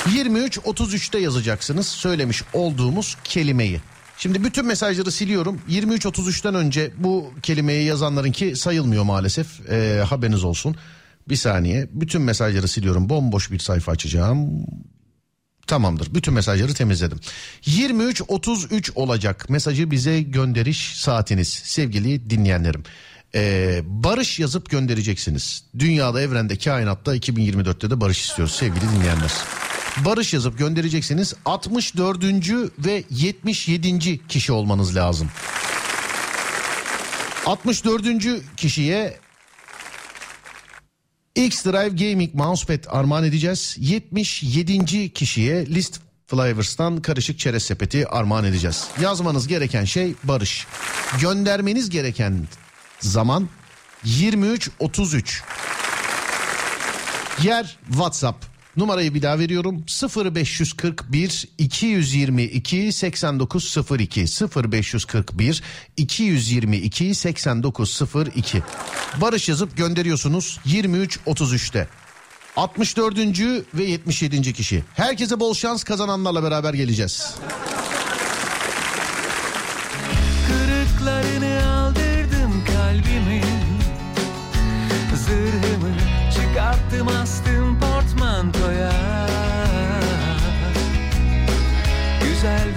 23.33'te 0.07 1.18
yazacaksınız 1.18 1.87
söylemiş 1.89 2.43
olduğumuz 2.53 3.16
kelimeyi. 3.25 3.81
Şimdi 4.23 4.45
bütün 4.45 4.66
mesajları 4.66 5.12
siliyorum. 5.12 5.61
23.33'ten 5.70 6.55
önce 6.55 6.91
bu 6.99 7.31
kelimeyi 7.43 7.85
yazanlarınki 7.85 8.57
sayılmıyor 8.57 9.05
maalesef. 9.05 9.70
Ee, 9.70 10.05
haberiniz 10.09 10.45
olsun. 10.45 10.77
Bir 11.29 11.37
saniye. 11.37 11.89
Bütün 11.93 12.23
mesajları 12.23 12.68
siliyorum. 12.68 13.09
Bomboş 13.09 13.51
bir 13.51 13.59
sayfa 13.59 13.93
açacağım. 13.93 14.66
Tamamdır. 15.66 16.14
Bütün 16.14 16.35
mesajları 16.35 16.75
temizledim. 16.75 17.20
23.33 17.62 18.93
olacak 18.95 19.51
mesajı 19.51 19.91
bize 19.91 20.23
gönderiş 20.23 20.97
saatiniz 20.97 21.49
sevgili 21.49 22.31
dinleyenlerim. 22.31 22.83
Ee, 23.35 23.81
barış 23.85 24.39
yazıp 24.39 24.70
göndereceksiniz. 24.70 25.64
Dünyada, 25.79 26.23
evrende, 26.23 26.59
kainatta 26.59 27.16
2024'te 27.16 27.91
de 27.91 28.01
barış 28.01 28.20
istiyoruz 28.20 28.55
sevgili 28.55 28.85
dinleyenler. 28.97 29.33
Barış 29.99 30.34
yazıp 30.34 30.59
göndereceksiniz. 30.59 31.34
64. 31.45 32.24
ve 32.78 33.05
77. 33.11 34.26
kişi 34.26 34.53
olmanız 34.53 34.97
lazım. 34.97 35.30
64. 37.47 38.07
kişiye 38.57 39.18
X-Drive 41.34 42.11
Gaming 42.11 42.34
Mousepad 42.34 42.84
armağan 42.88 43.24
edeceğiz. 43.24 43.76
77. 43.78 45.12
kişiye 45.12 45.66
List 45.66 46.01
Flavors'tan 46.26 47.03
karışık 47.03 47.38
çerez 47.38 47.62
sepeti 47.62 48.09
armağan 48.09 48.45
edeceğiz. 48.45 48.88
Yazmanız 49.01 49.49
gereken 49.49 49.84
şey 49.84 50.14
Barış. 50.24 50.66
Göndermeniz 51.20 51.90
gereken 51.90 52.49
zaman 53.01 53.49
23.33. 54.05 55.43
Yer 57.43 57.78
WhatsApp. 57.88 58.51
Numarayı 58.77 59.14
bir 59.14 59.23
daha 59.23 59.39
veriyorum. 59.39 59.85
0541 60.16 61.49
222 61.59 62.93
8902 62.93 64.20
0541 64.20 65.62
222 65.97 67.14
8902 67.14 68.62
Barış 69.20 69.49
yazıp 69.49 69.77
gönderiyorsunuz 69.77 70.61
23.33'te. 70.66 71.89
64. 72.57 73.18
ve 73.75 73.85
77. 73.85 74.53
kişi. 74.53 74.85
Herkese 74.95 75.41
bol 75.41 75.55
şans 75.55 75.85
kazananlarla 75.85 76.43
beraber 76.43 76.75
geleceğiz. 76.75 77.35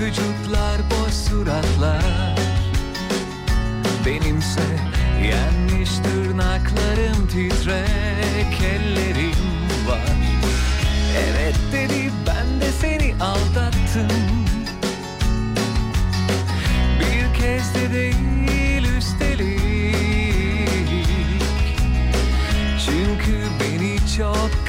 Vücutlar 0.06 0.78
boş 0.92 1.14
suratlar. 1.14 2.36
Benimse 4.06 4.62
yenmiş 5.24 5.90
tırnaklarım 5.90 7.28
titrek 7.28 8.62
ellerim 8.62 9.36
var. 9.88 10.16
Evet 11.18 11.56
dedi 11.72 12.12
ben 12.28 12.62
de 12.62 12.72
seni 12.82 13.16
aldattım. 13.24 14.18
Bir 17.00 17.42
kez 17.42 17.76
de 17.76 17.94
değil 17.94 18.96
üstelik. 18.98 19.96
Çünkü 22.86 23.44
beni 23.60 23.98
çok 24.18 24.65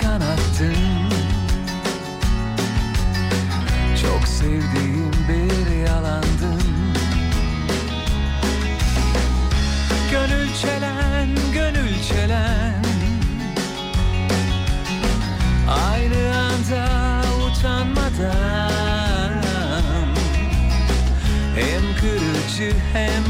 kırıcı 22.57 22.77
hem 22.93 23.26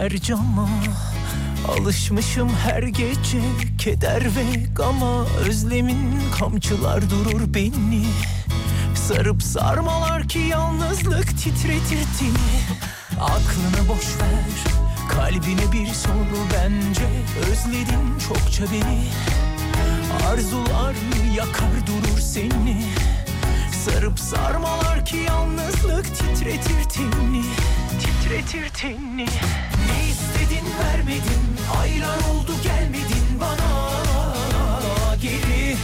çizer 0.00 0.20
cama 0.20 0.68
Alışmışım 1.68 2.48
her 2.48 2.82
gece. 2.82 3.40
Keder 3.78 4.22
ve 4.24 4.66
gama 4.74 5.24
Özlemin 5.24 6.20
kamçılar 6.38 7.10
durur 7.10 7.54
beni. 7.54 8.04
Sarıp 8.94 9.42
sarmalar 9.42 10.28
ki 10.28 10.38
yalnızlık 10.38 11.28
titretir 11.28 12.06
dini 12.20 12.60
Aklını 13.20 13.88
boş 13.88 14.06
ver 14.06 14.74
kalbine 15.10 15.72
bir 15.72 15.94
sor 15.94 16.12
bence 16.54 17.06
Özledin 17.50 18.18
çokça 18.28 18.64
beni. 18.72 19.04
Arzular 20.28 20.94
yakar 21.36 21.86
durur 21.86 22.20
seni. 22.20 22.82
Sarıp 23.84 24.18
sarmalar 24.20 25.04
ki 25.04 25.16
yalnızlık 25.16 26.04
titretir 26.04 26.84
tenini 26.88 27.44
Titretir 27.98 28.68
tenini. 28.68 29.26
Ne 29.86 30.08
istedin 30.10 30.66
vermedin. 30.82 31.42
Aylar 31.80 32.16
oldu 32.16 32.52
gelmedin 32.62 33.40
bana. 33.40 33.90
Geri. 35.22 35.76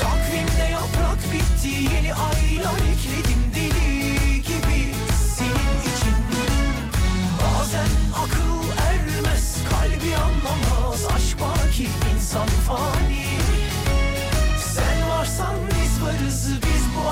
Takvimde 0.00 0.72
yaprak 0.72 1.18
bitti. 1.32 1.68
Yeni 1.68 2.14
aylar 2.14 2.78
ekledim 2.92 3.42
deli 3.54 4.42
gibi. 4.42 4.94
Senin 5.36 5.80
için. 5.80 6.16
Bazen 7.40 7.90
akıl 8.22 8.68
ermez 8.88 9.56
Kalbi 9.70 10.16
anlamaz. 10.16 11.04
Aşk 11.16 11.38
baki 11.40 11.88
insan 12.14 12.46
fani. 12.46 13.26
Sen 14.74 15.08
varsan 15.10 15.73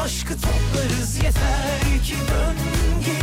aşkı 0.05 0.35
toplarız 0.35 1.17
Yeter 1.17 2.03
ki 2.05 2.15
dön 2.29 2.57
geri. 3.05 3.23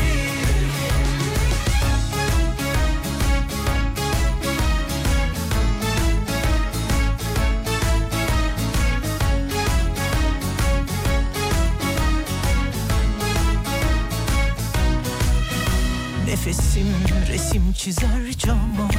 Nefesim 16.27 16.88
resim 17.30 17.73
çizer 17.73 18.32
cama. 18.38 18.89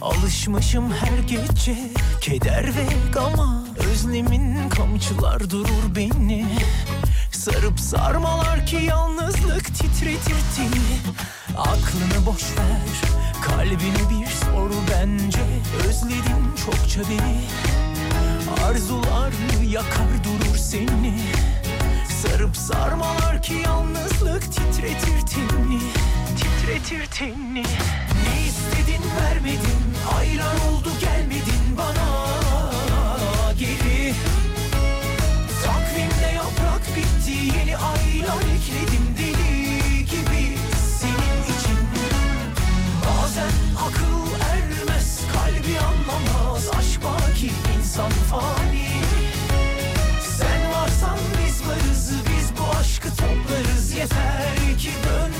Alışmışım 0.00 0.92
her 0.92 1.18
gece 1.18 1.76
keder 2.20 2.66
ve 2.66 2.86
gama. 3.12 3.64
Özlemin 3.90 4.68
kamçılar 4.68 5.50
durur 5.50 5.96
beni 5.96 6.46
Sarıp 7.38 7.80
sarmalar 7.80 8.66
ki 8.66 8.76
yalnızlık 8.76 9.64
titretir 9.64 10.36
dini 10.56 11.14
Aklını 11.58 12.26
boş 12.26 12.42
ver 12.42 13.10
kalbine 13.42 14.10
bir 14.10 14.26
sor 14.26 14.70
bence. 14.90 15.40
Özledim 15.88 16.54
çokça 16.64 17.00
beni. 17.10 17.40
Arzular 18.64 19.32
yakar 19.70 20.24
durur 20.24 20.56
seni. 20.56 21.20
Sarıp 22.22 22.56
sarmalar 22.56 23.42
ki 23.42 23.54
yalnızlık 23.54 24.42
titretir 24.42 25.26
tenini 25.26 25.80
Titretir 26.36 27.06
tenini 27.06 27.62
Ne 28.24 28.46
istedin 28.46 29.02
vermedin 29.20 29.94
Aylar 30.18 30.54
oldu 30.54 30.90
gelmedin 31.00 31.76
bana 31.76 32.27
Yeni 37.56 37.76
aylar 37.76 38.42
ekledim 38.56 39.06
deli 39.18 40.04
gibi 40.04 40.58
Senin 41.00 41.42
için. 41.42 41.78
Bazen 43.06 43.52
akıl 43.86 44.42
ermez 44.52 45.20
Kalbi 45.32 45.78
anlamaz 45.78 46.68
Aşk 46.78 47.00
baki 47.04 47.50
insan 47.78 48.10
fani. 48.10 48.88
Sen 50.38 50.72
varsan 50.72 51.18
biz 51.38 51.68
varız 51.68 52.12
Biz 52.26 52.58
bu 52.58 52.78
aşkı 52.78 53.08
toplarız. 53.08 53.92
Yeter 53.92 54.78
ki 54.78 54.90
dön 55.04 55.32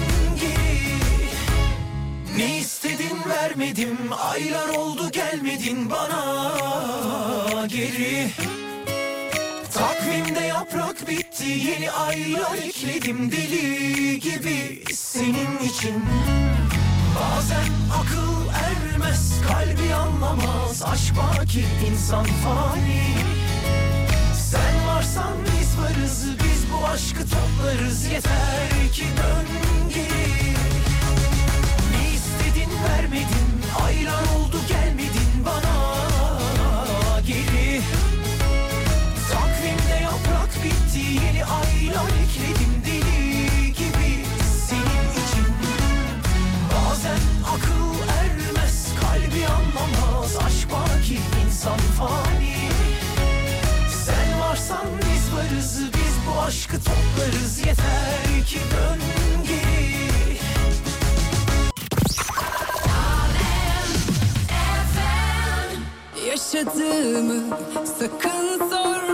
ne 2.39 2.59
istedin 2.59 3.19
vermedim 3.29 3.99
Aylar 4.33 4.69
oldu 4.69 5.11
gelmedin 5.11 5.91
bana 5.91 7.67
geri. 7.67 8.31
Takvimde 9.73 10.41
yaprak 10.41 11.09
bitti 11.09 11.28
Yeni 11.47 11.91
aylar 11.91 12.57
ekledim 12.57 13.33
deli 13.33 14.21
gibi 14.21 14.85
Senin 14.95 15.59
için. 15.69 16.05
Bazen 17.17 17.69
akıl 18.01 18.49
ermez 18.65 19.33
Kalbi 19.49 19.95
anlamaz 19.95 20.83
Aşk 20.83 21.15
baki 21.17 21.65
insan 21.91 22.25
fani. 22.25 23.03
Sen 24.35 24.87
varsan 24.89 25.33
biz 25.45 25.79
varız 25.79 26.27
Biz 26.45 26.73
bu 26.73 26.87
aşkı 26.87 27.21
toplarız 27.31 28.05
Yeter 28.05 28.93
ki 28.93 29.05
dön 29.17 29.47
geri. 29.95 30.55
Ne 31.93 32.15
istedin 32.15 32.71
vermedin 32.89 33.49
Ayran 33.85 34.25
oldu 34.29 34.57
gelmedin 34.69 34.78
insan 51.69 51.79
fani. 51.79 52.55
Sen 54.05 54.41
varsan 54.41 54.87
biz 54.99 55.35
varız 55.35 55.81
Biz 55.95 56.17
bu 56.27 56.41
aşkı 56.41 56.77
toplarız. 56.77 57.59
Yeter 57.59 58.47
ki 58.47 58.59
dön 58.71 59.01
geri. 59.49 60.39
Yaşadığımı 66.29 67.57
sakın 67.99 68.71
sorma 68.71 69.08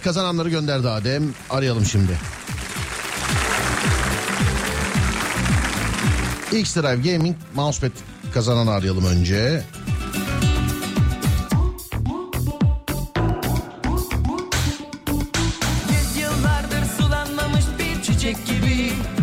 Evet 0.00 0.04
kazananları 0.04 0.48
gönderdi 0.48 0.88
Adem. 0.88 1.34
Arayalım 1.50 1.84
şimdi. 1.84 2.18
X-Drive 6.52 7.12
Gaming 7.12 7.36
Mousepad 7.54 7.90
kazananı 8.34 8.70
arayalım 8.70 9.06
önce. 9.06 9.62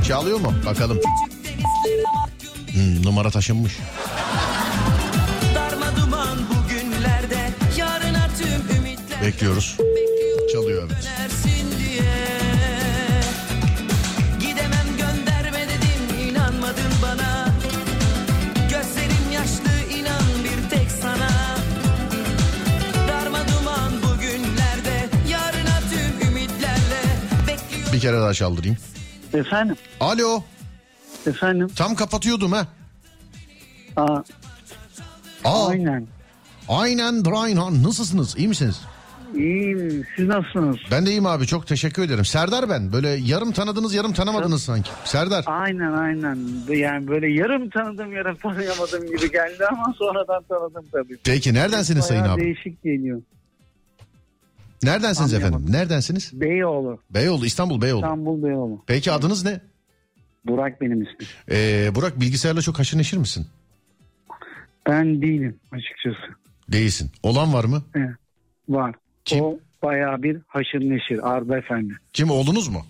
Çalıyor 0.08 0.40
mu? 0.40 0.54
Bakalım. 0.66 1.00
Hmm, 2.74 3.06
numara 3.06 3.30
taşınmış. 3.30 3.78
Bekliyoruz. 9.24 9.78
Evet. 10.94 11.04
Dersin 11.06 11.72
diye 11.80 12.14
Gidemem 14.40 14.88
gönderme 14.98 15.60
dedim 15.68 16.30
inanmadın 16.30 16.92
bana 17.02 17.48
Gözlerim 18.70 19.32
yaşlı 19.34 19.94
inan 20.00 20.24
bir 20.44 20.70
tek 20.70 20.92
sana 20.92 21.30
Darma 23.08 23.40
duman 23.48 23.92
bugünlerde 24.04 25.10
Yarına 25.30 25.80
tüm 25.92 26.28
ümitlerle 26.30 27.02
Bekliyorum 27.48 27.94
Bir 27.94 28.00
kere 28.00 28.18
daha 28.18 28.34
çaldırayım. 28.34 28.78
Efendim, 29.34 29.76
Alo. 30.00 30.44
efendim. 31.28 31.68
Tam 31.76 31.96
kapatıyordum 31.96 32.52
ha. 32.52 32.68
Aa, 33.96 34.24
Aa, 35.46 35.68
aynen. 35.68 36.08
aynen 36.70 37.32
Rayhan. 37.32 37.84
Nasılsınız? 37.84 38.38
İyi 38.38 38.48
misiniz? 38.48 38.80
İyiyim. 39.36 40.06
Siz 40.16 40.28
nasılsınız? 40.28 40.78
Ben 40.92 41.06
de 41.06 41.10
iyiyim 41.10 41.26
abi. 41.26 41.48
Çok 41.48 41.68
teşekkür 41.68 42.04
ederim. 42.04 42.26
Serdar 42.26 42.70
ben. 42.70 42.94
Böyle 42.94 43.10
yarım 43.10 43.52
tanıdınız 43.52 43.94
yarım 43.94 44.14
tanımadınız 44.14 44.64
sanki. 44.64 44.90
Serdar. 45.06 45.44
Aynen 45.48 45.94
aynen. 45.94 46.38
Yani 46.70 47.08
böyle 47.08 47.32
yarım 47.32 47.70
tanıdım 47.70 48.12
yarım 48.14 48.36
tanıyamadım 48.36 49.06
gibi 49.08 49.32
geldi 49.32 49.66
ama 49.72 49.94
sonradan 49.98 50.44
tanıdım 50.44 50.86
tabii. 50.92 51.18
Peki 51.26 51.54
neredensiniz 51.54 52.06
Sayın 52.06 52.22
Bayağı 52.24 52.36
abi? 52.36 52.42
değişik 52.42 52.84
geliyor. 52.84 53.22
Neredensiniz 54.84 55.34
Anlayamadım. 55.34 55.64
efendim? 55.64 55.80
Neredensiniz? 55.82 56.32
Beyoğlu. 56.42 57.00
Beyoğlu, 57.10 57.46
İstanbul 57.46 57.82
Beyoğlu. 57.82 58.02
İstanbul 58.06 58.44
Beyoğlu. 58.44 58.84
Peki 58.88 59.12
adınız 59.12 59.46
ne? 59.46 59.62
Burak 60.46 60.82
benim 60.82 61.02
ismim. 61.02 61.28
Ee, 61.52 61.92
Burak 61.96 62.20
bilgisayarla 62.20 62.62
çok 62.62 62.80
haşır 62.80 62.98
neşir 62.98 63.18
misin? 63.18 63.48
Ben 64.90 65.22
değilim 65.22 65.60
açıkçası. 65.72 66.34
Değilsin. 66.72 67.12
Olan 67.24 67.54
var 67.54 67.64
mı? 67.64 67.84
Evet, 67.96 68.10
var. 68.70 68.96
Kim? 69.28 69.42
O 69.44 69.58
bayağı 69.84 70.24
bir 70.24 70.38
haşır 70.48 70.80
neşir. 70.80 71.32
Arda 71.32 71.58
Efendi. 71.58 71.94
Kim 72.14 72.30
oğlunuz 72.32 72.68
mu? 72.68 72.86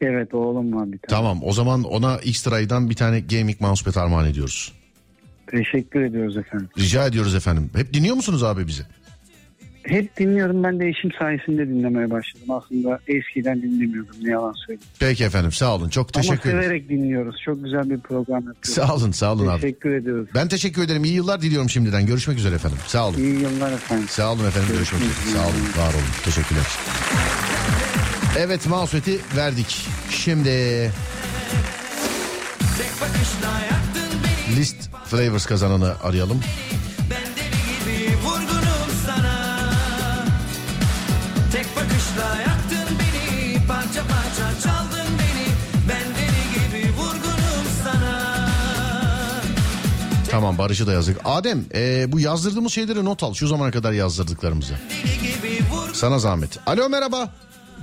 Evet 0.00 0.34
oğlum 0.34 0.72
var 0.76 0.92
bir 0.92 0.98
tane. 0.98 1.08
Tamam 1.20 1.40
o 1.42 1.52
zaman 1.52 1.84
ona 1.84 2.18
X-Try'dan 2.18 2.90
bir 2.90 2.94
tane 2.94 3.20
gaming 3.20 3.60
mousepad 3.60 3.94
armağan 3.94 4.26
ediyoruz. 4.26 4.72
Teşekkür 5.46 6.00
ediyoruz 6.00 6.36
efendim. 6.36 6.68
Rica 6.78 7.06
ediyoruz 7.06 7.34
efendim. 7.34 7.70
Hep 7.76 7.92
dinliyor 7.94 8.16
musunuz 8.16 8.42
abi 8.42 8.66
bizi? 8.66 8.82
Hep 9.84 10.16
dinliyorum. 10.16 10.64
Ben 10.64 10.80
de 10.80 10.88
eşim 10.88 11.10
sayesinde 11.18 11.68
dinlemeye 11.68 12.10
başladım. 12.10 12.50
Aslında 12.50 12.98
eskiden 13.08 13.62
dinlemiyordum. 13.62 14.14
Ne 14.22 14.30
yalan 14.30 14.52
söyleyeyim. 14.52 14.80
Peki 14.98 15.24
efendim 15.24 15.52
sağ 15.52 15.74
olun. 15.74 15.88
Çok 15.88 16.10
Ama 16.14 16.22
teşekkür 16.22 16.50
ederim. 16.50 16.62
severek 16.64 16.88
dinliyoruz. 16.88 17.36
Çok 17.44 17.64
güzel 17.64 17.90
bir 17.90 17.98
program 17.98 18.38
yapıyoruz. 18.46 18.70
Sağ 18.70 18.94
olun 18.94 19.10
sağ 19.10 19.32
olun 19.32 19.46
abi. 19.46 19.60
Teşekkür 19.60 19.94
ediyoruz. 19.94 20.28
Ben 20.34 20.48
teşekkür 20.48 20.82
ederim. 20.82 21.04
İyi 21.04 21.14
yıllar 21.14 21.42
diliyorum 21.42 21.70
şimdiden. 21.70 22.06
Görüşmek 22.06 22.38
üzere 22.38 22.54
efendim. 22.54 22.78
Sağ 22.86 23.08
olun. 23.08 23.18
İyi 23.18 23.40
yıllar 23.40 23.72
efendim. 23.72 24.06
Sağ 24.08 24.32
olun 24.32 24.44
efendim. 24.46 24.68
Görüşmek 24.72 25.02
üzere. 25.02 25.12
Sağ 25.36 25.42
olun. 25.46 25.86
Var 25.86 25.94
olun. 25.94 26.04
Teşekkürler. 26.24 26.64
Evet 28.38 28.66
mousepad'i 28.66 29.18
verdik. 29.36 29.86
Şimdi 30.10 30.50
list 34.56 34.90
flavors 35.04 35.46
kazananı 35.46 35.94
arayalım. 36.02 36.40
Tamam 50.34 50.58
Barış'ı 50.58 50.86
da 50.86 50.92
yazdık. 50.92 51.20
Adem 51.24 51.64
e, 51.74 52.12
bu 52.12 52.20
yazdırdığımız 52.20 52.72
şeyleri 52.72 53.04
not 53.04 53.22
al. 53.22 53.34
Şu 53.34 53.46
zamana 53.46 53.70
kadar 53.70 53.92
yazdırdıklarımızı. 53.92 54.74
Sana 55.92 56.18
zahmet. 56.18 56.58
Alo 56.66 56.88
merhaba. 56.88 57.28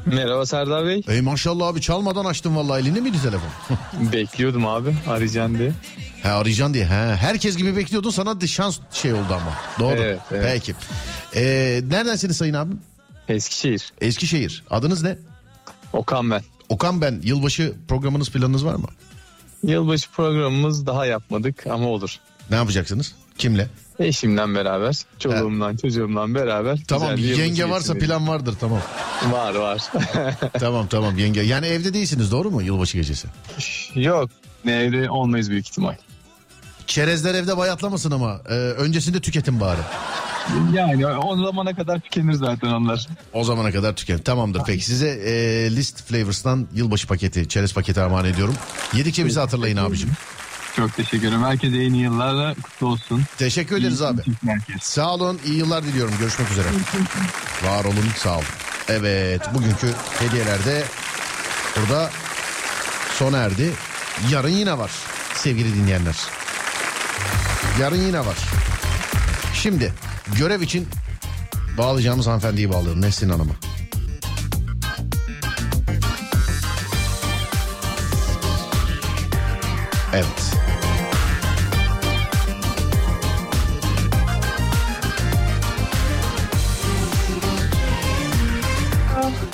Merhaba 0.06 0.45
Serdar 0.45 0.86
Bey. 0.86 1.02
Ey 1.08 1.22
maşallah 1.22 1.68
abi 1.68 1.82
çalmadan 1.82 2.26
açtın 2.26 2.56
vallahi 2.56 2.82
elinde 2.82 2.99
miydi 2.99 3.18
telefon? 3.22 3.49
Bekliyordum 4.12 4.66
abi 4.66 4.95
arayacaksın 5.08 5.58
diye. 5.60 5.72
Ha 6.24 6.30
arayacaksın 6.30 6.74
diye. 6.74 6.86
Ha, 6.86 7.16
herkes 7.20 7.58
gibi 7.58 7.76
bekliyordun 7.76 8.10
sana 8.10 8.47
şans 8.47 8.80
şey 8.91 9.14
oldu 9.14 9.28
ama. 9.30 9.58
Doğru. 9.80 10.02
Evet, 10.02 10.20
evet. 10.32 10.45
Peki. 10.54 10.76
Ee, 11.36 11.82
neredensiniz 11.89 12.38
sayın 12.38 12.54
abim? 12.54 12.80
Eskişehir. 13.30 13.93
Eskişehir. 14.02 14.64
Adınız 14.70 15.04
ne? 15.04 15.18
Okan 15.93 16.32
ben. 16.32 16.41
Okan 16.70 17.02
ben. 17.02 17.20
Yılbaşı 17.24 17.74
programınız 17.88 18.30
planınız 18.32 18.66
var 18.66 18.76
mı? 18.76 18.88
Yılbaşı 19.64 20.12
programımız 20.12 20.86
daha 20.86 21.06
yapmadık 21.06 21.68
ama 21.68 21.88
olur. 21.88 22.20
Ne 22.52 22.56
yapacaksınız? 22.58 23.16
Kimle? 23.38 23.68
Eşimden 23.99 24.56
beraber, 24.56 24.95
çoluğumdan, 25.20 25.76
çocuğumdan 25.78 26.36
beraber. 26.36 26.80
Tamam 26.88 27.16
güzel 27.16 27.18
bir 27.18 27.24
yılbaşı 27.24 27.41
yenge 27.41 27.70
varsa 27.70 27.93
geçirelim. 27.93 28.08
plan 28.08 28.28
vardır 28.28 28.56
tamam. 28.60 28.80
Var 29.32 29.56
var. 29.56 29.82
tamam 30.60 30.88
tamam 30.88 31.18
yenge. 31.18 31.41
Yani 31.41 31.66
evde 31.66 31.93
değilsiniz 31.93 32.32
doğru 32.32 32.52
mu 32.52 32.62
yılbaşı 32.62 32.97
gecesi? 32.97 33.28
Yok. 33.95 34.30
Ne 34.66 34.76
evde 34.76 35.10
olmayız 35.10 35.49
büyük 35.49 35.68
ihtimal. 35.68 35.95
Çerezler 36.88 37.36
evde 37.36 37.58
bayatlamasın 37.58 38.12
ama 38.12 38.41
e, 38.49 38.54
öncesinde 38.54 39.20
tüketin 39.20 39.60
bari. 39.60 39.80
Yani 40.74 41.08
o 41.08 41.38
zamana 41.45 41.76
kadar 41.76 41.99
tükenir 41.99 42.34
zaten 42.34 42.68
onlar. 42.68 43.08
O 43.34 43.43
zamana 43.43 43.72
kadar 43.72 43.95
tüken. 43.95 44.18
Tamamdır 44.20 44.62
peki. 44.66 44.86
Size 44.86 45.08
e, 45.08 45.32
List 45.76 46.04
Flavors'tan 46.04 46.68
yılbaşı 46.74 47.08
paketi, 47.08 47.49
çerez 47.49 47.74
paketi 47.74 48.02
armağan 48.02 48.26
ediyorum. 48.26 48.56
Yedikçe 48.93 49.26
bizi 49.26 49.39
hatırlayın 49.39 49.78
abicim. 49.78 50.10
Çok 50.76 50.95
teşekkür 50.95 51.28
ederim. 51.28 51.43
Herkese 51.43 51.78
yeni 51.78 51.97
yıllar 51.97 52.55
kutlu 52.55 52.87
olsun. 52.87 53.24
Teşekkür 53.37 53.78
ederiz 53.78 54.01
abi. 54.01 54.21
Herkes. 54.46 54.83
Sağ 54.83 55.13
olun, 55.13 55.39
iyi 55.46 55.58
yıllar 55.58 55.83
diliyorum. 55.83 56.13
Görüşmek 56.20 56.51
üzere. 56.51 56.67
Var 57.63 57.86
olun, 57.86 58.05
sağ 58.17 58.36
olun. 58.36 58.46
Evet, 58.87 59.41
bugünkü 59.54 59.93
hediyelerde 60.20 60.83
burada 61.75 62.09
sona 63.13 63.37
erdi. 63.37 63.71
Yarın 64.29 64.50
yine 64.50 64.78
var 64.78 64.91
sevgili 65.36 65.75
dinleyenler. 65.75 66.16
Yarın 67.79 68.01
yine 68.01 68.20
var. 68.20 68.37
Şimdi 69.54 69.93
görev 70.37 70.62
için 70.62 70.87
bağlayacağımız 71.78 72.28
hanımefendiyi 72.28 72.70
bağlayalım 72.70 73.01
Nesrin 73.01 73.29
Hanım'ı. 73.29 73.54
Evet. 80.13 80.61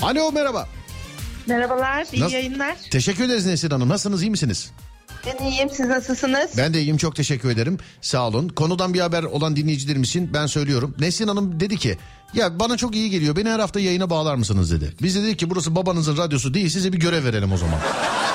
Alo 0.07 0.31
merhaba. 0.31 0.67
Merhabalar, 1.47 2.05
iyi 2.13 2.21
Nasıl- 2.21 2.33
yayınlar. 2.33 2.75
Teşekkür 2.91 3.23
ederiz 3.23 3.45
Nesrin 3.45 3.69
Hanım. 3.69 3.89
Nasılsınız 3.89 4.21
iyi 4.21 4.31
misiniz? 4.31 4.71
Ben 5.25 5.45
iyiyim, 5.45 5.69
siz 5.69 5.85
nasılsınız? 5.85 6.51
Ben 6.57 6.73
de 6.73 6.81
iyiyim 6.81 6.97
çok 6.97 7.15
teşekkür 7.15 7.49
ederim. 7.49 7.77
Sağ 8.01 8.27
olun. 8.27 8.49
Konudan 8.49 8.93
bir 8.93 8.99
haber 8.99 9.23
olan 9.23 9.55
dinleyicilerimiz 9.55 10.09
için 10.09 10.33
ben 10.33 10.45
söylüyorum. 10.45 10.95
Nesrin 10.99 11.27
Hanım 11.27 11.59
dedi 11.59 11.77
ki 11.77 11.97
ya 12.33 12.59
bana 12.59 12.77
çok 12.77 12.95
iyi 12.95 13.09
geliyor 13.09 13.35
beni 13.35 13.49
her 13.49 13.59
hafta 13.59 13.79
yayına 13.79 14.09
bağlar 14.09 14.35
mısınız 14.35 14.71
dedi. 14.71 14.93
Biz 15.01 15.15
de 15.15 15.23
dedik 15.23 15.39
ki 15.39 15.49
burası 15.49 15.75
babanızın 15.75 16.17
radyosu 16.17 16.53
değil 16.53 16.69
size 16.69 16.93
bir 16.93 16.99
görev 16.99 17.25
verelim 17.25 17.51
o 17.51 17.57
zaman. 17.57 17.79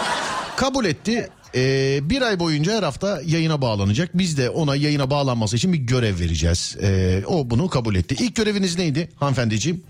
Kabul 0.56 0.84
etti. 0.84 1.30
Ee, 1.54 2.00
bir 2.02 2.22
ay 2.22 2.38
boyunca 2.40 2.72
her 2.76 2.82
hafta 2.82 3.20
yayına 3.26 3.62
bağlanacak. 3.62 4.10
Biz 4.14 4.38
de 4.38 4.50
ona 4.50 4.76
yayına 4.76 5.10
bağlanması 5.10 5.56
için 5.56 5.72
bir 5.72 5.78
görev 5.78 6.18
vereceğiz. 6.20 6.76
Ee, 6.82 7.22
o 7.26 7.50
bunu 7.50 7.68
kabul 7.68 7.94
etti. 7.94 8.16
İlk 8.20 8.36
göreviniz 8.36 8.78
neydi 8.78 9.08
hanımefendiciğim? 9.16 9.82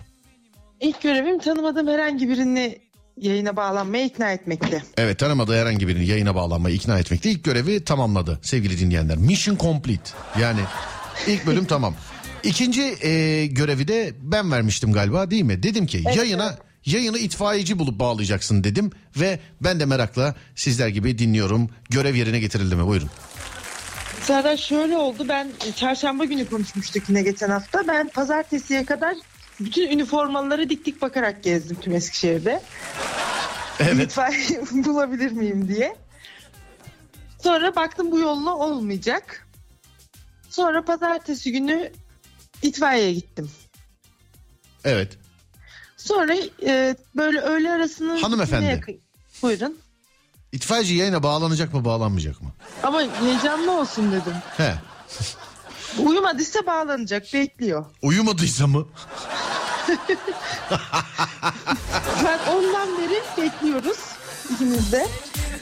İlk 0.82 1.02
görevim 1.02 1.38
tanımadığım 1.38 1.88
herhangi 1.88 2.28
birini 2.28 2.78
yayına 3.16 3.56
bağlanmaya 3.56 4.04
ikna 4.04 4.32
etmekti. 4.32 4.82
Evet 4.96 5.18
tanımadığı 5.18 5.60
herhangi 5.60 5.88
birini 5.88 6.06
yayına 6.06 6.34
bağlanmayı 6.34 6.76
ikna 6.76 6.98
etmekte 6.98 7.30
ilk 7.30 7.44
görevi 7.44 7.84
tamamladı 7.84 8.38
sevgili 8.42 8.78
dinleyenler. 8.78 9.16
Mission 9.16 9.56
complete 9.56 10.10
yani 10.40 10.60
ilk 11.26 11.46
bölüm 11.46 11.64
tamam. 11.64 11.94
İkinci 12.44 13.06
e, 13.06 13.46
görevi 13.46 13.88
de 13.88 14.12
ben 14.22 14.52
vermiştim 14.52 14.92
galiba 14.92 15.30
değil 15.30 15.42
mi? 15.42 15.62
Dedim 15.62 15.86
ki 15.86 16.02
yayına 16.16 16.58
yayını 16.86 17.18
itfaiyeci 17.18 17.78
bulup 17.78 17.98
bağlayacaksın 17.98 18.64
dedim 18.64 18.90
ve 19.16 19.38
ben 19.60 19.80
de 19.80 19.86
merakla 19.86 20.34
sizler 20.54 20.88
gibi 20.88 21.18
dinliyorum. 21.18 21.70
Görev 21.90 22.14
yerine 22.14 22.40
getirildi 22.40 22.76
mi? 22.76 22.86
Buyurun. 22.86 23.10
Serdar 24.22 24.56
şöyle 24.56 24.96
oldu, 24.96 25.26
ben 25.28 25.48
çarşamba 25.76 26.24
günü 26.24 26.46
konuşmuştuk 26.46 27.08
yine 27.08 27.22
geçen 27.22 27.50
hafta. 27.50 27.88
Ben 27.88 28.08
pazartesiye 28.08 28.84
kadar 28.84 29.14
bütün 29.64 29.90
üniformaları 29.90 30.70
dik 30.70 30.86
dik 30.86 31.02
bakarak 31.02 31.42
gezdim 31.42 31.76
tüm 31.80 31.92
Eskişehir'de. 31.94 32.62
Evet. 33.80 34.06
İtfaiye 34.06 34.60
bulabilir 34.84 35.32
miyim 35.32 35.68
diye. 35.68 35.96
Sonra 37.42 37.76
baktım 37.76 38.10
bu 38.10 38.18
yolla 38.18 38.54
olmayacak. 38.56 39.48
Sonra 40.50 40.84
pazartesi 40.84 41.52
günü 41.52 41.92
itfaiyeye 42.62 43.12
gittim. 43.12 43.50
Evet. 44.84 45.18
Sonra 45.96 46.34
e, 46.66 46.96
böyle 47.16 47.40
öğle 47.40 47.70
arasının... 47.70 48.18
Hanımefendi. 48.22 48.66
yakın- 48.66 49.00
Buyurun. 49.42 49.78
İtfaiyeci 50.52 50.94
yayına 50.94 51.22
bağlanacak 51.22 51.74
mı 51.74 51.84
bağlanmayacak 51.84 52.42
mı? 52.42 52.52
Ama 52.82 53.02
heyecanlı 53.02 53.80
olsun 53.80 54.12
dedim. 54.12 54.34
He. 54.56 54.74
Uyumadıysa 55.98 56.66
bağlanacak 56.66 57.26
bekliyor. 57.34 57.84
Uyumadıysa 58.02 58.66
mı? 58.66 58.86
Ben 62.24 62.38
ondan 62.52 62.88
beri 62.98 63.44
bekliyoruz 63.46 63.98
ikimiz 64.54 64.92
de. 64.92 65.06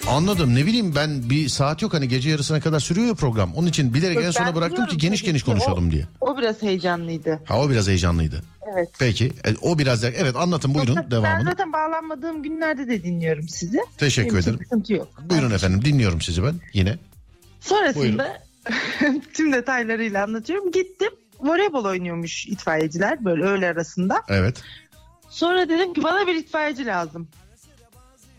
Anladım 0.08 0.54
ne 0.54 0.66
bileyim 0.66 0.94
ben 0.94 1.30
bir 1.30 1.48
saat 1.48 1.82
yok 1.82 1.94
hani 1.94 2.08
gece 2.08 2.30
yarısına 2.30 2.60
kadar 2.60 2.80
sürüyor 2.80 3.06
ya 3.06 3.14
program. 3.14 3.54
Onun 3.54 3.66
için 3.66 3.94
bilerek 3.94 4.16
en 4.16 4.22
Ben 4.22 4.30
sona 4.30 4.54
bıraktım 4.54 4.86
ki 4.86 4.98
geniş 4.98 5.22
geniş 5.22 5.42
konuşalım 5.42 5.88
O- 5.88 5.90
diye. 5.90 6.04
O 6.20 6.38
biraz 6.38 6.62
heyecanlıydı. 6.62 7.40
Ha 7.44 7.60
o 7.60 7.70
biraz 7.70 7.88
heyecanlıydı. 7.88 8.42
Evet. 8.74 8.88
Peki 8.98 9.32
e, 9.44 9.54
o 9.62 9.78
biraz 9.78 10.02
da 10.02 10.10
evet 10.10 10.36
anlatın 10.36 10.74
buyurun 10.74 10.88
Yoksa 10.96 11.10
Ben 11.10 11.22
devamını. 11.22 11.44
zaten 11.50 11.72
bağlanmadığım 11.72 12.42
günlerde 12.42 12.88
de 12.88 13.02
dinliyorum 13.02 13.48
sizi. 13.48 13.80
Teşekkür 13.98 14.28
Benim 14.30 14.40
ederim. 14.42 14.58
Sıkıntı 14.62 14.92
yok. 14.92 15.08
Buyurun 15.30 15.50
efendim 15.50 15.84
dinliyorum 15.84 16.20
sizi 16.20 16.42
ben 16.44 16.54
yine. 16.72 16.98
Sonrasında 17.60 18.42
tüm 19.34 19.52
detaylarıyla 19.52 20.24
anlatıyorum. 20.24 20.70
Gittim. 20.72 21.10
Voleybol 21.40 21.84
oynuyormuş 21.84 22.46
itfaiyeciler 22.46 23.24
böyle 23.24 23.44
öğle 23.44 23.68
arasında. 23.68 24.22
Evet. 24.28 24.62
Sonra 25.30 25.68
dedim 25.68 25.94
ki 25.94 26.02
bana 26.02 26.26
bir 26.26 26.34
itfaiyeci 26.34 26.86
lazım. 26.86 27.28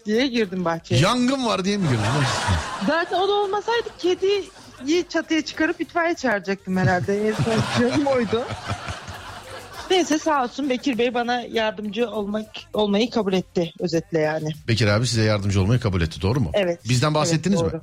Diye 0.05 0.27
girdim 0.27 0.65
bahçeye. 0.65 1.01
Yangın 1.01 1.45
var 1.45 1.65
diye 1.65 1.77
mi 1.77 1.83
girdin? 1.83 2.03
Zaten 2.87 3.19
o 3.19 3.27
da 3.27 3.31
olmasaydı 3.31 3.89
kediyi 3.99 5.05
çatıya 5.09 5.41
çıkarıp 5.45 5.81
itfaiye 5.81 6.15
çağıracaktım 6.15 6.77
herhalde. 6.77 7.27
En 7.27 7.33
son 7.33 7.53
planım 7.89 8.05
oydu. 8.07 8.43
Neyse 9.91 10.19
sağ 10.19 10.43
olsun 10.43 10.69
Bekir 10.69 10.97
Bey 10.97 11.13
bana 11.13 11.41
yardımcı 11.41 12.09
olmak 12.09 12.45
olmayı 12.73 13.09
kabul 13.09 13.33
etti 13.33 13.73
özetle 13.79 14.19
yani. 14.19 14.49
Bekir 14.67 14.87
abi 14.87 15.07
size 15.07 15.23
yardımcı 15.23 15.61
olmayı 15.61 15.79
kabul 15.79 16.01
etti 16.01 16.21
doğru 16.21 16.39
mu? 16.39 16.51
Evet. 16.53 16.79
Bizden 16.89 17.13
bahsettiniz 17.13 17.61
Evet, 17.61 17.73
mi? 17.73 17.79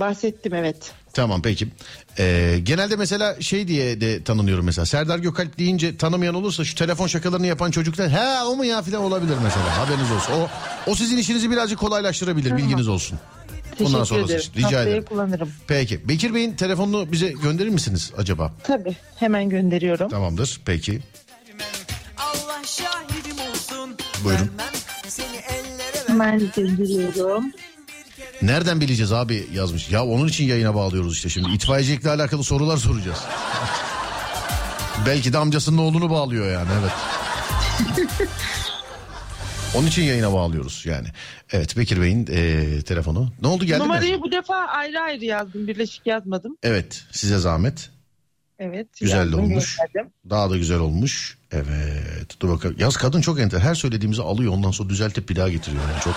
Bahsettim 0.00 0.54
evet. 0.54 0.92
Tamam 1.12 1.42
peki. 1.42 1.68
Ee, 2.18 2.58
genelde 2.62 2.96
mesela 2.96 3.40
şey 3.40 3.68
diye 3.68 4.00
de 4.00 4.24
tanınıyorum 4.24 4.64
mesela. 4.64 4.86
Serdar 4.86 5.18
Gökalp 5.18 5.58
deyince 5.58 5.96
tanımayan 5.96 6.34
olursa 6.34 6.64
şu 6.64 6.74
telefon 6.74 7.06
şakalarını 7.06 7.46
yapan 7.46 7.70
çocuklar 7.70 8.10
he 8.10 8.42
o 8.42 8.56
mu 8.56 8.64
ya 8.64 8.82
filan 8.82 9.02
olabilir 9.02 9.36
mesela 9.42 9.78
haberiniz 9.78 10.10
olsun. 10.12 10.32
O, 10.32 10.48
o 10.90 10.94
sizin 10.94 11.18
işinizi 11.18 11.50
birazcık 11.50 11.78
kolaylaştırabilir 11.78 12.56
bilginiz 12.56 12.88
olsun. 12.88 13.18
Bundan 13.78 13.92
Teşekkür 13.92 14.06
sonrası 14.06 14.32
ederim. 14.32 14.50
Rica 14.56 14.64
Haftaya 14.66 14.82
ederim. 14.88 15.04
kullanırım. 15.04 15.52
Peki 15.68 16.08
Bekir 16.08 16.34
Bey'in 16.34 16.52
telefonunu 16.56 17.12
bize 17.12 17.28
gönderir 17.42 17.68
misiniz 17.68 18.12
acaba? 18.16 18.52
Tabii 18.62 18.96
hemen 19.16 19.48
gönderiyorum. 19.50 20.08
Tamamdır 20.10 20.60
peki. 20.64 21.00
Allah 22.18 22.64
şahidim 22.64 23.36
olsun. 23.50 23.96
Buyurun. 24.24 24.40
Vermem 24.58 24.74
seni 25.08 25.36
ellere 25.36 26.08
Hemen 26.08 26.38
gönderiyorum. 26.56 27.44
Nereden 28.42 28.80
bileceğiz 28.80 29.12
abi 29.12 29.46
yazmış. 29.54 29.90
Ya 29.90 30.04
onun 30.04 30.28
için 30.28 30.44
yayına 30.44 30.74
bağlıyoruz 30.74 31.14
işte 31.14 31.28
şimdi. 31.28 31.48
İtfaiyecilikle 31.52 32.10
alakalı 32.10 32.44
sorular 32.44 32.76
soracağız. 32.76 33.18
Belki 35.06 35.32
de 35.32 35.38
amcasının 35.38 35.78
oğlunu 35.78 36.10
bağlıyor 36.10 36.52
yani 36.52 36.68
evet. 36.80 36.92
Onun 39.74 39.86
için 39.86 40.02
yayına 40.02 40.32
bağlıyoruz 40.32 40.82
yani. 40.86 41.08
Evet 41.52 41.76
Bekir 41.76 42.00
Bey'in 42.00 42.26
eee, 42.26 42.82
telefonu. 42.82 43.32
Ne 43.42 43.48
oldu 43.48 43.64
geldi 43.64 43.78
Numarayı 43.82 44.16
mi? 44.16 44.22
bu 44.22 44.32
defa 44.32 44.54
ayrı 44.56 45.00
ayrı 45.00 45.24
yazdım. 45.24 45.66
Birleşik 45.66 46.06
yazmadım. 46.06 46.56
Evet 46.62 47.04
size 47.12 47.38
zahmet. 47.38 47.90
Evet. 48.58 48.86
Güzel 49.00 49.16
de 49.16 49.20
yazdım, 49.22 49.40
olmuş. 49.40 49.76
gönderdim. 49.76 50.12
Daha 50.30 50.50
da 50.50 50.56
güzel 50.56 50.78
olmuş. 50.78 51.38
Evet 51.52 52.40
dur 52.40 52.48
bakalım. 52.50 52.76
Yaz 52.78 52.96
kadın 52.96 53.20
çok 53.20 53.40
enter. 53.40 53.60
Her 53.60 53.74
söylediğimizi 53.74 54.22
alıyor 54.22 54.52
ondan 54.52 54.70
sonra 54.70 54.88
düzeltip 54.88 55.28
bir 55.28 55.36
daha 55.36 55.48
getiriyor. 55.48 55.82
Yani 55.92 56.02
çok 56.04 56.14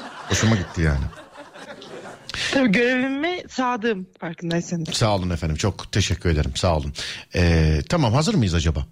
hoşuma 0.31 0.55
gitti 0.55 0.81
yani. 0.81 1.03
Tabii 2.53 2.71
görevime 2.71 3.43
sadığım 3.49 4.07
farkındaysanız. 4.19 4.89
Sağ 4.89 5.15
olun 5.15 5.29
efendim 5.29 5.57
çok 5.57 5.91
teşekkür 5.91 6.29
ederim 6.29 6.51
sağ 6.55 6.77
olun. 6.77 6.93
Ee, 7.35 7.79
tamam 7.89 8.13
hazır 8.13 8.33
mıyız 8.35 8.53
acaba? 8.53 8.85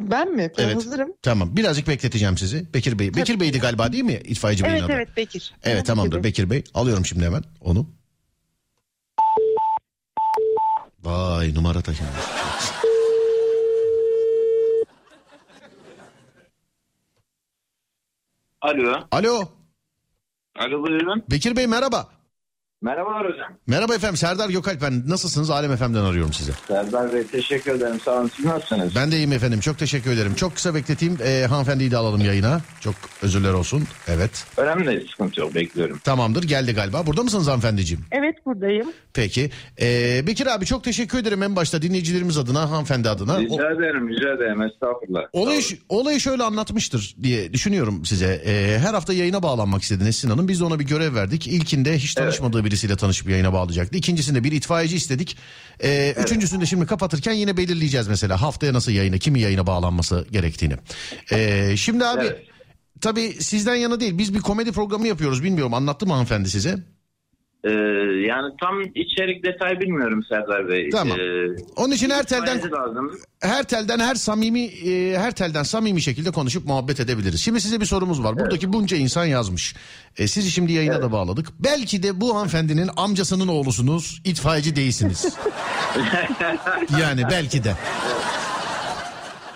Ben 0.00 0.30
mi? 0.34 0.50
Ben 0.58 0.64
Evet. 0.64 0.76
hazırım. 0.76 1.12
Tamam 1.22 1.56
birazcık 1.56 1.88
bekleteceğim 1.88 2.38
sizi. 2.38 2.74
Bekir 2.74 2.98
Bey. 2.98 3.14
Bekir 3.14 3.40
Bey'di 3.40 3.58
galiba 3.58 3.92
değil 3.92 4.04
mi 4.04 4.20
itfaiyeci 4.24 4.64
beyin 4.64 4.74
Evet 4.74 4.84
adı? 4.84 4.92
evet 4.92 5.16
Bekir. 5.16 5.54
Evet 5.62 5.76
Bekir 5.76 5.86
tamamdır 5.86 6.16
Bey. 6.16 6.24
Bekir 6.24 6.50
Bey. 6.50 6.64
Alıyorum 6.74 7.06
şimdi 7.06 7.24
hemen 7.24 7.42
onu. 7.60 7.86
Vay 11.02 11.54
numara 11.54 11.80
taşınmış. 11.82 12.12
Alo. 18.62 18.94
Alo 19.10 19.48
Alo 20.56 20.82
buyurun. 20.82 21.24
Bekir 21.30 21.56
Bey 21.56 21.66
merhaba. 21.66 22.06
Merhabalar 22.82 23.32
hocam. 23.32 23.52
Merhaba 23.66 23.94
efendim 23.94 24.16
Serdar 24.16 24.48
Gökalp 24.50 24.82
ben. 24.82 25.02
Nasılsınız? 25.08 25.50
Alem 25.50 25.76
FM'den 25.76 25.94
arıyorum 26.04 26.32
sizi. 26.32 26.52
Serdar 26.68 27.12
Bey 27.14 27.26
teşekkür 27.26 27.72
ederim. 27.74 28.00
Sağ 28.04 28.10
olun. 28.18 28.30
Siz 28.36 28.44
nasılsınız? 28.44 28.94
Ben 28.96 29.12
de 29.12 29.16
iyiyim 29.16 29.32
efendim. 29.32 29.60
Çok 29.60 29.78
teşekkür 29.78 30.10
ederim. 30.10 30.34
Çok 30.34 30.54
kısa 30.54 30.74
bekleteyim. 30.74 31.18
Ee, 31.24 31.46
hanımefendiyi 31.48 31.90
de 31.90 31.96
alalım 31.96 32.20
yayına. 32.20 32.60
Çok 32.80 32.94
özürler 33.22 33.52
olsun. 33.52 33.84
Evet. 34.08 34.44
Önemli 34.56 34.86
değil. 34.86 35.08
Sıkıntı 35.10 35.40
yok. 35.40 35.54
Bekliyorum. 35.54 35.98
Tamamdır. 35.98 36.42
Geldi 36.42 36.72
galiba. 36.74 37.06
Burada 37.06 37.22
mısınız 37.22 37.46
hanımefendiciğim? 37.46 38.04
Evet 38.12 38.46
buradayım. 38.46 38.92
Peki. 39.14 39.50
Ee, 39.80 40.22
Bekir 40.26 40.46
abi 40.46 40.66
çok 40.66 40.84
teşekkür 40.84 41.18
ederim 41.18 41.42
en 41.42 41.56
başta 41.56 41.82
dinleyicilerimiz 41.82 42.38
adına, 42.38 42.70
hanımefendi 42.70 43.08
adına. 43.08 43.34
O- 43.34 43.40
Rica 43.40 43.70
ederim. 43.70 44.08
Rica 44.08 44.34
ederim. 44.34 44.62
Estağfurullah. 44.62 45.20
Olayı, 45.32 45.60
olayı 45.88 46.20
şöyle 46.20 46.42
anlatmıştır 46.42 47.14
diye 47.22 47.52
düşünüyorum 47.52 48.04
size. 48.04 48.42
Ee, 48.46 48.78
her 48.78 48.94
hafta 48.94 49.12
yayına 49.12 49.42
bağlanmak 49.42 49.82
istedi 49.82 50.04
Nesin 50.04 50.30
Hanım. 50.30 50.48
Biz 50.48 50.60
de 50.60 50.64
ona 50.64 50.78
bir 50.78 50.84
görev 50.84 51.14
verdik. 51.14 51.46
İlkinde 51.46 51.98
hiç 51.98 52.14
tanışmadığı 52.14 52.64
birisiyle 52.72 52.96
tanışıp 52.96 53.28
yayına 53.28 53.52
bağlayacaktı. 53.52 53.96
İkincisinde 53.96 54.44
bir 54.44 54.52
itfaiyeci 54.52 54.96
istedik. 54.96 55.36
Ee, 55.82 56.14
Üçüncüsünde 56.24 56.66
şimdi 56.66 56.86
kapatırken 56.86 57.32
yine 57.32 57.56
belirleyeceğiz 57.56 58.08
mesela 58.08 58.42
haftaya 58.42 58.72
nasıl 58.72 58.92
yayına, 58.92 59.18
kimi 59.18 59.40
yayına 59.40 59.66
bağlanması 59.66 60.26
gerektiğini. 60.30 60.74
Ee, 61.32 61.74
şimdi 61.76 62.04
abi 62.04 62.24
Evet. 62.26 62.46
tabii 63.00 63.36
sizden 63.40 63.74
yana 63.74 64.00
değil 64.00 64.18
biz 64.18 64.34
bir 64.34 64.40
komedi 64.40 64.72
programı 64.72 65.08
yapıyoruz. 65.08 65.42
Bilmiyorum 65.42 65.74
anlattı 65.74 66.06
mı 66.06 66.12
hanımefendi 66.12 66.50
size? 66.50 66.78
Ee, 67.64 67.70
yani 68.28 68.52
tam 68.60 68.82
içerik 68.94 69.44
detay 69.44 69.80
bilmiyorum 69.80 70.24
Serdar 70.28 70.68
Bey. 70.68 70.90
Tamam. 70.90 71.18
Ee, 71.20 71.56
Onun 71.76 71.92
için 71.94 72.10
her 72.10 72.22
telden 72.22 72.56
lazım. 72.72 73.12
her 73.40 73.62
telden 73.62 73.98
her 73.98 74.14
samimi 74.14 74.64
e, 74.64 75.18
her 75.18 75.30
telden 75.32 75.62
samimi 75.62 76.02
şekilde 76.02 76.30
konuşup 76.30 76.66
muhabbet 76.66 77.00
edebiliriz. 77.00 77.40
Şimdi 77.40 77.60
size 77.60 77.80
bir 77.80 77.86
sorumuz 77.86 78.24
var. 78.24 78.38
Buradaki 78.38 78.72
bunca 78.72 78.96
insan 78.96 79.24
yazmış. 79.24 79.74
E, 80.18 80.26
sizi 80.28 80.50
şimdi 80.50 80.72
yayına 80.72 81.02
da 81.02 81.12
bağladık. 81.12 81.48
Belki 81.58 82.02
de 82.02 82.20
bu 82.20 82.34
hanımefendinin 82.36 82.90
amcasının 82.96 83.48
oğlusunuz, 83.48 84.20
itfaiyeci 84.24 84.76
değilsiniz. 84.76 85.36
yani 87.00 87.22
belki 87.30 87.64
de. 87.64 87.74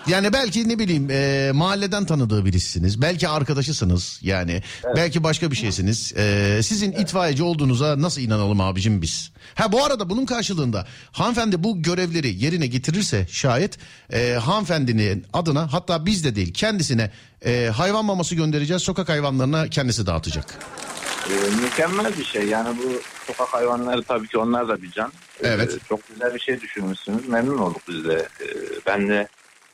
Yani 0.07 0.33
belki 0.33 0.69
ne 0.69 0.79
bileyim 0.79 1.07
e, 1.11 1.51
mahalleden 1.53 2.05
tanıdığı 2.05 2.45
birisiniz. 2.45 3.01
Belki 3.01 3.27
arkadaşısınız 3.27 4.19
yani. 4.21 4.63
Belki 4.95 5.23
başka 5.23 5.51
bir 5.51 5.55
şeysiniz. 5.55 6.13
E, 6.17 6.59
sizin 6.63 6.91
itfaiyeci 6.91 7.43
olduğunuza 7.43 8.01
nasıl 8.01 8.21
inanalım 8.21 8.61
abicim 8.61 9.01
biz? 9.01 9.31
Ha 9.55 9.71
bu 9.71 9.85
arada 9.85 10.09
bunun 10.09 10.25
karşılığında 10.25 10.87
hanımefendi 11.11 11.63
bu 11.63 11.81
görevleri 11.81 12.43
yerine 12.43 12.67
getirirse 12.67 13.27
şayet 13.29 13.77
e, 14.13 14.33
hanımefendinin 14.33 15.25
adına 15.33 15.73
hatta 15.73 16.05
biz 16.05 16.23
de 16.23 16.35
değil 16.35 16.53
kendisine 16.53 17.11
e, 17.45 17.65
hayvan 17.75 18.05
maması 18.05 18.35
göndereceğiz. 18.35 18.83
Sokak 18.83 19.09
hayvanlarına 19.09 19.69
kendisi 19.69 20.05
dağıtacak. 20.07 20.59
Ee, 21.29 21.61
mükemmel 21.63 22.17
bir 22.17 22.25
şey. 22.25 22.43
Yani 22.43 22.77
bu 22.77 23.01
sokak 23.27 23.53
hayvanları 23.53 24.03
tabii 24.03 24.27
ki 24.27 24.37
onlar 24.37 24.67
da 24.67 24.81
bir 24.81 24.91
can. 24.91 25.11
Ee, 25.43 25.47
Evet. 25.47 25.77
çok 25.89 26.07
güzel 26.07 26.33
bir 26.35 26.39
şey 26.39 26.61
düşünmüşsünüz. 26.61 27.27
Memnun 27.27 27.57
olduk 27.57 27.81
biz 27.89 28.05
de. 28.05 28.27
Ee, 28.41 28.45
ben 28.85 29.07
de 29.09 29.27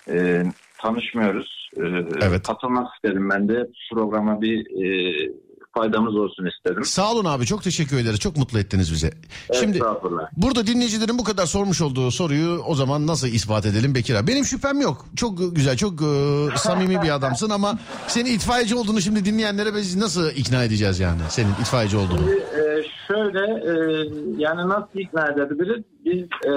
e, 0.09 0.43
tanışmıyoruz. 0.81 1.69
Ee, 1.77 1.81
Evet. 2.21 2.47
Katılmak 2.47 2.95
istedim 2.95 3.29
ben 3.29 3.49
de. 3.49 3.67
Programa 3.93 4.41
bir 4.41 4.59
e, 4.59 5.13
faydamız 5.77 6.15
olsun 6.15 6.45
istedim. 6.45 6.83
Sağ 6.85 7.11
olun 7.11 7.25
abi 7.25 7.45
çok 7.45 7.63
teşekkür 7.63 7.97
ederiz. 7.97 8.19
Çok 8.19 8.37
mutlu 8.37 8.59
ettiniz 8.59 8.91
bize. 8.93 9.11
Şimdi 9.59 9.77
Estağfurullah. 9.77 10.23
Burada 10.37 10.67
dinleyicilerin 10.67 11.17
bu 11.17 11.23
kadar 11.23 11.45
sormuş 11.45 11.81
olduğu 11.81 12.11
soruyu 12.11 12.61
o 12.67 12.75
zaman 12.75 13.07
nasıl 13.07 13.27
ispat 13.27 13.65
edelim 13.65 13.95
Bekir 13.95 14.15
abi? 14.15 14.27
Benim 14.27 14.45
şüphem 14.45 14.81
yok. 14.81 15.05
Çok 15.15 15.55
güzel, 15.55 15.77
çok 15.77 15.93
e, 16.01 16.05
samimi 16.57 17.01
bir 17.01 17.15
adamsın 17.15 17.49
ama 17.49 17.79
senin 18.07 18.29
itfaiyeci 18.35 18.75
olduğunu 18.75 19.01
şimdi 19.01 19.25
dinleyenlere 19.25 19.75
biz 19.75 19.95
nasıl 19.95 20.29
ikna 20.31 20.63
edeceğiz 20.63 20.99
yani? 20.99 21.21
Senin 21.29 21.51
itfaiyeci 21.61 21.97
olduğunu. 21.97 22.29
Ee, 22.31 22.83
şöyle 23.07 23.39
e, 23.39 23.73
yani 24.37 24.69
nasıl 24.69 24.99
ikna 24.99 25.27
edebiliriz? 25.27 25.83
Biz 26.05 26.23
e, 26.23 26.51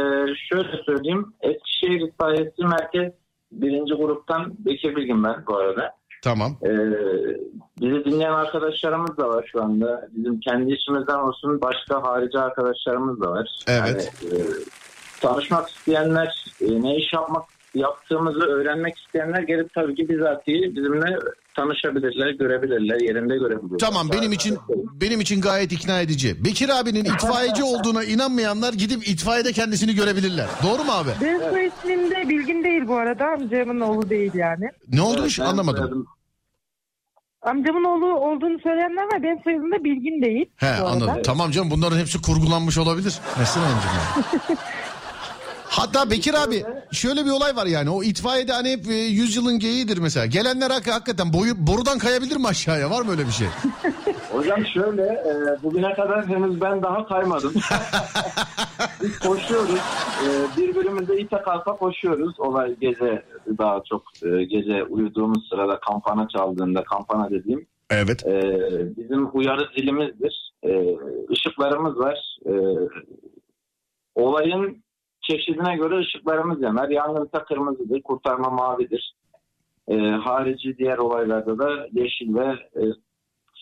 şöyle 0.48 0.82
söyleyeyim. 0.86 1.32
Eskişehir 1.40 2.08
İtfaiyesi 2.08 2.62
Merkez 2.62 3.12
birinci 3.52 3.94
gruptan 3.94 4.54
Bekir 4.58 4.96
Bilgin 4.96 5.24
ben 5.24 5.44
bu 5.46 5.56
arada. 5.56 5.92
Tamam. 6.24 6.56
Ee, 6.62 6.68
bizi 7.80 8.04
dinleyen 8.04 8.32
arkadaşlarımız 8.32 9.16
da 9.16 9.28
var 9.28 9.48
şu 9.52 9.62
anda. 9.62 10.08
Bizim 10.12 10.40
kendi 10.40 10.72
işimizden 10.72 11.18
olsun 11.18 11.60
başka 11.60 12.02
harici 12.02 12.38
arkadaşlarımız 12.38 13.20
da 13.20 13.30
var. 13.30 13.50
Evet. 13.68 14.12
Yani, 14.22 14.34
e, 14.34 14.42
tanışmak 15.20 15.68
isteyenler, 15.68 16.44
e, 16.60 16.82
ne 16.82 16.96
iş 16.96 17.12
yapmak 17.12 17.44
yaptığımızı 17.74 18.40
öğrenmek 18.40 18.98
isteyenler 18.98 19.42
gelip 19.42 19.74
tabii 19.74 19.94
ki 19.94 20.08
bizatihi 20.08 20.76
bizimle 20.76 21.18
tanışabilirler, 21.56 22.30
görebilirler, 22.30 23.00
yerinde 23.00 23.36
görebilirler. 23.36 23.78
Tamam 23.78 24.08
benim 24.12 24.32
için 24.32 24.58
benim 25.00 25.20
için 25.20 25.40
gayet 25.40 25.72
ikna 25.72 26.00
edici. 26.00 26.44
Bekir 26.44 26.68
abinin 26.80 27.04
itfaiyeci 27.04 27.64
olduğuna 27.64 28.04
inanmayanlar 28.04 28.72
gidip 28.72 29.08
itfaiyede 29.08 29.52
kendisini 29.52 29.94
görebilirler. 29.94 30.46
Doğru 30.62 30.84
mu 30.84 30.92
abi? 30.92 31.10
Benim 31.22 31.40
soy 31.40 31.66
ismim 31.66 32.10
de 32.10 32.28
Bilgin 32.28 32.64
değil 32.64 32.82
bu 32.88 32.94
arada. 32.96 33.26
Amcamın 33.26 33.80
oğlu 33.80 34.10
değil 34.10 34.34
yani. 34.34 34.70
Ne 34.88 35.00
olmuş 35.02 35.38
Evet, 35.38 35.48
ben 35.48 35.52
anlamadım. 35.52 36.06
Amcamın 37.42 37.84
oğlu 37.84 38.14
olduğunu 38.14 38.58
söyleyenler 38.62 39.02
var. 39.04 39.22
Benim 39.22 39.38
soyadım 39.44 39.72
da 39.72 39.84
Bilgin 39.84 40.22
değil. 40.22 40.46
He 40.56 40.66
bu 40.66 40.86
arada. 40.86 40.86
anladım. 40.86 41.22
Tamam 41.24 41.50
canım 41.50 41.70
bunların 41.70 41.98
hepsi 41.98 42.22
kurgulanmış 42.22 42.78
olabilir. 42.78 43.18
Nesin 43.38 43.60
Hanımcığım 43.60 43.90
ya. 43.94 44.56
Hatta 45.78 46.10
Bekir 46.10 46.34
abi 46.34 46.64
şöyle 46.92 47.24
bir 47.24 47.30
olay 47.30 47.56
var 47.56 47.66
yani 47.66 47.90
o 47.90 48.02
itfaiyede 48.02 48.52
hani 48.52 48.70
hep 48.70 48.86
e, 48.88 48.94
yüzyılın 48.94 49.58
geyiğidir 49.58 49.98
mesela. 49.98 50.26
Gelenler 50.26 50.70
hak- 50.70 50.90
hakikaten 50.90 51.32
boyu, 51.32 51.52
borudan 51.66 51.98
kayabilir 51.98 52.36
mi 52.36 52.46
aşağıya 52.46 52.90
var 52.90 53.02
mı 53.02 53.10
öyle 53.10 53.26
bir 53.26 53.32
şey? 53.32 53.46
Hocam 54.32 54.66
şöyle, 54.66 55.02
e, 55.02 55.62
bugüne 55.62 55.94
kadar 55.94 56.26
henüz 56.28 56.60
ben 56.60 56.82
daha 56.82 57.06
kaymadım. 57.08 57.52
Biz 59.02 59.18
koşuyoruz. 59.18 59.80
E, 60.26 60.28
birbirimize 60.56 61.16
ite 61.16 61.36
kalka 61.44 61.76
koşuyoruz. 61.76 62.40
Olay 62.40 62.74
gece 62.80 63.22
daha 63.58 63.82
çok 63.88 64.02
e, 64.22 64.44
gece 64.44 64.84
uyuduğumuz 64.84 65.48
sırada 65.48 65.80
kampana 65.80 66.28
çaldığında, 66.28 66.84
kampana 66.84 67.30
dediğim 67.30 67.66
Evet. 67.90 68.26
e, 68.26 68.40
bizim 68.96 69.28
uyarı 69.32 69.68
zilimizdir. 69.76 70.52
E, 70.62 70.70
ışıklarımız 71.32 71.98
var. 71.98 72.38
E, 72.46 72.52
olayın 74.14 74.82
çeşidine 75.30 75.76
göre 75.76 75.98
ışıklarımız 75.98 76.62
yanar. 76.62 76.88
Yangınsa 76.88 77.44
kırmızıdır, 77.44 78.02
kurtarma 78.02 78.50
mavidir. 78.50 79.14
E, 79.88 79.96
harici 79.96 80.78
diğer 80.78 80.98
olaylarda 80.98 81.58
da 81.58 81.86
yeşil 81.92 82.34
ve 82.34 82.46
e, 82.76 82.82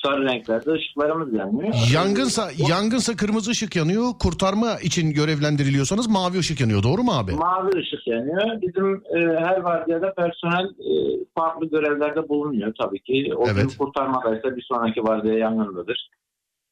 sarı 0.04 0.24
renklerde 0.24 0.70
ışıklarımız 0.70 1.32
yanıyor. 1.34 1.74
Yangınsa 1.94 2.50
yangınsa 2.68 3.16
kırmızı 3.16 3.50
ışık 3.50 3.76
yanıyor. 3.76 4.04
Kurtarma 4.22 4.78
için 4.82 5.12
görevlendiriliyorsanız 5.12 6.06
mavi 6.08 6.38
ışık 6.38 6.60
yanıyor. 6.60 6.82
Doğru 6.82 7.02
mu 7.02 7.12
abi? 7.12 7.32
Mavi 7.32 7.70
ışık 7.78 8.06
yanıyor. 8.06 8.62
Bizim 8.62 8.94
e, 8.94 9.40
her 9.44 9.60
vardiyada 9.60 10.14
personel 10.14 10.64
e, 10.66 10.90
farklı 11.34 11.66
görevlerde 11.66 12.28
bulunuyor 12.28 12.74
tabii 12.80 13.00
ki. 13.00 13.32
O 13.36 13.44
gün 13.44 13.52
Evet. 13.54 13.76
kurtarmadaysa 13.78 14.56
bir 14.56 14.62
sonraki 14.62 15.02
vardiya 15.02 15.34
yangındadır. 15.38 16.10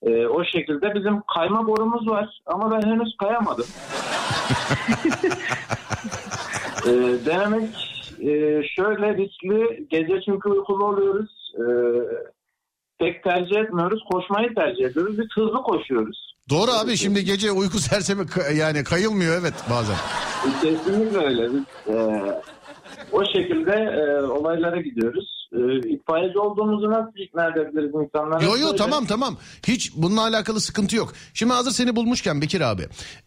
E, 0.02 0.26
o 0.26 0.44
şekilde 0.44 0.94
bizim 0.94 1.22
kayma 1.34 1.66
borumuz 1.66 2.08
var 2.08 2.40
ama 2.46 2.70
ben 2.70 2.90
henüz 2.90 3.16
kayamadım. 3.16 3.66
e, 6.86 6.90
denemek 7.26 7.68
e, 8.20 8.62
şöyle 8.76 9.16
riskli. 9.16 9.86
Gece 9.90 10.20
çünkü 10.24 10.48
uykulu 10.48 10.84
oluyoruz. 10.84 11.52
E, 11.58 11.64
pek 12.98 13.24
tercih 13.24 13.56
etmiyoruz. 13.56 14.04
Koşmayı 14.12 14.54
tercih 14.54 14.84
ediyoruz. 14.84 15.18
Biz 15.18 15.26
hızlı 15.34 15.62
koşuyoruz. 15.62 16.32
Doğru 16.50 16.70
abi 16.70 16.96
şimdi 16.96 17.24
gece 17.24 17.52
uyku 17.52 17.78
sersemi 17.78 18.22
yani 18.56 18.84
kayılmıyor 18.84 19.40
evet 19.40 19.54
bazen. 19.70 19.96
Kesinlikle 20.62 21.18
öyle. 21.18 21.48
Biz 21.52 21.94
e, 21.94 22.22
o 23.12 23.24
şekilde 23.24 23.72
e, 23.72 24.22
olaylara 24.22 24.80
gidiyoruz. 24.80 25.41
E, 25.52 25.88
itfaiyeci 25.88 26.38
olduğumuzu 26.38 26.90
nasıl 26.90 27.12
ikna 27.16 27.46
edebiliriz 27.48 27.90
insanlara? 28.06 28.44
Yo 28.44 28.56
yo 28.56 28.76
tamam 28.76 29.06
tamam. 29.06 29.36
Hiç 29.68 29.92
bununla 29.96 30.20
alakalı 30.22 30.60
sıkıntı 30.60 30.96
yok. 30.96 31.12
Şimdi 31.34 31.52
hazır 31.52 31.70
seni 31.70 31.96
bulmuşken 31.96 32.40
Bekir 32.42 32.60
abi. 32.60 32.86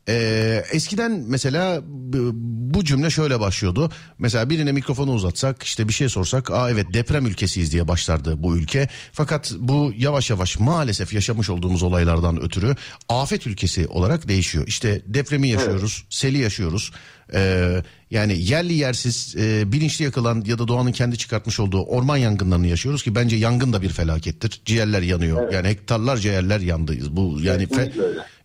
Ee, 0.09 0.63
eskiden 0.71 1.23
mesela 1.27 1.81
bu- 1.85 2.83
cümle 2.83 3.09
şöyle 3.09 3.39
başlıyordu. 3.39 3.89
Mesela 4.19 4.49
birine 4.49 4.71
mikrofonu 4.71 5.11
uzatsak 5.13 5.63
işte 5.63 5.87
bir 5.87 5.93
şey 5.93 6.09
sorsak. 6.09 6.51
Aa 6.51 6.69
evet 6.69 6.93
deprem 6.93 7.25
ülkesiyiz 7.25 7.71
diye 7.73 7.87
başlardı 7.87 8.43
bu 8.43 8.57
ülke. 8.57 8.87
Fakat 9.11 9.53
bu 9.59 9.91
yavaş 9.97 10.29
yavaş 10.29 10.59
maalesef 10.59 11.13
yaşamış 11.13 11.49
olduğumuz 11.49 11.83
olaylardan 11.83 12.41
ötürü 12.41 12.75
afet 13.09 13.47
ülkesi 13.47 13.87
olarak 13.87 14.27
değişiyor. 14.27 14.67
İşte 14.67 15.01
depremi 15.05 15.49
yaşıyoruz, 15.49 16.05
seli 16.09 16.37
yaşıyoruz. 16.37 16.91
Ee, 17.33 17.83
Yani 18.11 18.41
yerli 18.41 18.73
yersiz 18.73 19.35
e, 19.37 19.71
bilinçli 19.71 20.05
yakılan 20.05 20.43
ya 20.47 20.59
da 20.59 20.67
doğanın 20.67 20.91
kendi 20.91 21.17
çıkartmış 21.17 21.59
olduğu 21.59 21.83
orman 21.83 22.17
yangınlarını 22.17 22.67
yaşıyoruz 22.67 23.03
ki 23.03 23.15
bence 23.15 23.35
yangın 23.35 23.73
da 23.73 23.81
bir 23.81 23.89
felakettir. 23.89 24.61
Ciğerler 24.65 25.01
yanıyor. 25.01 25.51
Yani 25.51 25.67
hektarlarca 25.67 26.31
yerler 26.31 26.59
yandı. 26.59 26.93
Bu 27.09 27.37
yani 27.41 27.63
fe- 27.63 27.91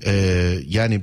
e, 0.06 0.12
yani 0.68 1.02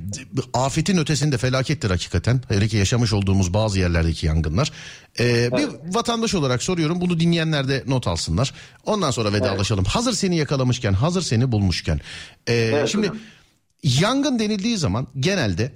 afetin 0.54 0.98
ötesinde 0.98 1.38
felakettir 1.38 1.90
hakikaten. 1.90 2.42
Hele 2.48 2.68
ki 2.68 2.76
yaşamış 2.76 3.12
olduğumuz 3.12 3.54
bazı 3.54 3.78
yerlerdeki 3.78 4.26
yangınlar. 4.26 4.72
E, 5.20 5.50
Bir 5.52 5.94
vatandaş 5.94 6.34
olarak 6.34 6.62
soruyorum 6.62 7.00
bunu 7.00 7.20
dinleyenler 7.20 7.68
de 7.68 7.84
not 7.86 8.06
alsınlar. 8.06 8.54
Ondan 8.86 9.10
sonra 9.10 9.32
vedalaşalım. 9.32 9.84
Hazır 9.84 10.12
seni 10.12 10.36
yakalamışken, 10.36 10.92
hazır 10.92 11.22
seni 11.22 11.52
bulmuşken. 11.52 12.00
E, 12.48 12.84
şimdi 12.88 13.08
hocam. 13.08 13.22
yangın 13.82 14.38
denildiği 14.38 14.76
zaman 14.78 15.06
genelde 15.20 15.72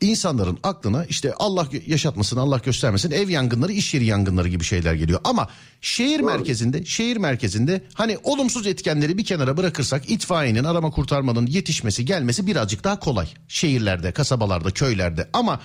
insanların 0.00 0.58
aklına 0.62 1.04
işte 1.04 1.34
Allah 1.38 1.68
yaşatmasın 1.86 2.36
Allah 2.36 2.60
göstermesin 2.64 3.10
ev 3.10 3.28
yangınları 3.28 3.72
iş 3.72 3.94
yeri 3.94 4.04
yangınları 4.04 4.48
gibi 4.48 4.64
şeyler 4.64 4.94
geliyor. 4.94 5.20
Ama 5.24 5.48
şehir 5.80 6.20
merkezinde 6.20 6.84
şehir 6.84 7.16
merkezinde 7.16 7.82
hani 7.94 8.18
olumsuz 8.22 8.66
etkenleri 8.66 9.18
bir 9.18 9.24
kenara 9.24 9.56
bırakırsak 9.56 10.10
itfaiyenin 10.10 10.64
arama 10.64 10.90
kurtarmanın 10.90 11.46
yetişmesi 11.46 12.04
gelmesi 12.04 12.46
birazcık 12.46 12.84
daha 12.84 12.98
kolay. 13.00 13.28
Şehirlerde 13.48 14.12
kasabalarda 14.12 14.70
köylerde 14.70 15.28
ama 15.32 15.60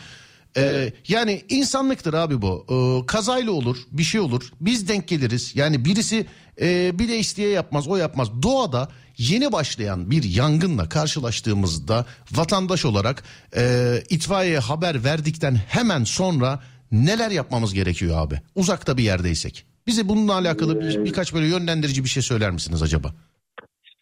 e, 0.57 0.93
yani 1.07 1.43
insanlıktır 1.49 2.13
abi 2.13 2.41
bu. 2.41 2.65
E, 2.69 3.05
kazayla 3.05 3.51
olur, 3.51 3.77
bir 3.91 4.03
şey 4.03 4.21
olur. 4.21 4.51
Biz 4.61 4.87
denk 4.87 5.07
geliriz. 5.07 5.55
Yani 5.55 5.85
birisi 5.85 6.25
e, 6.61 6.99
bir 6.99 7.09
de 7.09 7.19
isteye 7.19 7.49
yapmaz, 7.49 7.87
o 7.87 7.95
yapmaz. 7.95 8.27
Doğada 8.43 8.89
yeni 9.17 9.51
başlayan 9.51 10.11
bir 10.11 10.23
yangınla 10.23 10.89
karşılaştığımızda 10.89 12.05
vatandaş 12.31 12.85
olarak 12.85 13.23
e, 13.57 14.03
itfaiyeye 14.09 14.59
haber 14.59 15.03
verdikten 15.03 15.55
hemen 15.55 16.03
sonra 16.03 16.63
neler 16.91 17.31
yapmamız 17.31 17.73
gerekiyor 17.73 18.17
abi? 18.17 18.41
Uzakta 18.55 18.97
bir 18.97 19.03
yerdeysek. 19.03 19.65
Bize 19.87 20.09
bununla 20.09 20.33
alakalı 20.33 20.81
bir, 20.81 21.05
birkaç 21.05 21.33
böyle 21.33 21.47
yönlendirici 21.47 22.03
bir 22.03 22.09
şey 22.09 22.23
söyler 22.23 22.51
misiniz 22.51 22.81
acaba? 22.81 23.13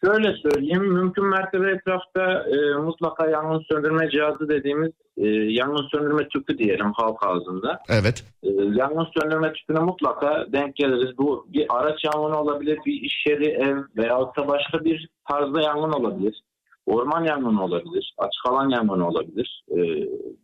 Şöyle 0.04 0.34
söyleyeyim, 0.36 0.92
mümkün 0.92 1.24
mertebe 1.24 1.70
etrafta 1.70 2.44
e, 2.48 2.76
mutlaka 2.76 3.30
yangın 3.30 3.64
söndürme 3.70 4.10
cihazı 4.10 4.48
dediğimiz 4.48 4.92
e, 5.16 5.26
yangın 5.28 5.88
söndürme 5.92 6.28
tüpü 6.28 6.58
diyelim 6.58 6.92
halk 6.92 7.26
ağzında. 7.26 7.78
Evet. 7.88 8.24
E, 8.42 8.48
yangın 8.52 9.06
söndürme 9.18 9.52
tüpüne 9.52 9.78
mutlaka 9.78 10.46
denk 10.52 10.76
geliriz. 10.76 11.18
Bu 11.18 11.46
bir 11.48 11.66
araç 11.68 12.04
yangını 12.04 12.40
olabilir, 12.40 12.78
bir 12.86 12.92
iş 12.92 13.26
yeri, 13.26 13.46
ev 13.46 13.76
veyahut 13.96 14.36
da 14.36 14.48
başka 14.48 14.84
bir 14.84 15.08
tarzda 15.28 15.60
yangın 15.60 15.92
olabilir. 15.92 16.42
Orman 16.86 17.24
yangını 17.24 17.64
olabilir, 17.64 18.14
açık 18.18 18.46
alan 18.46 18.68
yangını 18.68 19.08
olabilir. 19.08 19.64
E, 19.70 19.78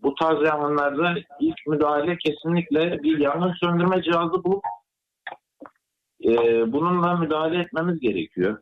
bu 0.02 0.14
tarz 0.14 0.42
yangınlarda 0.42 1.14
ilk 1.40 1.66
müdahale 1.66 2.16
kesinlikle 2.18 3.02
bir 3.02 3.18
yangın 3.18 3.52
söndürme 3.52 4.02
cihazı 4.02 4.44
bulup 4.44 4.62
e, 6.24 6.32
bununla 6.72 7.16
müdahale 7.16 7.60
etmemiz 7.60 8.00
gerekiyor. 8.00 8.58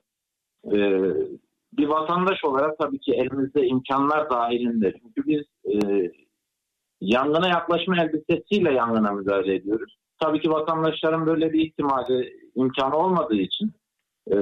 Ee, 0.66 1.12
bir 1.72 1.86
vatandaş 1.86 2.44
olarak 2.44 2.78
tabii 2.78 2.98
ki 3.00 3.12
elimizde 3.12 3.66
imkanlar 3.66 4.30
dahilinde. 4.30 4.94
Çünkü 5.02 5.26
biz 5.26 5.42
e, 5.74 6.10
yangına 7.00 7.48
yaklaşma 7.48 7.96
elbisesiyle 7.96 8.72
yangına 8.72 9.12
müdahale 9.12 9.54
ediyoruz. 9.54 9.96
Tabii 10.20 10.40
ki 10.40 10.50
vatandaşların 10.50 11.26
böyle 11.26 11.52
bir 11.52 11.60
ihtimali, 11.60 12.50
imkanı 12.54 12.96
olmadığı 12.96 13.36
için 13.36 13.72
e, 14.30 14.36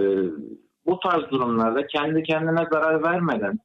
bu 0.87 1.01
tarz 1.01 1.31
durumlarda 1.31 1.87
kendi 1.87 2.23
kendine 2.23 2.67
zarar 2.73 3.03
vermeden 3.03 3.59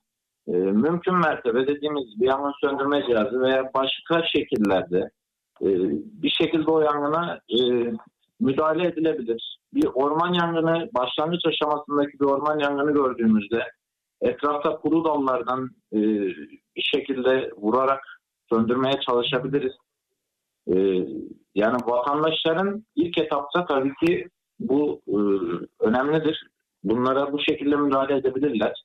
e, 0.48 0.52
mümkün 0.52 1.15
mertebe 1.15 1.68
dediğimiz 1.68 2.22
bir 2.22 2.28
yangın 2.28 2.53
söndürme 2.61 3.03
cihazı 3.07 3.41
veya 3.41 3.72
başka 3.73 4.28
şekillerde 4.28 5.10
e, 5.61 5.68
bir 6.23 6.30
şekilde 6.30 6.72
o 6.72 6.82
yangına 6.82 7.40
e, 7.49 7.60
müdahale 8.42 8.88
edilebilir. 8.88 9.58
Bir 9.74 9.86
orman 9.94 10.34
yangını, 10.34 10.90
başlangıç 10.94 11.42
aşamasındaki 11.46 12.20
bir 12.20 12.26
orman 12.26 12.60
yangını 12.60 12.92
gördüğümüzde 12.92 13.64
etrafta 14.22 14.78
kuru 14.78 15.04
dallardan 15.04 15.70
e, 15.94 16.00
bir 16.76 16.90
şekilde 16.96 17.52
vurarak 17.58 18.04
söndürmeye 18.50 19.00
çalışabiliriz. 19.10 19.74
E, 20.68 20.76
yani 21.56 21.78
vatandaşların 21.86 22.86
ilk 22.96 23.18
etapta 23.18 23.66
tabii 23.66 23.94
ki 24.06 24.28
bu 24.60 25.02
e, 25.08 25.18
önemlidir. 25.80 26.48
Bunlara 26.84 27.34
bu 27.34 27.40
şekilde 27.40 27.76
müdahale 27.76 28.18
edebilirler. 28.18 28.84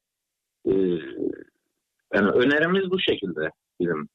E, 0.67 0.73
yani 2.15 2.31
önerimiz 2.31 2.91
bu 2.91 3.01
şekilde 3.01 3.51
bizim. 3.81 4.09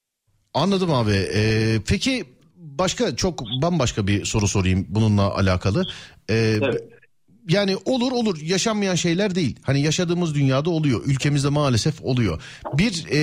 Anladım 0.54 0.94
abi. 0.94 1.12
Ee, 1.12 1.78
peki 1.90 2.24
başka 2.62 3.16
çok 3.16 3.42
bambaşka 3.62 4.08
bir 4.08 4.26
soru 4.26 4.48
sorayım 4.48 4.86
bununla 4.90 5.36
alakalı. 5.36 5.88
Ee, 6.30 6.60
Evet. 6.62 7.01
Yani 7.50 7.78
olur 7.86 8.12
olur 8.12 8.42
yaşanmayan 8.42 8.96
şeyler 8.96 9.36
değil. 9.36 9.56
Hani 9.62 9.82
yaşadığımız 9.82 10.36
dünyada 10.36 10.70
oluyor. 10.70 11.02
Ülkemizde 11.06 11.50
maalesef 11.50 12.02
oluyor. 12.02 12.42
Bir 12.74 13.06
e, 13.10 13.18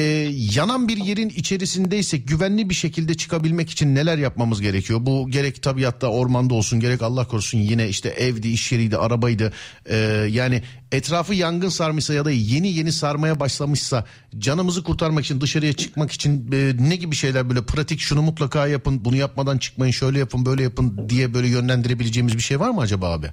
yanan 0.54 0.88
bir 0.88 0.96
yerin 0.96 1.28
içerisindeysek 1.28 2.28
güvenli 2.28 2.70
bir 2.70 2.74
şekilde 2.74 3.14
çıkabilmek 3.14 3.70
için 3.70 3.94
neler 3.94 4.18
yapmamız 4.18 4.60
gerekiyor? 4.60 4.98
Bu 5.02 5.30
gerek 5.30 5.62
tabiatta 5.62 6.06
ormanda 6.06 6.54
olsun 6.54 6.80
gerek 6.80 7.02
Allah 7.02 7.28
korusun 7.28 7.58
yine 7.58 7.88
işte 7.88 8.08
evdi, 8.08 8.48
iş 8.48 8.72
yeriydi, 8.72 8.96
arabaydı. 8.96 9.52
Ee, 9.86 9.96
yani 10.30 10.62
etrafı 10.92 11.34
yangın 11.34 11.68
sarmışsa 11.68 12.14
ya 12.14 12.24
da 12.24 12.30
yeni 12.30 12.68
yeni 12.68 12.92
sarmaya 12.92 13.40
başlamışsa 13.40 14.04
canımızı 14.38 14.82
kurtarmak 14.82 15.24
için 15.24 15.40
dışarıya 15.40 15.72
çıkmak 15.72 16.12
için 16.12 16.52
e, 16.52 16.72
ne 16.78 16.96
gibi 16.96 17.16
şeyler 17.16 17.48
böyle 17.48 17.66
pratik 17.66 18.00
şunu 18.00 18.22
mutlaka 18.22 18.66
yapın 18.66 19.04
bunu 19.04 19.16
yapmadan 19.16 19.58
çıkmayın 19.58 19.92
şöyle 19.92 20.18
yapın 20.18 20.46
böyle 20.46 20.62
yapın 20.62 21.08
diye 21.08 21.34
böyle 21.34 21.48
yönlendirebileceğimiz 21.48 22.36
bir 22.36 22.42
şey 22.42 22.60
var 22.60 22.70
mı 22.70 22.80
acaba 22.80 23.10
abi? 23.12 23.32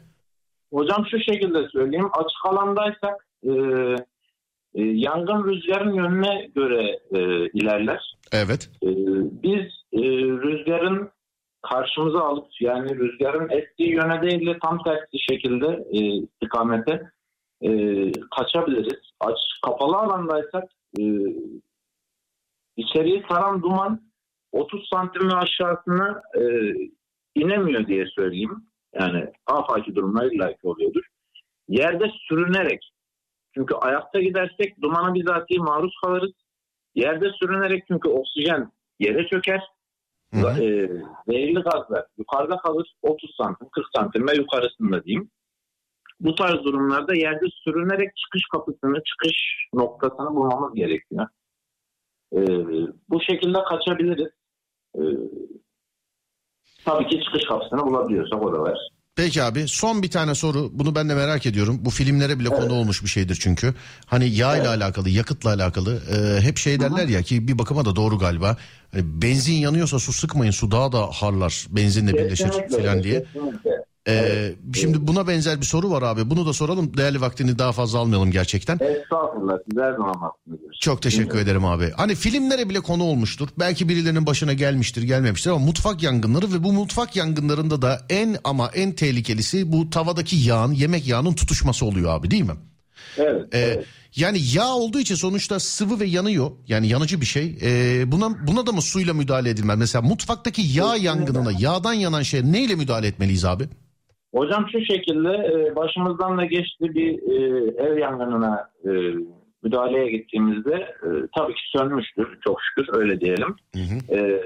Hocam 0.75 1.05
şu 1.11 1.19
şekilde 1.19 1.67
söyleyeyim. 1.69 2.09
Açık 2.13 2.45
alandaysak 2.45 3.27
e, 3.43 3.51
e, 4.73 4.83
yangın 4.83 5.43
rüzgarın 5.43 5.93
yönüne 5.93 6.51
göre 6.55 6.99
e, 7.11 7.49
ilerler. 7.49 8.15
Evet. 8.31 8.69
E, 8.83 8.89
biz 9.43 9.65
e, 9.93 10.01
rüzgarın 10.43 11.09
karşımıza 11.61 12.19
alıp 12.19 12.47
yani 12.59 12.97
rüzgarın 12.99 13.49
ettiği 13.49 13.91
yöne 13.91 14.21
değil 14.21 14.47
de 14.47 14.59
tam 14.63 14.83
tersi 14.83 15.19
şekilde 15.29 15.85
e, 15.91 15.99
istikamete 15.99 17.01
e, 17.61 17.69
kaçabiliriz. 18.37 18.99
Aç, 19.19 19.37
kapalı 19.65 19.97
alandaysak 19.97 20.63
e, 20.99 21.03
içeriye 22.77 23.23
saran 23.29 23.61
duman 23.61 24.01
30 24.51 24.89
santim 24.93 25.29
ve 25.29 25.33
aşağısına 25.33 26.21
e, 26.37 26.73
inemiyor 27.35 27.87
diye 27.87 28.05
söyleyeyim. 28.05 28.65
Yani 28.99 29.33
afaki 29.45 29.95
durumlar 29.95 30.25
illaki 30.25 30.67
oluyordur. 30.67 31.03
Yerde 31.67 32.05
sürünerek 32.27 32.91
çünkü 33.55 33.75
ayakta 33.75 34.21
gidersek 34.21 34.81
dumana 34.81 35.13
bizatihi 35.13 35.59
maruz 35.59 35.93
kalırız. 36.03 36.31
Yerde 36.95 37.29
sürünerek 37.39 37.83
çünkü 37.87 38.09
oksijen 38.09 38.71
yere 38.99 39.27
çöker. 39.27 39.63
Hı 40.33 40.39
hı. 40.39 40.63
E, 40.63 40.89
zehirli 41.27 41.59
gazlar 41.59 42.05
yukarıda 42.17 42.57
kalır. 42.57 42.93
30 43.01 43.35
santim, 43.37 43.69
40 43.69 43.85
santim 43.95 44.27
ve 44.27 44.35
yukarısında 44.35 45.03
diyeyim. 45.03 45.31
Bu 46.19 46.35
tarz 46.35 46.63
durumlarda 46.63 47.15
yerde 47.15 47.45
sürünerek 47.63 48.17
çıkış 48.17 48.43
kapısını, 48.51 49.03
çıkış 49.03 49.67
noktasını 49.73 50.35
bulmamız 50.35 50.75
gerekiyor. 50.75 51.27
E, 52.33 52.39
bu 53.09 53.21
şekilde 53.21 53.63
kaçabiliriz. 53.63 54.31
E, 54.95 55.01
tabii 56.85 57.07
ki 57.07 57.19
çıkış 57.25 57.43
kapısını 57.47 57.85
bulabiliyorsak 57.85 58.43
o 58.43 58.53
da 58.53 58.59
var. 58.59 58.77
Peki 59.15 59.43
abi 59.43 59.67
son 59.67 60.03
bir 60.03 60.11
tane 60.11 60.35
soru 60.35 60.69
bunu 60.73 60.95
ben 60.95 61.09
de 61.09 61.15
merak 61.15 61.45
ediyorum. 61.45 61.77
Bu 61.81 61.89
filmlere 61.89 62.39
bile 62.39 62.49
konu 62.49 62.73
olmuş 62.73 63.03
bir 63.03 63.07
şeydir 63.07 63.37
çünkü. 63.41 63.73
Hani 64.05 64.29
yağ 64.29 64.57
ile 64.57 64.67
alakalı 64.67 65.09
yakıtla 65.09 65.49
alakalı 65.53 66.01
e, 66.15 66.41
hep 66.41 66.57
şey 66.57 66.79
derler 66.79 67.07
ya 67.07 67.21
ki 67.21 67.47
bir 67.47 67.57
bakıma 67.57 67.85
da 67.85 67.95
doğru 67.95 68.17
galiba. 68.19 68.57
Hani 68.91 69.03
benzin 69.21 69.53
yanıyorsa 69.53 69.99
su 69.99 70.13
sıkmayın 70.13 70.51
su 70.51 70.71
daha 70.71 70.91
da 70.91 71.01
harlar 71.01 71.67
benzinle 71.69 72.13
birleşir 72.13 72.51
falan 72.69 73.03
diye. 73.03 73.23
kesinlikle. 73.23 73.85
E, 74.07 74.53
şimdi 74.75 75.07
buna 75.07 75.27
benzer 75.27 75.61
bir 75.61 75.65
soru 75.65 75.91
var 75.91 76.01
abi 76.01 76.29
bunu 76.29 76.45
da 76.45 76.53
soralım 76.53 76.97
değerli 76.97 77.21
vaktini 77.21 77.59
daha 77.59 77.71
fazla 77.71 77.99
almayalım 77.99 78.31
gerçekten. 78.31 78.73
Estağfurullah. 78.73 79.57
Siz 79.69 79.81
her 79.81 79.91
zaman 79.91 80.13
haklısınız. 80.13 80.59
Çok 80.81 81.01
teşekkür 81.01 81.39
ederim 81.39 81.65
abi. 81.65 81.91
Hani 81.97 82.15
filmlere 82.15 82.69
bile 82.69 82.79
konu 82.79 83.03
olmuştur. 83.03 83.49
Belki 83.59 83.89
birilerinin 83.89 84.25
başına 84.25 84.53
gelmiştir, 84.53 85.03
gelmemiştir 85.03 85.49
ama 85.49 85.65
mutfak 85.65 86.03
yangınları 86.03 86.53
ve 86.53 86.63
bu 86.63 86.73
mutfak 86.73 87.15
yangınlarında 87.15 87.81
da 87.81 88.01
en 88.09 88.37
ama 88.43 88.69
en 88.73 88.91
tehlikelisi 88.91 89.71
bu 89.71 89.89
tavadaki 89.89 90.35
yağın, 90.35 90.71
yemek 90.71 91.07
yağının 91.07 91.33
tutuşması 91.33 91.85
oluyor 91.85 92.19
abi 92.19 92.31
değil 92.31 92.43
mi? 92.43 92.55
Evet. 93.17 93.53
Ee, 93.53 93.59
evet. 93.59 93.85
Yani 94.15 94.39
yağ 94.53 94.67
olduğu 94.67 94.99
için 94.99 95.15
sonuçta 95.15 95.59
sıvı 95.59 95.99
ve 95.99 96.05
yanıyor. 96.05 96.51
Yani 96.67 96.87
yanıcı 96.87 97.21
bir 97.21 97.25
şey. 97.25 97.57
Ee, 97.61 98.11
buna 98.11 98.47
buna 98.47 98.67
da 98.67 98.71
mı 98.71 98.81
suyla 98.81 99.13
müdahale 99.13 99.49
edilmez? 99.49 99.77
Mesela 99.77 100.01
mutfaktaki 100.01 100.61
yağ 100.61 100.95
yangınına, 100.95 101.51
yağdan 101.59 101.93
yanan 101.93 102.21
şey 102.21 102.43
neyle 102.43 102.75
müdahale 102.75 103.07
etmeliyiz 103.07 103.45
abi? 103.45 103.69
Hocam 104.35 104.65
şu 104.71 104.79
şekilde 104.85 105.29
e, 105.29 105.75
başımızdan 105.75 106.37
da 106.37 106.45
geçti 106.45 106.95
bir 106.95 107.11
e, 107.31 107.67
ev 107.87 107.97
yangınına 107.97 108.69
e, 108.85 108.89
müdahaleye 109.63 110.11
gittiğimizde 110.11 110.75
e, 110.75 111.07
tabii 111.37 111.53
ki 111.53 111.61
sönmüştür 111.77 112.39
çok 112.41 112.59
şükür 112.61 112.99
öyle 112.99 113.19
diyelim. 113.19 113.55
Hı 113.75 113.81
hı. 113.81 114.17
E, 114.17 114.41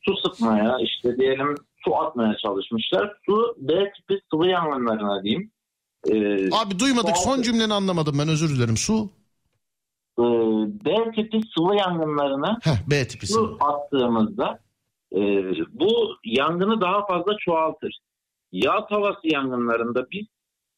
su 0.00 0.16
sıkmaya 0.16 0.76
işte 0.80 1.16
diyelim 1.16 1.54
su 1.84 1.96
atmaya 1.96 2.36
çalışmışlar. 2.36 3.16
Su 3.26 3.56
B 3.58 3.92
tipi 3.92 4.20
sıvı 4.30 4.46
yangınlarına 4.48 5.22
diyeyim. 5.22 5.50
Ee, 6.10 6.48
Abi 6.52 6.78
duymadık 6.78 7.16
son 7.16 7.42
cümleni 7.42 7.72
anlamadım 7.74 8.16
ben 8.18 8.28
özür 8.28 8.56
dilerim. 8.56 8.76
Su. 8.76 9.10
e, 10.18 10.22
B 10.84 11.10
tipi 11.14 11.40
sıvı 11.58 11.76
yangınlarına 11.76 12.58
Heh 12.62 12.90
B 12.90 13.08
tipi 13.08 13.26
su 13.26 13.32
sıvı. 13.34 13.56
attığımızda 13.60 14.58
e, 15.12 15.20
bu 15.72 15.88
yangını 16.24 16.80
daha 16.80 17.06
fazla 17.06 17.36
çoğaltır. 17.40 17.98
Yağ 18.52 18.86
tavası 18.86 19.20
yangınlarında 19.22 20.10
biz 20.10 20.26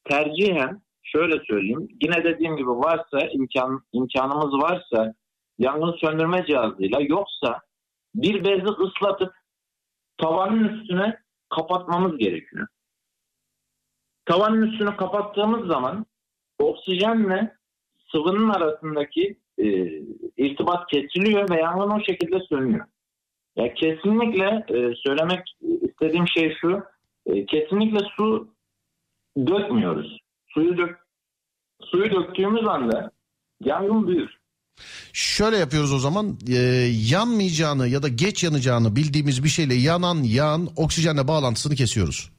tercihen 0.04 0.82
şöyle 1.02 1.44
söyleyeyim 1.44 1.88
yine 2.02 2.24
dediğim 2.24 2.56
gibi 2.56 2.70
varsa 2.70 3.20
imkan 3.32 3.82
imkanımız 3.92 4.62
varsa 4.62 5.14
yangın 5.58 5.92
söndürme 5.92 6.46
cihazıyla 6.46 7.00
yoksa 7.00 7.60
bir 8.14 8.44
bezi 8.44 8.66
ıslatıp 8.66 9.32
tavanın 10.18 10.68
üstüne 10.68 11.18
kapatmamız 11.50 12.18
gerekiyor. 12.18 12.66
Tavanın 14.24 14.62
üstünü 14.62 14.96
kapattığımız 14.96 15.66
zaman 15.66 16.06
oksijenle 16.58 17.56
sıvının 18.12 18.48
arasındaki 18.48 19.38
e, 19.58 19.66
irtibat 20.36 20.86
kesiliyor 20.90 21.50
ve 21.50 21.60
yangın 21.60 21.90
o 21.90 22.00
şekilde 22.00 22.40
sönüyor. 22.40 22.86
Ya 23.56 23.74
kesinlikle 23.74 24.64
e, 24.68 24.94
söylemek 24.94 25.56
istediğim 25.60 26.28
şey 26.28 26.54
şu, 26.60 26.82
e, 27.26 27.46
kesinlikle 27.46 27.98
su 28.16 28.48
dökmüyoruz. 29.36 30.18
Suyu 30.48 30.76
dök 30.76 30.98
suyu 31.84 32.10
döktüğümüz 32.10 32.66
anda 32.68 33.10
yangın 33.64 34.08
büyür. 34.08 34.42
Şöyle 35.12 35.56
yapıyoruz 35.56 35.92
o 35.92 35.98
zaman 35.98 36.26
e, 36.48 36.56
yanmayacağını 37.10 37.88
ya 37.88 38.02
da 38.02 38.08
geç 38.08 38.44
yanacağını 38.44 38.96
bildiğimiz 38.96 39.44
bir 39.44 39.48
şeyle 39.48 39.74
yanan 39.74 40.16
yağın 40.22 40.68
oksijenle 40.76 41.28
bağlantısını 41.28 41.74
kesiyoruz. 41.74 42.30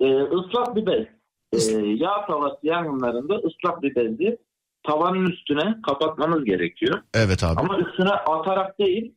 E, 0.00 0.06
ıslak 0.22 0.76
bir 0.76 0.86
bez. 0.86 1.06
E, 1.52 1.86
yağ 1.86 2.26
tavası 2.26 2.58
yangınlarında 2.62 3.34
ıslak 3.34 3.82
bir 3.82 3.94
bezi 3.94 4.38
tavanın 4.82 5.26
üstüne 5.26 5.76
kapatmanız 5.86 6.44
gerekiyor. 6.44 7.02
Evet 7.14 7.44
abi. 7.44 7.60
Ama 7.60 7.78
üstüne 7.78 8.10
atarak 8.10 8.78
değil, 8.78 9.14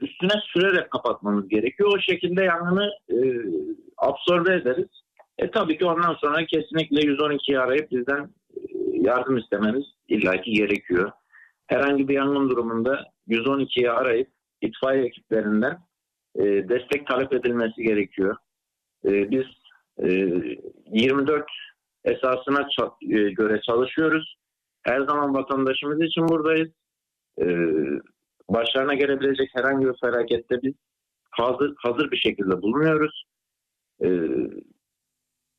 üstüne 0.00 0.40
sürerek 0.52 0.90
kapatmamız 0.90 1.48
gerekiyor. 1.48 1.92
O 1.96 2.00
şekilde 2.00 2.44
yangını 2.44 2.90
e, 3.10 3.16
absorbe 3.98 4.54
ederiz. 4.54 4.88
E 5.38 5.50
tabii 5.50 5.78
ki 5.78 5.84
ondan 5.84 6.14
sonra 6.14 6.46
kesinlikle 6.46 7.00
112'yi 7.00 7.58
arayıp 7.58 7.90
bizden 7.90 8.22
e, 8.22 8.60
yardım 8.92 9.36
istememiz 9.36 9.84
illaki 10.08 10.52
gerekiyor. 10.52 11.10
Herhangi 11.66 12.08
bir 12.08 12.14
yangın 12.14 12.50
durumunda 12.50 13.04
112'yi 13.28 13.90
arayıp 13.90 14.28
itfaiye 14.60 15.04
ekiplerinden 15.04 15.78
e, 16.36 16.42
destek 16.44 17.06
talep 17.06 17.32
edilmesi 17.32 17.82
gerekiyor. 17.82 18.36
E, 19.04 19.30
biz 19.30 19.46
e, 19.98 20.08
24 20.92 21.44
esasına 22.04 22.68
e, 23.10 23.30
göre 23.30 23.60
çalışıyoruz. 23.60 24.36
Her 24.82 25.00
zaman 25.00 25.34
vatandaşımız 25.34 26.02
için 26.02 26.28
buradayız. 26.28 26.68
E, 27.40 27.46
başlarına 28.48 28.94
gelebilecek 28.94 29.50
herhangi 29.54 29.86
bir 29.86 29.94
felakette 30.00 30.62
biz 30.62 30.74
hazır, 31.30 31.74
hazır 31.76 32.10
bir 32.10 32.16
şekilde 32.16 32.62
bulunuyoruz. 32.62 33.24
E, 34.04 34.08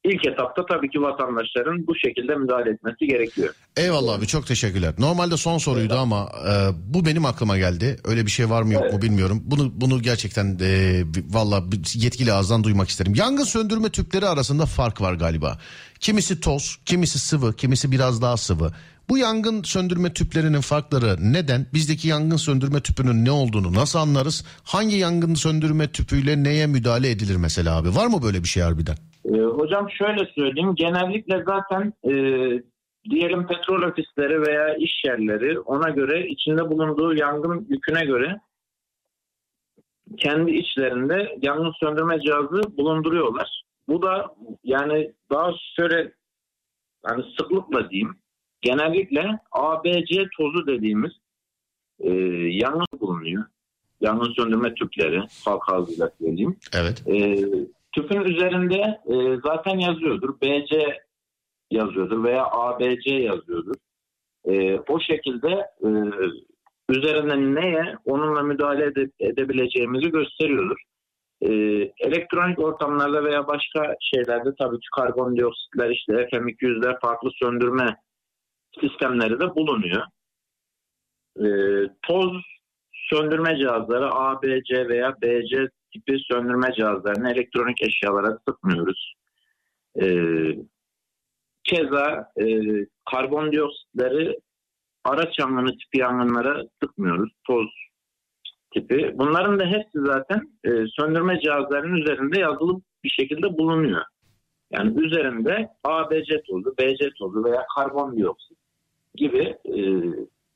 ilk 0.04 0.28
etapta 0.28 0.66
tabii 0.66 0.90
ki 0.90 1.02
vatandaşların 1.02 1.88
bu 1.88 1.96
şekilde 1.96 2.36
müdahale 2.36 2.70
etmesi 2.70 3.08
gerekiyor. 3.08 3.54
Eyvallah 3.78 4.18
abi 4.18 4.28
çok 4.28 4.48
teşekkürler. 4.48 4.94
Normalde 5.00 5.38
son 5.38 5.58
soruydu 5.58 5.94
ama 5.94 6.30
e, 6.50 6.54
bu 6.94 7.06
benim 7.06 7.26
aklıma 7.26 7.58
geldi. 7.58 7.98
Öyle 8.06 8.26
bir 8.26 8.32
şey 8.32 8.50
var 8.50 8.62
mı 8.62 8.74
yok 8.74 8.94
mu 8.94 9.02
bilmiyorum. 9.02 9.42
Bunu 9.44 9.72
bunu 9.82 10.02
gerçekten 10.02 10.58
e, 10.62 11.02
valla 11.30 11.64
yetkili 11.96 12.34
ağızdan 12.34 12.64
duymak 12.64 12.90
isterim. 12.90 13.14
Yangın 13.16 13.44
söndürme 13.44 13.90
tüpleri 13.90 14.26
arasında 14.26 14.66
fark 14.66 15.02
var 15.02 15.14
galiba. 15.14 15.60
Kimisi 16.00 16.40
toz, 16.40 16.80
kimisi 16.86 17.20
sıvı, 17.20 17.54
kimisi 17.54 17.92
biraz 17.92 18.22
daha 18.22 18.38
sıvı. 18.38 18.72
Bu 19.10 19.18
yangın 19.18 19.64
söndürme 19.64 20.14
tüplerinin 20.14 20.62
farkları 20.62 21.34
neden? 21.34 21.66
Bizdeki 21.74 22.08
yangın 22.08 22.36
söndürme 22.36 22.82
tüpünün 22.82 23.26
ne 23.26 23.32
olduğunu 23.32 23.74
nasıl 23.74 24.00
anlarız? 24.00 24.46
Hangi 24.64 24.96
yangın 24.96 25.34
söndürme 25.34 25.92
tüpüyle 25.92 26.44
neye 26.44 26.68
müdahale 26.68 27.10
edilir 27.10 27.36
mesela 27.36 27.78
abi? 27.78 27.96
Var 27.96 28.08
mı 28.08 28.24
böyle 28.24 28.40
bir 28.44 28.48
şey 28.48 28.64
harbiden? 28.64 28.96
Ee, 29.26 29.38
hocam 29.38 29.90
şöyle 29.90 30.26
söyleyeyim. 30.36 30.76
Genellikle 30.76 31.44
zaten 31.48 31.94
e, 32.04 32.12
diyelim 33.10 33.48
petrol 33.48 33.82
ofisleri 33.82 34.42
veya 34.48 34.76
iş 34.76 35.04
yerleri 35.06 35.60
ona 35.60 35.90
göre 35.90 36.28
içinde 36.28 36.70
bulunduğu 36.70 37.16
yangın 37.16 37.68
yüküne 37.70 38.06
göre 38.06 38.40
kendi 40.18 40.52
içlerinde 40.52 41.38
yangın 41.42 41.74
söndürme 41.80 42.20
cihazı 42.20 42.78
bulunduruyorlar. 42.78 43.64
Bu 43.88 44.02
da 44.02 44.36
yani 44.64 45.12
daha 45.32 45.52
şöyle 45.76 46.12
hani 47.04 47.24
sıklıkla 47.38 47.90
diyeyim 47.90 48.16
genellikle 48.66 49.40
ABC 49.52 50.26
tozu 50.38 50.68
dediğimiz 50.68 51.12
e, 52.00 52.12
yangın 52.52 53.00
bulunuyor. 53.00 53.44
Yangın 54.02 54.34
söndürme 54.34 54.74
tüpleri 54.74 55.22
halk 55.46 55.74
ağzıyla 55.74 56.12
söyleyeyim. 56.22 56.58
Evet. 56.74 57.04
E, 57.08 57.46
tüpün 57.92 58.22
üzerinde 58.22 59.00
e, 59.08 59.40
zaten 59.46 59.80
yazıyordur. 59.80 60.42
BC 60.42 60.98
yazıyordur 61.72 62.24
veya 62.24 62.46
ABC 62.46 63.12
yazıyordur. 63.12 63.76
E, 64.46 64.80
o 64.80 65.00
şekilde 65.00 65.50
e, 65.84 65.90
üzerinde 66.90 67.62
neye 67.62 67.96
onunla 68.06 68.44
müdahale 68.44 68.86
ede- 68.86 69.12
edebileceğimizi 69.20 70.12
gösteriyordur. 70.12 70.78
E, 71.42 71.52
elektronik 72.00 72.60
ortamlarda 72.60 73.24
veya 73.24 73.48
başka 73.48 73.96
şeylerde 74.00 74.50
tabii 74.60 74.80
ki 74.80 74.88
karbondioksitler 74.96 75.90
işte 75.90 76.14
FM200'ler 76.14 77.00
farklı 77.02 77.30
söndürme 77.32 77.98
sistemleri 78.82 79.40
de 79.40 79.56
bulunuyor. 79.56 80.04
E, 81.40 81.48
toz 82.02 82.42
söndürme 82.92 83.58
cihazları 83.58 84.16
ABC 84.16 84.90
veya 84.90 85.16
BC 85.22 85.70
tipi 85.94 86.20
söndürme 86.32 86.74
cihazlarını 86.78 87.32
elektronik 87.32 87.82
eşyalara 87.82 88.38
sıkmıyoruz. 88.48 89.14
E, 90.02 90.06
keza 91.64 92.32
e, 92.42 92.46
karbondioksitleri 93.12 94.40
araç 95.04 95.40
yangını 95.40 95.72
tipi 95.72 95.98
yangınlara 95.98 96.64
sıkmıyoruz. 96.84 97.32
Toz 97.48 97.68
tipi. 98.74 99.12
Bunların 99.16 99.60
da 99.60 99.66
hepsi 99.66 100.00
zaten 100.06 100.42
e, 100.64 100.70
söndürme 101.00 101.40
cihazlarının 101.40 101.98
üzerinde 101.98 102.40
yazılı 102.40 102.82
bir 103.04 103.10
şekilde 103.10 103.58
bulunuyor. 103.58 104.04
Yani 104.72 105.06
üzerinde 105.06 105.70
ABC 105.84 106.42
tozu, 106.48 106.76
BC 106.78 107.10
tozu 107.18 107.44
veya 107.44 107.66
karbondioksit 107.76 108.58
gibi 109.18 109.58
e, 109.66 109.82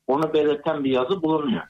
onu 0.08 0.34
belirten 0.34 0.84
bir 0.84 0.92
yazı 0.92 1.22
bulunuyor. 1.22 1.64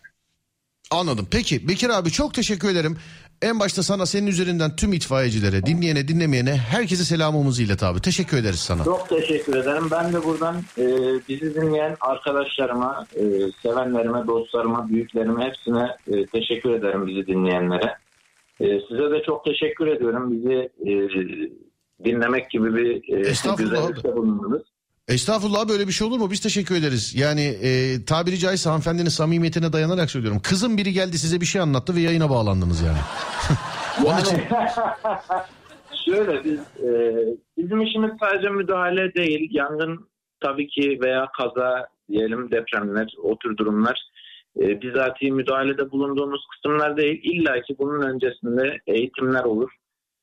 Anladım. 0.91 1.27
Peki 1.31 1.67
Bekir 1.67 1.89
abi 1.89 2.09
çok 2.11 2.33
teşekkür 2.33 2.69
ederim. 2.69 2.97
En 3.41 3.59
başta 3.59 3.83
sana 3.83 4.05
senin 4.05 4.27
üzerinden 4.27 4.75
tüm 4.75 4.93
itfaiyecilere, 4.93 5.65
dinleyene, 5.65 6.07
dinlemeyene 6.07 6.55
herkese 6.55 7.03
selamımızı 7.03 7.63
ilet 7.63 7.83
abi. 7.83 8.01
Teşekkür 8.01 8.37
ederiz 8.37 8.59
sana. 8.59 8.83
Çok 8.83 9.09
teşekkür 9.09 9.55
ederim. 9.55 9.87
Ben 9.91 10.13
de 10.13 10.23
buradan 10.23 10.55
e, 10.77 10.85
bizi 11.29 11.55
dinleyen 11.55 11.97
arkadaşlarıma, 12.01 13.05
e, 13.15 13.23
sevenlerime, 13.63 14.27
dostlarıma, 14.27 14.89
büyüklerime 14.89 15.45
hepsine 15.45 15.95
e, 16.07 16.25
teşekkür 16.25 16.69
ederim 16.69 17.07
bizi 17.07 17.27
dinleyenlere. 17.27 17.97
E, 18.59 18.65
size 18.89 19.11
de 19.11 19.23
çok 19.25 19.45
teşekkür 19.45 19.87
ediyorum. 19.87 20.31
Bizi 20.31 20.69
e, 20.81 20.93
dinlemek 22.05 22.49
gibi 22.49 22.75
bir 22.75 23.13
e, 23.13 23.55
güzellikte 23.57 24.15
bulundunuz. 24.15 24.63
Estağfurullah 25.09 25.69
böyle 25.69 25.87
bir 25.87 25.91
şey 25.91 26.07
olur 26.07 26.19
mu? 26.19 26.31
Biz 26.31 26.39
teşekkür 26.39 26.75
ederiz. 26.75 27.15
Yani 27.15 27.41
e, 27.41 27.69
tabiri 28.05 28.37
caizse 28.37 28.69
hanımefendinin 28.69 29.09
samimiyetine 29.09 29.73
dayanarak 29.73 30.11
söylüyorum. 30.11 30.41
Kızım 30.43 30.77
biri 30.77 30.93
geldi 30.93 31.17
size 31.17 31.41
bir 31.41 31.45
şey 31.45 31.61
anlattı 31.61 31.95
ve 31.95 31.99
yayına 31.99 32.29
bağlandınız 32.29 32.81
yani. 32.81 32.97
Onun 34.05 34.19
için 34.19 34.39
Şöyle 36.05 36.43
biz 36.43 36.59
e, 36.59 37.15
bizim 37.57 37.81
işimiz 37.81 38.11
sadece 38.19 38.49
müdahale 38.49 39.13
değil. 39.13 39.49
Yangın 39.51 40.09
tabii 40.39 40.67
ki 40.67 40.99
veya 41.03 41.27
kaza 41.37 41.87
diyelim 42.09 42.51
depremler 42.51 43.13
o 43.23 43.37
tür 43.37 43.57
durumlar 43.57 44.09
e, 44.61 44.81
bizatihi 44.81 45.31
müdahalede 45.31 45.91
bulunduğumuz 45.91 46.41
kısımlar 46.51 46.97
değil. 46.97 47.21
İlla 47.23 47.61
ki 47.61 47.75
bunun 47.79 48.01
öncesinde 48.01 48.79
eğitimler 48.87 49.43
olur, 49.43 49.71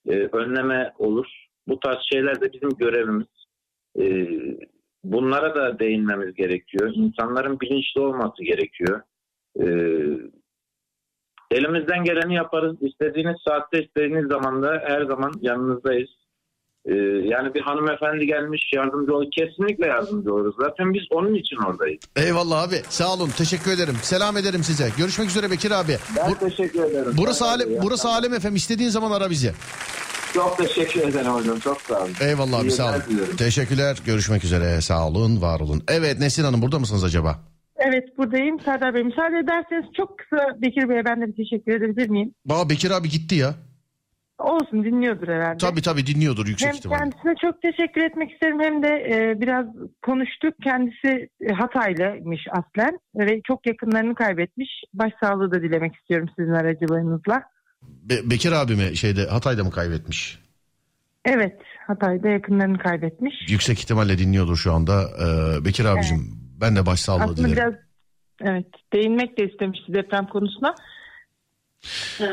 e, 0.09 0.13
önleme 0.13 0.93
olur. 0.99 1.27
Bu 1.69 1.81
tarz 1.81 1.99
şeyler 2.13 2.41
de 2.41 2.53
bizim 2.53 2.71
görevimiz. 2.71 3.27
E, 3.99 4.05
bunlara 5.05 5.55
da 5.55 5.79
değinmemiz 5.79 6.35
gerekiyor. 6.35 6.91
İnsanların 6.95 7.61
bilinçli 7.61 8.01
olması 8.01 8.43
gerekiyor. 8.45 9.01
E, 9.61 9.67
Elimizden 11.51 12.05
geleni 12.05 12.35
yaparız. 12.35 12.77
İstediğiniz 12.81 13.37
saatte, 13.49 13.85
istediğiniz 13.85 14.27
zamanda 14.29 14.83
her 14.87 15.05
zaman 15.05 15.33
yanınızdayız. 15.41 16.11
Ee, 16.89 16.95
yani 17.25 17.55
bir 17.55 17.61
hanımefendi 17.61 18.27
gelmiş 18.27 18.71
yardımcı 18.75 19.15
ol. 19.17 19.25
Kesinlikle 19.33 19.87
yardımcı 19.87 20.35
oluruz. 20.35 20.55
Zaten 20.61 20.95
biz 20.95 21.03
onun 21.11 21.35
için 21.35 21.57
oradayız. 21.57 22.01
Eyvallah 22.17 22.63
abi. 22.63 22.75
Sağ 22.89 23.15
olun. 23.15 23.29
Teşekkür 23.39 23.71
ederim. 23.71 23.95
Selam 24.03 24.37
ederim 24.37 24.63
size. 24.63 24.89
Görüşmek 24.99 25.29
üzere 25.29 25.51
Bekir 25.51 25.71
abi. 25.71 25.97
Ben 26.17 26.31
Bu- 26.31 26.39
teşekkür 26.39 26.83
ederim. 26.85 27.13
burası. 27.19 27.45
Alem, 27.45 27.69
burası 27.83 28.09
Alem 28.09 28.35
efendim. 28.35 28.57
İstediğin 28.57 28.91
zaman 28.91 29.11
ara 29.11 29.31
bizi. 29.31 29.53
Çok 30.37 30.59
teşekkür 30.59 31.01
ederim 31.09 31.33
hocam. 31.33 31.59
Çok 31.59 31.81
sağ 31.81 32.01
olun. 32.03 32.11
Eyvallah 32.21 32.59
abi 32.61 32.67
İyi 32.67 32.71
sağ 32.71 32.91
olun. 32.91 33.03
diliyorum. 33.09 33.37
Teşekkürler. 33.37 33.99
Görüşmek 34.07 34.45
üzere. 34.45 34.81
Sağ 34.81 35.09
olun, 35.09 35.43
var 35.43 35.61
olun. 35.61 35.83
Evet 35.89 36.19
Nesin 36.19 36.45
Hanım 36.45 36.63
burada 36.63 36.79
mısınız 36.79 37.05
acaba? 37.05 37.39
Evet 37.77 38.19
buradayım 38.19 38.61
Serdar 38.61 38.95
Bey. 38.95 39.03
Müsaade 39.03 39.39
ederseniz 39.39 39.85
çok 39.97 40.19
kısa 40.19 40.63
Bekir 40.63 40.89
Bey'e 40.89 41.05
ben 41.05 41.21
de 41.21 41.27
bir 41.27 41.37
teşekkür 41.37 41.73
edebilir 41.73 42.09
miyim? 42.09 42.35
Aa, 42.51 42.71
Bekir 42.71 42.91
abi 42.91 43.09
gitti 43.09 43.35
ya. 43.35 43.55
Olsun 44.39 44.85
dinliyordur 44.85 45.29
herhalde. 45.29 45.57
Tabii 45.59 45.83
tabii 45.83 46.07
dinliyordur 46.07 46.47
yüksek 46.47 46.69
Hem 46.69 46.75
ihtimalle. 46.77 46.99
kendisine 46.99 47.35
çok 47.41 47.63
teşekkür 47.63 48.01
etmek 48.01 48.33
isterim 48.33 48.61
hem 48.61 48.83
de 48.83 48.89
e, 48.89 49.41
biraz 49.41 49.67
konuştuk. 50.03 50.55
Kendisi 50.65 51.29
e, 51.41 51.53
Hataylıymış 51.53 52.41
aslen 52.51 52.99
ve 53.19 53.41
çok 53.49 53.67
yakınlarını 53.67 54.15
kaybetmiş. 54.15 54.69
Başsağlığı 54.95 55.51
da 55.53 55.63
dilemek 55.63 55.95
istiyorum 55.97 56.29
sizin 56.39 56.53
aracılığınızla. 56.53 57.43
Be- 57.83 58.31
Bekir 58.31 58.53
abi 58.53 58.75
mi 58.77 58.97
şeyde 58.97 59.27
Hatay'da 59.27 59.65
mı 59.65 59.71
kaybetmiş? 59.71 60.39
Evet 61.25 61.61
Hatay'da 61.87 62.29
yakınlarını 62.29 62.79
kaybetmiş. 62.79 63.35
Yüksek 63.49 63.79
ihtimalle 63.79 64.19
dinliyordur 64.19 64.57
şu 64.57 64.73
anda. 64.73 65.03
Ee, 65.21 65.65
Bekir 65.65 65.85
abicim 65.85 66.39
ben 66.61 66.77
de 66.77 66.87
başsağlığı 66.87 67.37
dilerim. 67.37 67.53
biraz 67.57 67.75
evet 68.43 68.67
değinmek 68.93 69.39
de 69.39 69.45
istemişti 69.51 69.93
deprem 69.95 70.27
konusuna. 70.27 70.75
Ee, 72.21 72.25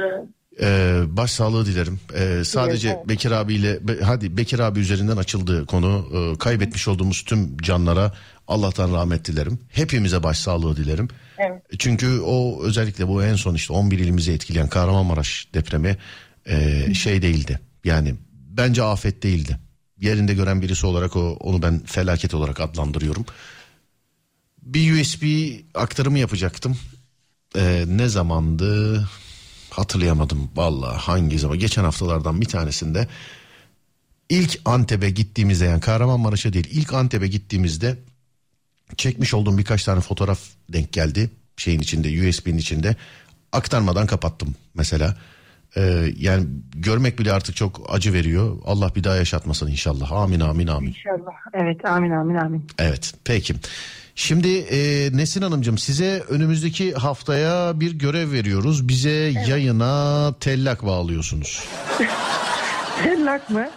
Ee, 0.61 1.01
başsağlığı 1.07 1.65
dilerim. 1.65 1.99
Ee, 2.15 2.43
sadece 2.43 2.87
Evet, 2.87 2.97
evet. 2.99 3.09
Bekir 3.09 3.31
abiyle 3.31 3.87
be- 3.87 4.01
hadi 4.01 4.37
Bekir 4.37 4.59
abi 4.59 4.79
üzerinden 4.79 5.17
açıldı 5.17 5.65
konu. 5.65 6.05
Ee, 6.13 6.37
kaybetmiş 6.37 6.87
olduğumuz 6.87 7.23
tüm 7.25 7.57
canlara 7.57 8.11
Allah'tan 8.47 8.93
rahmet 8.93 9.25
dilerim. 9.25 9.59
Hepimize 9.69 10.23
başsağlığı 10.23 10.75
dilerim. 10.75 11.07
Evet. 11.37 11.61
Çünkü 11.79 12.19
o 12.19 12.63
özellikle 12.63 13.07
bu 13.07 13.23
en 13.23 13.35
son 13.35 13.55
işte 13.55 13.73
11 13.73 13.99
ilimizi 13.99 14.31
etkileyen 14.31 14.69
Kahramanmaraş 14.69 15.47
depremi 15.53 15.97
e, 16.45 16.93
şey 16.93 17.21
değildi. 17.21 17.59
Yani 17.83 18.15
bence 18.49 18.83
afet 18.83 19.23
değildi. 19.23 19.57
Yerinde 19.99 20.33
gören 20.33 20.61
birisi 20.61 20.85
olarak 20.85 21.15
o 21.15 21.33
onu 21.39 21.61
ben 21.61 21.79
felaket 21.85 22.33
olarak 22.33 22.59
adlandırıyorum. 22.59 23.25
Bir 24.61 25.01
USB 25.01 25.23
aktarımı 25.75 26.19
yapacaktım. 26.19 26.77
Ee, 27.55 27.83
ne 27.87 28.07
zamandı? 28.07 29.03
Hatırlayamadım 29.69 30.49
vallahi 30.55 30.97
hangi 30.97 31.39
zaman. 31.39 31.59
Geçen 31.59 31.83
haftalardan 31.83 32.41
bir 32.41 32.45
tanesinde 32.45 33.07
ilk 34.29 34.59
Antep'e 34.65 35.09
gittiğimizde 35.09 35.65
yani 35.65 35.81
Kahramanmaraş'a 35.81 36.53
değil 36.53 36.67
ilk 36.71 36.93
Antep'e 36.93 37.27
gittiğimizde 37.27 37.97
çekmiş 38.97 39.33
olduğum 39.33 39.57
birkaç 39.57 39.83
tane 39.83 40.01
fotoğraf 40.01 40.39
denk 40.69 40.93
geldi 40.93 41.29
şeyin 41.57 41.79
içinde 41.79 42.29
USB'nin 42.29 42.57
içinde 42.57 42.95
aktarmadan 43.51 44.07
kapattım 44.07 44.55
mesela. 44.73 45.17
Ee, 45.77 46.13
yani 46.17 46.45
görmek 46.75 47.19
bile 47.19 47.31
artık 47.31 47.55
çok 47.55 47.81
acı 47.89 48.13
veriyor. 48.13 48.57
Allah 48.65 48.95
bir 48.95 49.03
daha 49.03 49.15
yaşatmasın 49.15 49.67
inşallah. 49.67 50.11
Amin 50.11 50.39
amin 50.39 50.67
amin. 50.67 50.87
İnşallah. 50.87 51.33
Evet 51.53 51.85
amin 51.85 52.11
amin 52.11 52.35
amin. 52.35 52.67
Evet 52.79 53.13
peki. 53.23 53.55
Şimdi 54.15 54.57
e, 54.57 55.09
Nesin 55.17 55.41
Hanımcığım 55.41 55.77
size 55.77 56.23
önümüzdeki 56.29 56.93
haftaya 56.93 57.79
bir 57.79 57.91
görev 57.91 58.31
veriyoruz. 58.31 58.87
Bize 58.87 59.33
yayına 59.47 60.33
tellak 60.39 60.85
bağlıyorsunuz. 60.85 61.63
Tellak 63.03 63.49
mı? 63.49 63.69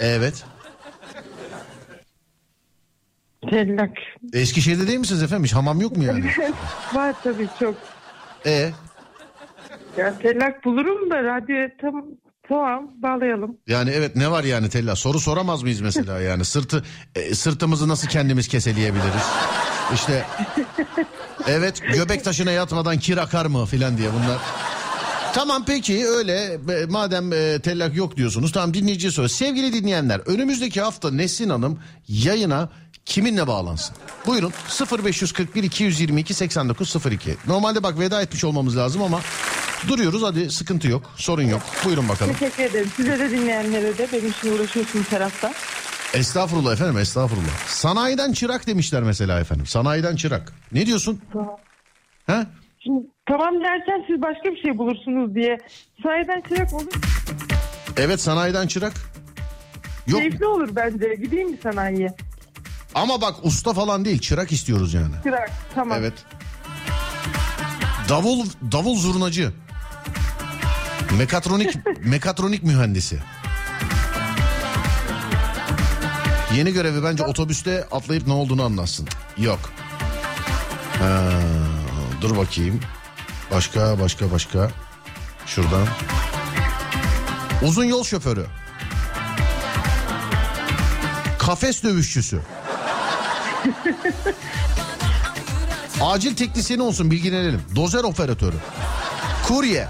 Evet. 0.00 0.44
Tellak. 3.50 3.90
Eskişehir'de 4.32 4.86
değil 4.86 4.98
misiniz 4.98 5.22
efendim? 5.22 5.44
Hiç 5.44 5.52
hamam 5.54 5.80
yok 5.80 5.96
mu 5.96 6.04
yani? 6.04 6.24
Var 6.94 7.14
tabii 7.24 7.48
çok. 7.60 7.74
E 8.46 8.70
Ya 9.96 10.18
tellak 10.18 10.64
bulurum 10.64 11.10
da 11.10 11.24
radyoya 11.24 11.68
tam 11.80 12.04
tamam 12.48 12.90
bağlayalım. 13.02 13.56
yani 13.66 13.90
evet 13.90 14.16
ne 14.16 14.30
var 14.30 14.44
yani 14.44 14.68
tellak? 14.68 14.98
Soru 14.98 15.20
soramaz 15.20 15.62
mıyız 15.62 15.80
mesela 15.80 16.20
yani? 16.30 16.44
Sırtı 16.44 16.82
e, 17.14 17.34
sırtımızı 17.34 17.88
nasıl 17.88 18.08
kendimiz 18.08 18.48
keseleyebiliriz? 18.48 19.22
İşte 19.94 20.24
evet 21.48 21.82
göbek 21.94 22.24
taşına 22.24 22.50
yatmadan 22.50 22.98
kir 22.98 23.16
akar 23.16 23.46
mı 23.46 23.66
filan 23.66 23.98
diye 23.98 24.08
bunlar. 24.12 24.38
Tamam 25.34 25.64
peki 25.66 26.06
öyle 26.08 26.34
E, 26.42 26.86
madem 26.88 27.32
e, 27.32 27.58
tellak 27.58 27.96
yok 27.96 28.16
diyorsunuz 28.16 28.52
tamam 28.52 28.74
dinleyiciye 28.74 29.12
soruyor. 29.12 29.28
Sevgili 29.30 29.72
dinleyenler 29.72 30.20
önümüzdeki 30.26 30.80
hafta 30.80 31.10
Nesin 31.10 31.50
Hanım 31.50 31.78
yayına 32.08 32.68
kiminle 33.06 33.46
bağlansın? 33.46 33.96
Buyurun 34.26 34.52
0541 35.02 35.62
222 35.62 36.34
8902. 36.34 37.36
Normalde 37.46 37.82
bak 37.82 37.98
veda 37.98 38.22
etmiş 38.22 38.44
olmamız 38.44 38.76
lazım 38.76 39.02
ama 39.02 39.20
duruyoruz 39.88 40.22
hadi 40.22 40.50
sıkıntı 40.50 40.88
yok 40.88 41.10
sorun 41.16 41.42
yok. 41.42 41.62
Buyurun 41.84 42.08
bakalım. 42.08 42.32
Teşekkür 42.34 42.62
ederim. 42.62 42.90
Size 42.96 43.18
de 43.18 43.30
dinleyenlere 43.30 43.98
de 43.98 44.08
benim 44.12 44.30
için 44.30 44.52
uğraşıyorsunuz 44.56 45.12
her 45.12 45.20
hafta. 45.20 45.52
Estağfurullah 46.14 46.72
efendim 46.72 46.98
estağfurullah. 46.98 47.66
Sanayiden 47.66 48.32
çırak 48.32 48.66
demişler 48.66 49.02
mesela 49.02 49.40
efendim. 49.40 49.66
Sanayiden 49.66 50.16
çırak. 50.16 50.52
Ne 50.72 50.86
diyorsun? 50.86 51.20
Tamam. 51.32 51.56
He? 52.26 52.46
Şimdi 52.80 53.06
tamam 53.28 53.54
dersen 53.54 54.04
siz 54.06 54.22
başka 54.22 54.44
bir 54.50 54.62
şey 54.62 54.78
bulursunuz 54.78 55.34
diye. 55.34 55.58
Sayeden 56.02 56.40
çırak 56.48 56.72
olur. 56.72 56.92
Evet 57.96 58.20
sanayiden 58.20 58.66
çırak. 58.66 58.92
Yok 60.06 60.20
Keyifli 60.20 60.46
olur 60.46 60.68
bence. 60.76 61.14
Gideyim 61.14 61.50
mi 61.50 61.58
sanayiye? 61.62 62.14
Ama 62.94 63.20
bak 63.20 63.34
usta 63.42 63.72
falan 63.72 64.04
değil 64.04 64.18
çırak 64.18 64.52
istiyoruz 64.52 64.94
yani. 64.94 65.14
Çırak. 65.24 65.50
Tamam. 65.74 65.98
Evet. 66.00 66.12
Davul 68.08 68.46
davul 68.72 68.98
zurnacı. 68.98 69.52
Mekatronik 71.18 71.74
mekatronik 72.04 72.62
mühendisi. 72.62 73.18
Yeni 76.56 76.72
görevi 76.72 77.04
bence 77.04 77.24
otobüste 77.24 77.84
atlayıp 77.90 78.26
ne 78.26 78.32
olduğunu 78.32 78.62
anlatsın. 78.64 79.08
Yok. 79.38 79.60
Ha, 80.98 81.20
dur 82.20 82.36
bakayım. 82.36 82.80
Başka 83.50 84.00
başka 84.00 84.30
başka. 84.32 84.70
Şuradan. 85.46 85.86
Uzun 87.62 87.84
yol 87.84 88.04
şoförü. 88.04 88.46
Kafes 91.38 91.82
dövüşçüsü. 91.82 92.40
Acil 96.00 96.36
teknisyeni 96.36 96.82
olsun 96.82 97.10
bilgilenelim. 97.10 97.62
Dozer 97.76 98.04
operatörü. 98.04 98.56
Kurye. 99.48 99.88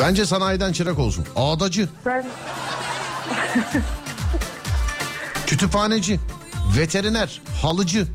Bence 0.00 0.26
sanayiden 0.26 0.72
çırak 0.72 0.98
olsun. 0.98 1.26
Ağdacı. 1.36 1.88
Ben 2.06 2.26
Kütüphaneci. 5.46 6.20
Veteriner. 6.78 7.40
Halıcı. 7.62 8.06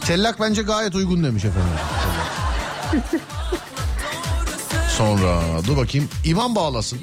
Tellak 0.00 0.40
bence 0.40 0.62
gayet 0.62 0.94
uygun 0.94 1.24
demiş 1.24 1.44
efendim. 1.44 1.70
Sonra 4.98 5.40
dur 5.66 5.76
bakayım 5.76 6.08
imam 6.24 6.54
bağlasın. 6.54 6.98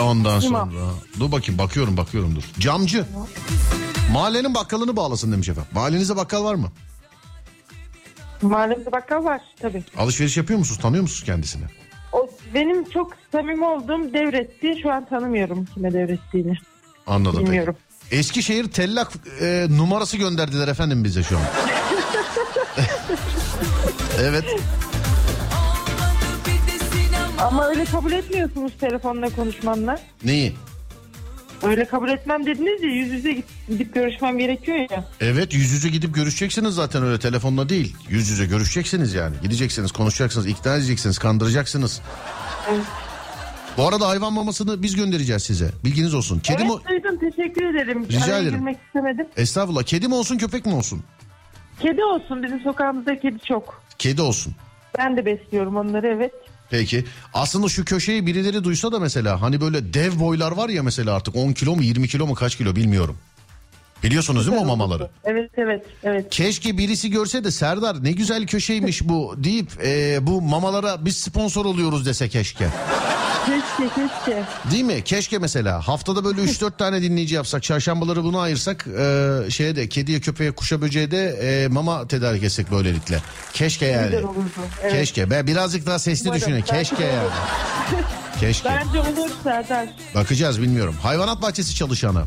Ondan 0.00 0.40
sonra 0.40 0.58
İmam. 0.58 0.70
dur 1.20 1.32
bakayım 1.32 1.58
bakıyorum 1.58 1.96
bakıyorum 1.96 2.36
dur. 2.36 2.42
Camcı. 2.58 3.04
Mahallenin 4.12 4.54
bakkalını 4.54 4.96
bağlasın 4.96 5.32
demiş 5.32 5.48
efendim. 5.48 5.70
Mahallenize 5.74 6.16
bakkal 6.16 6.44
var 6.44 6.54
mı? 6.54 6.68
mahallemde 8.42 8.92
bakkal 8.92 9.24
var 9.24 9.40
tabii. 9.60 9.84
Alışveriş 9.96 10.36
yapıyor 10.36 10.58
musunuz? 10.58 10.80
Tanıyor 10.82 11.02
musunuz 11.02 11.24
kendisini? 11.24 11.64
O 12.12 12.28
benim 12.54 12.90
çok 12.90 13.12
samimi 13.32 13.64
olduğum 13.64 14.12
devretti. 14.14 14.74
Şu 14.82 14.92
an 14.92 15.04
tanımıyorum 15.08 15.64
kime 15.74 15.92
devrettiğini. 15.92 16.58
Anladım 17.06 17.44
Bilmiyorum. 17.44 17.76
peki. 18.10 18.16
Eskişehir 18.20 18.70
tellak 18.70 19.12
e, 19.40 19.66
numarası 19.70 20.16
gönderdiler 20.16 20.68
efendim 20.68 21.04
bize 21.04 21.22
şu 21.22 21.38
an. 21.38 21.44
evet. 24.20 24.44
Ama 27.38 27.66
öyle 27.66 27.84
kabul 27.84 28.12
etmiyorsunuz 28.12 28.72
telefonla 28.80 29.28
konuşmanla. 29.30 29.98
Neyi? 30.24 30.54
Öyle 31.62 31.84
kabul 31.84 32.08
etmem 32.08 32.46
dediniz 32.46 32.82
ya 32.82 32.88
yüz 32.88 33.10
yüze 33.12 33.42
gidip 33.68 33.94
görüşmem 33.94 34.38
gerekiyor 34.38 34.78
ya. 34.90 35.04
Evet 35.20 35.54
yüz 35.54 35.70
yüze 35.72 35.88
gidip 35.88 36.14
görüşeceksiniz 36.14 36.74
zaten 36.74 37.02
öyle 37.02 37.18
telefonla 37.18 37.68
değil. 37.68 37.96
Yüz 38.08 38.28
yüze 38.28 38.46
görüşeceksiniz 38.46 39.14
yani. 39.14 39.36
Gideceksiniz, 39.42 39.92
konuşacaksınız, 39.92 40.46
ikna 40.46 40.76
edeceksiniz, 40.76 41.18
kandıracaksınız. 41.18 42.00
Evet. 42.70 42.84
Bu 43.76 43.88
arada 43.88 44.08
hayvan 44.08 44.32
mamasını 44.32 44.82
biz 44.82 44.96
göndereceğiz 44.96 45.42
size. 45.42 45.70
Bilginiz 45.84 46.14
olsun. 46.14 46.40
Kedi 46.40 46.62
evet 46.62 46.70
mi? 46.72 46.80
duydum 46.88 47.18
teşekkür 47.30 47.74
ederim. 47.74 48.06
Rica 48.08 48.24
Araya 48.24 48.38
ederim. 48.38 48.54
girmek 48.58 48.76
istemedim. 48.86 49.26
Estağfurullah. 49.36 49.82
Kedi 49.82 50.08
mi 50.08 50.14
olsun, 50.14 50.38
köpek 50.38 50.66
mi 50.66 50.74
olsun? 50.74 51.02
Kedi 51.80 52.04
olsun 52.04 52.42
bizim 52.42 52.60
sokağımızda 52.60 53.20
kedi 53.20 53.38
çok. 53.48 53.82
Kedi 53.98 54.22
olsun. 54.22 54.54
Ben 54.98 55.16
de 55.16 55.26
besliyorum 55.26 55.76
onları 55.76 56.06
evet. 56.06 56.32
Peki. 56.70 57.04
Aslında 57.34 57.68
şu 57.68 57.84
köşeyi 57.84 58.26
birileri 58.26 58.64
duysa 58.64 58.92
da 58.92 58.98
mesela 58.98 59.42
hani 59.42 59.60
böyle 59.60 59.94
dev 59.94 60.20
boylar 60.20 60.52
var 60.52 60.68
ya 60.68 60.82
mesela 60.82 61.14
artık 61.14 61.36
10 61.36 61.52
kilo 61.52 61.76
mu 61.76 61.82
20 61.82 62.08
kilo 62.08 62.26
mu 62.26 62.34
kaç 62.34 62.56
kilo 62.56 62.76
bilmiyorum. 62.76 63.16
Biliyorsunuz 64.02 64.46
değil 64.46 64.58
mi 64.58 64.64
o 64.64 64.66
mamaları? 64.66 65.08
Evet 65.24 65.50
evet 65.56 65.86
evet. 66.04 66.26
Keşke 66.30 66.78
birisi 66.78 67.10
görse 67.10 67.44
de 67.44 67.50
Serdar 67.50 68.04
ne 68.04 68.12
güzel 68.12 68.46
köşeymiş 68.46 69.08
bu 69.08 69.34
deyip 69.36 69.70
e, 69.84 70.18
bu 70.26 70.42
mamalara 70.42 71.04
biz 71.04 71.16
sponsor 71.16 71.64
oluyoruz 71.64 72.06
dese 72.06 72.28
keşke. 72.28 72.68
Keşke 73.48 73.94
keşke. 73.94 74.44
Değil 74.70 74.84
mi? 74.84 75.04
Keşke 75.04 75.38
mesela 75.38 75.88
haftada 75.88 76.24
böyle 76.24 76.40
3-4 76.40 76.76
tane 76.78 77.02
dinleyici 77.02 77.34
yapsak. 77.34 77.62
Çarşambaları 77.62 78.24
bunu 78.24 78.38
ayırsak. 78.38 78.86
E, 78.98 79.50
şeye 79.50 79.76
de 79.76 79.88
kediye 79.88 80.20
köpeğe 80.20 80.50
kuşa 80.52 80.80
böceğe 80.80 81.10
de 81.10 81.28
e, 81.28 81.68
mama 81.68 82.08
tedarik 82.08 82.42
etsek 82.42 82.70
böylelikle. 82.70 83.18
Keşke 83.52 83.86
yani. 83.86 84.04
Güzel 84.04 84.24
olurdu. 84.24 84.48
Evet. 84.82 84.92
Keşke. 84.92 85.30
Ben 85.30 85.46
birazcık 85.46 85.86
daha 85.86 85.98
sesli 85.98 86.28
Umarım. 86.28 86.40
düşünün. 86.42 86.62
Keşke 86.62 87.04
yani. 87.04 87.28
Keşke. 88.40 88.68
Bence 88.68 89.00
olur 89.00 89.30
Serdar. 89.42 89.88
Bakacağız 90.14 90.62
bilmiyorum. 90.62 90.94
Hayvanat 91.02 91.42
bahçesi 91.42 91.74
çalışanı. 91.74 92.24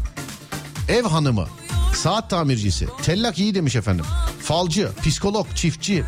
Ev 0.89 1.03
hanımı. 1.03 1.48
Saat 1.95 2.30
tamircisi. 2.30 2.88
Tellak 3.03 3.39
iyi 3.39 3.56
demiş 3.56 3.76
efendim. 3.76 4.06
Falcı, 4.43 4.89
psikolog, 5.03 5.48
çiftçi. 5.56 6.03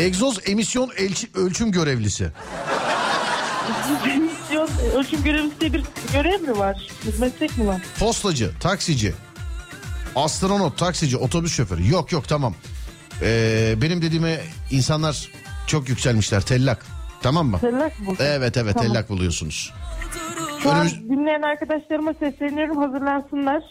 Egzoz 0.00 0.38
emisyon 0.48 0.90
elçi- 0.90 1.30
ölçüm 1.38 1.72
görevlisi. 1.72 2.30
Misyon 4.20 4.68
ölçüm 4.96 5.22
görevlisi 5.24 5.60
diye 5.60 5.72
bir 5.72 5.84
görev 6.12 6.40
mi 6.40 6.58
var? 6.58 6.88
Meslek 7.20 7.58
mi 7.58 7.66
var? 7.66 7.82
Postacı, 7.98 8.50
taksici. 8.60 9.14
Astronot, 10.16 10.78
taksici, 10.78 11.16
otobüs 11.16 11.54
şoförü. 11.56 11.88
Yok 11.90 12.12
yok 12.12 12.28
tamam. 12.28 12.54
Ee, 13.22 13.74
benim 13.82 14.02
dediğime 14.02 14.40
insanlar 14.70 15.28
çok 15.66 15.88
yükselmişler. 15.88 16.40
Tellak. 16.42 16.86
Tamam 17.22 17.46
mı? 17.46 17.60
Tellak 17.60 18.00
mı? 18.00 18.14
Evet 18.20 18.56
evet 18.56 18.74
Tamam. 18.74 18.88
tellak 18.88 19.08
buluyorsunuz. 19.08 19.72
Şu 20.62 20.70
an 20.72 20.76
Önümüz- 20.78 21.08
dinleyen 21.10 21.42
arkadaşlarıma 21.42 22.12
sesleniyorum 22.14 22.76
hazırlansınlar. 22.76 23.62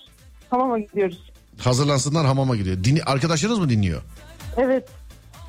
Hamama 0.49 0.79
gidiyoruz. 0.79 1.31
Hazırlansınlar 1.57 2.25
hamama 2.25 2.55
gidiyor. 2.55 2.83
Din- 2.83 3.01
arkadaşlarınız 3.05 3.59
mı 3.59 3.69
dinliyor? 3.69 4.01
Evet 4.57 4.89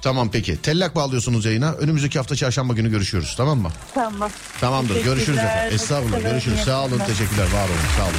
Tamam 0.02 0.30
peki. 0.32 0.62
Tellak 0.62 0.94
bağlıyorsunuz 0.96 1.44
yayına. 1.44 1.72
Önümüzdeki 1.72 2.18
hafta 2.18 2.36
çarşamba 2.36 2.72
günü 2.74 2.90
görüşüyoruz 2.90 3.34
tamam 3.36 3.58
mı? 3.58 3.70
tamam. 3.94 4.30
Tamamdır. 4.60 5.04
Görüşürüz 5.04 5.38
efendim. 5.38 5.74
Estağfurullah. 5.74 6.22
Görüşürüz. 6.22 6.60
Sağ 6.60 6.84
olun. 6.84 6.98
Teşekkürler. 7.06 7.44
Var 7.54 7.64
olun. 7.68 7.88
Sağ 7.96 8.04
olun. 8.04 8.14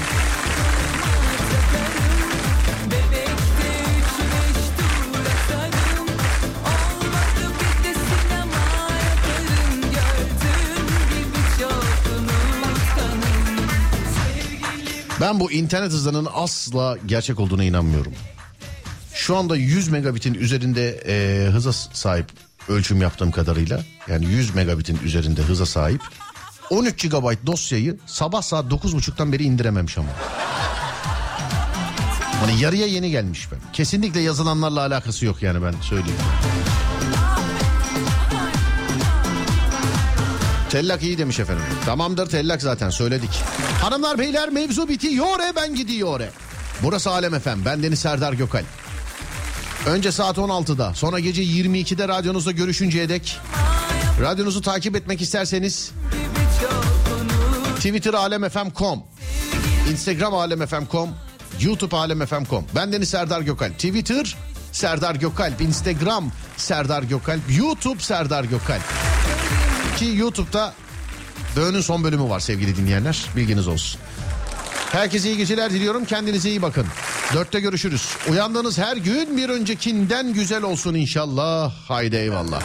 Ben 15.22 15.40
bu 15.40 15.52
internet 15.52 15.92
hızlarının 15.92 16.28
asla 16.34 16.98
gerçek 17.06 17.40
olduğuna 17.40 17.64
inanmıyorum. 17.64 18.14
Şu 19.14 19.38
anda 19.38 19.56
100 19.56 19.90
megabitin 19.90 20.34
üzerinde 20.34 20.90
e, 21.08 21.46
hıza 21.50 21.74
sahip 21.74 22.26
ölçüm 22.70 23.02
yaptığım 23.02 23.32
kadarıyla. 23.32 23.84
Yani 24.08 24.26
100 24.26 24.56
megabitin 24.56 25.00
üzerinde 25.04 25.42
hıza 25.42 25.66
sahip. 25.66 26.02
13 26.70 27.10
GB 27.10 27.46
dosyayı 27.46 27.98
sabah 28.06 28.42
saat 28.42 28.66
9.30'dan 28.66 29.34
beri 29.34 29.44
indirememiş 29.44 29.98
ama. 29.98 30.10
Hani 32.42 32.62
yarıya 32.62 32.88
yeni 32.88 33.12
gelmiş 33.12 33.48
ben. 33.52 33.60
Kesinlikle 33.74 34.20
yazılanlarla 34.20 34.80
alakası 34.80 35.26
yok 35.26 35.44
yani 35.44 35.64
ben 35.64 35.74
söyleyeyim. 35.82 36.20
Tellak 40.70 41.04
iyi 41.04 41.18
demiş 41.18 41.40
efendim. 41.40 41.64
Tamamdır 41.86 42.30
tellak 42.30 42.62
zaten 42.62 42.90
söyledik. 42.90 43.30
Hanımlar 43.82 44.20
beyler 44.20 44.50
mevzu 44.50 44.88
bitiyor 44.88 45.40
e 45.40 45.56
ben 45.56 45.76
gidiyor 45.76 46.20
e. 46.20 46.30
Burası 46.84 47.10
Alem 47.12 47.40
FM. 47.40 47.66
Ben 47.66 47.84
Deniz 47.84 48.00
Serdar 48.00 48.34
Gökal. 48.34 48.64
Önce 49.86 50.12
saat 50.12 50.38
16'da 50.38 50.94
sonra 50.94 51.20
gece 51.20 51.44
22'de 51.44 52.08
radyonuzda 52.08 52.52
görüşünceye 52.52 53.10
dek 53.10 53.40
radyonuzu 54.22 54.62
takip 54.62 54.96
etmek 54.96 55.22
isterseniz 55.22 55.92
Twitter 57.76 58.14
alemfm.com 58.14 59.04
Instagram 59.92 60.34
alemfm.com 60.34 61.10
YouTube 61.62 61.96
alemfm.com 61.96 62.66
Ben 62.76 62.94
Deniz 62.94 63.10
Serdar 63.10 63.42
Gökal. 63.42 63.72
Twitter 63.72 64.36
Serdar 64.72 65.16
Gökalp. 65.16 65.62
Instagram 65.62 66.32
Serdar 66.58 67.04
Gökalp. 67.04 67.42
YouTube 67.58 68.00
Serdar 68.00 68.44
Gökalp. 68.44 68.84
Ki 69.98 70.06
YouTube'da 70.06 70.74
Böğünün 71.56 71.82
son 71.82 72.04
bölümü 72.04 72.30
var 72.30 72.40
sevgili 72.40 72.78
dinleyenler. 72.78 73.26
Bilginiz 73.36 73.68
olsun. 73.68 74.02
Herkese 74.92 75.30
iyi 75.30 75.38
geceler 75.38 75.70
diliyorum. 75.72 76.06
Kendinize 76.06 76.50
iyi 76.50 76.62
bakın. 76.62 76.86
Dörtte 77.34 77.60
görüşürüz. 77.60 78.10
Uyandığınız 78.30 78.78
her 78.78 78.98
gün 78.98 79.38
bir 79.38 79.50
öncekinden 79.50 80.34
güzel 80.34 80.64
olsun 80.64 80.94
inşallah. 80.96 81.74
Haydi 81.88 82.16
eyvallah. 82.16 82.62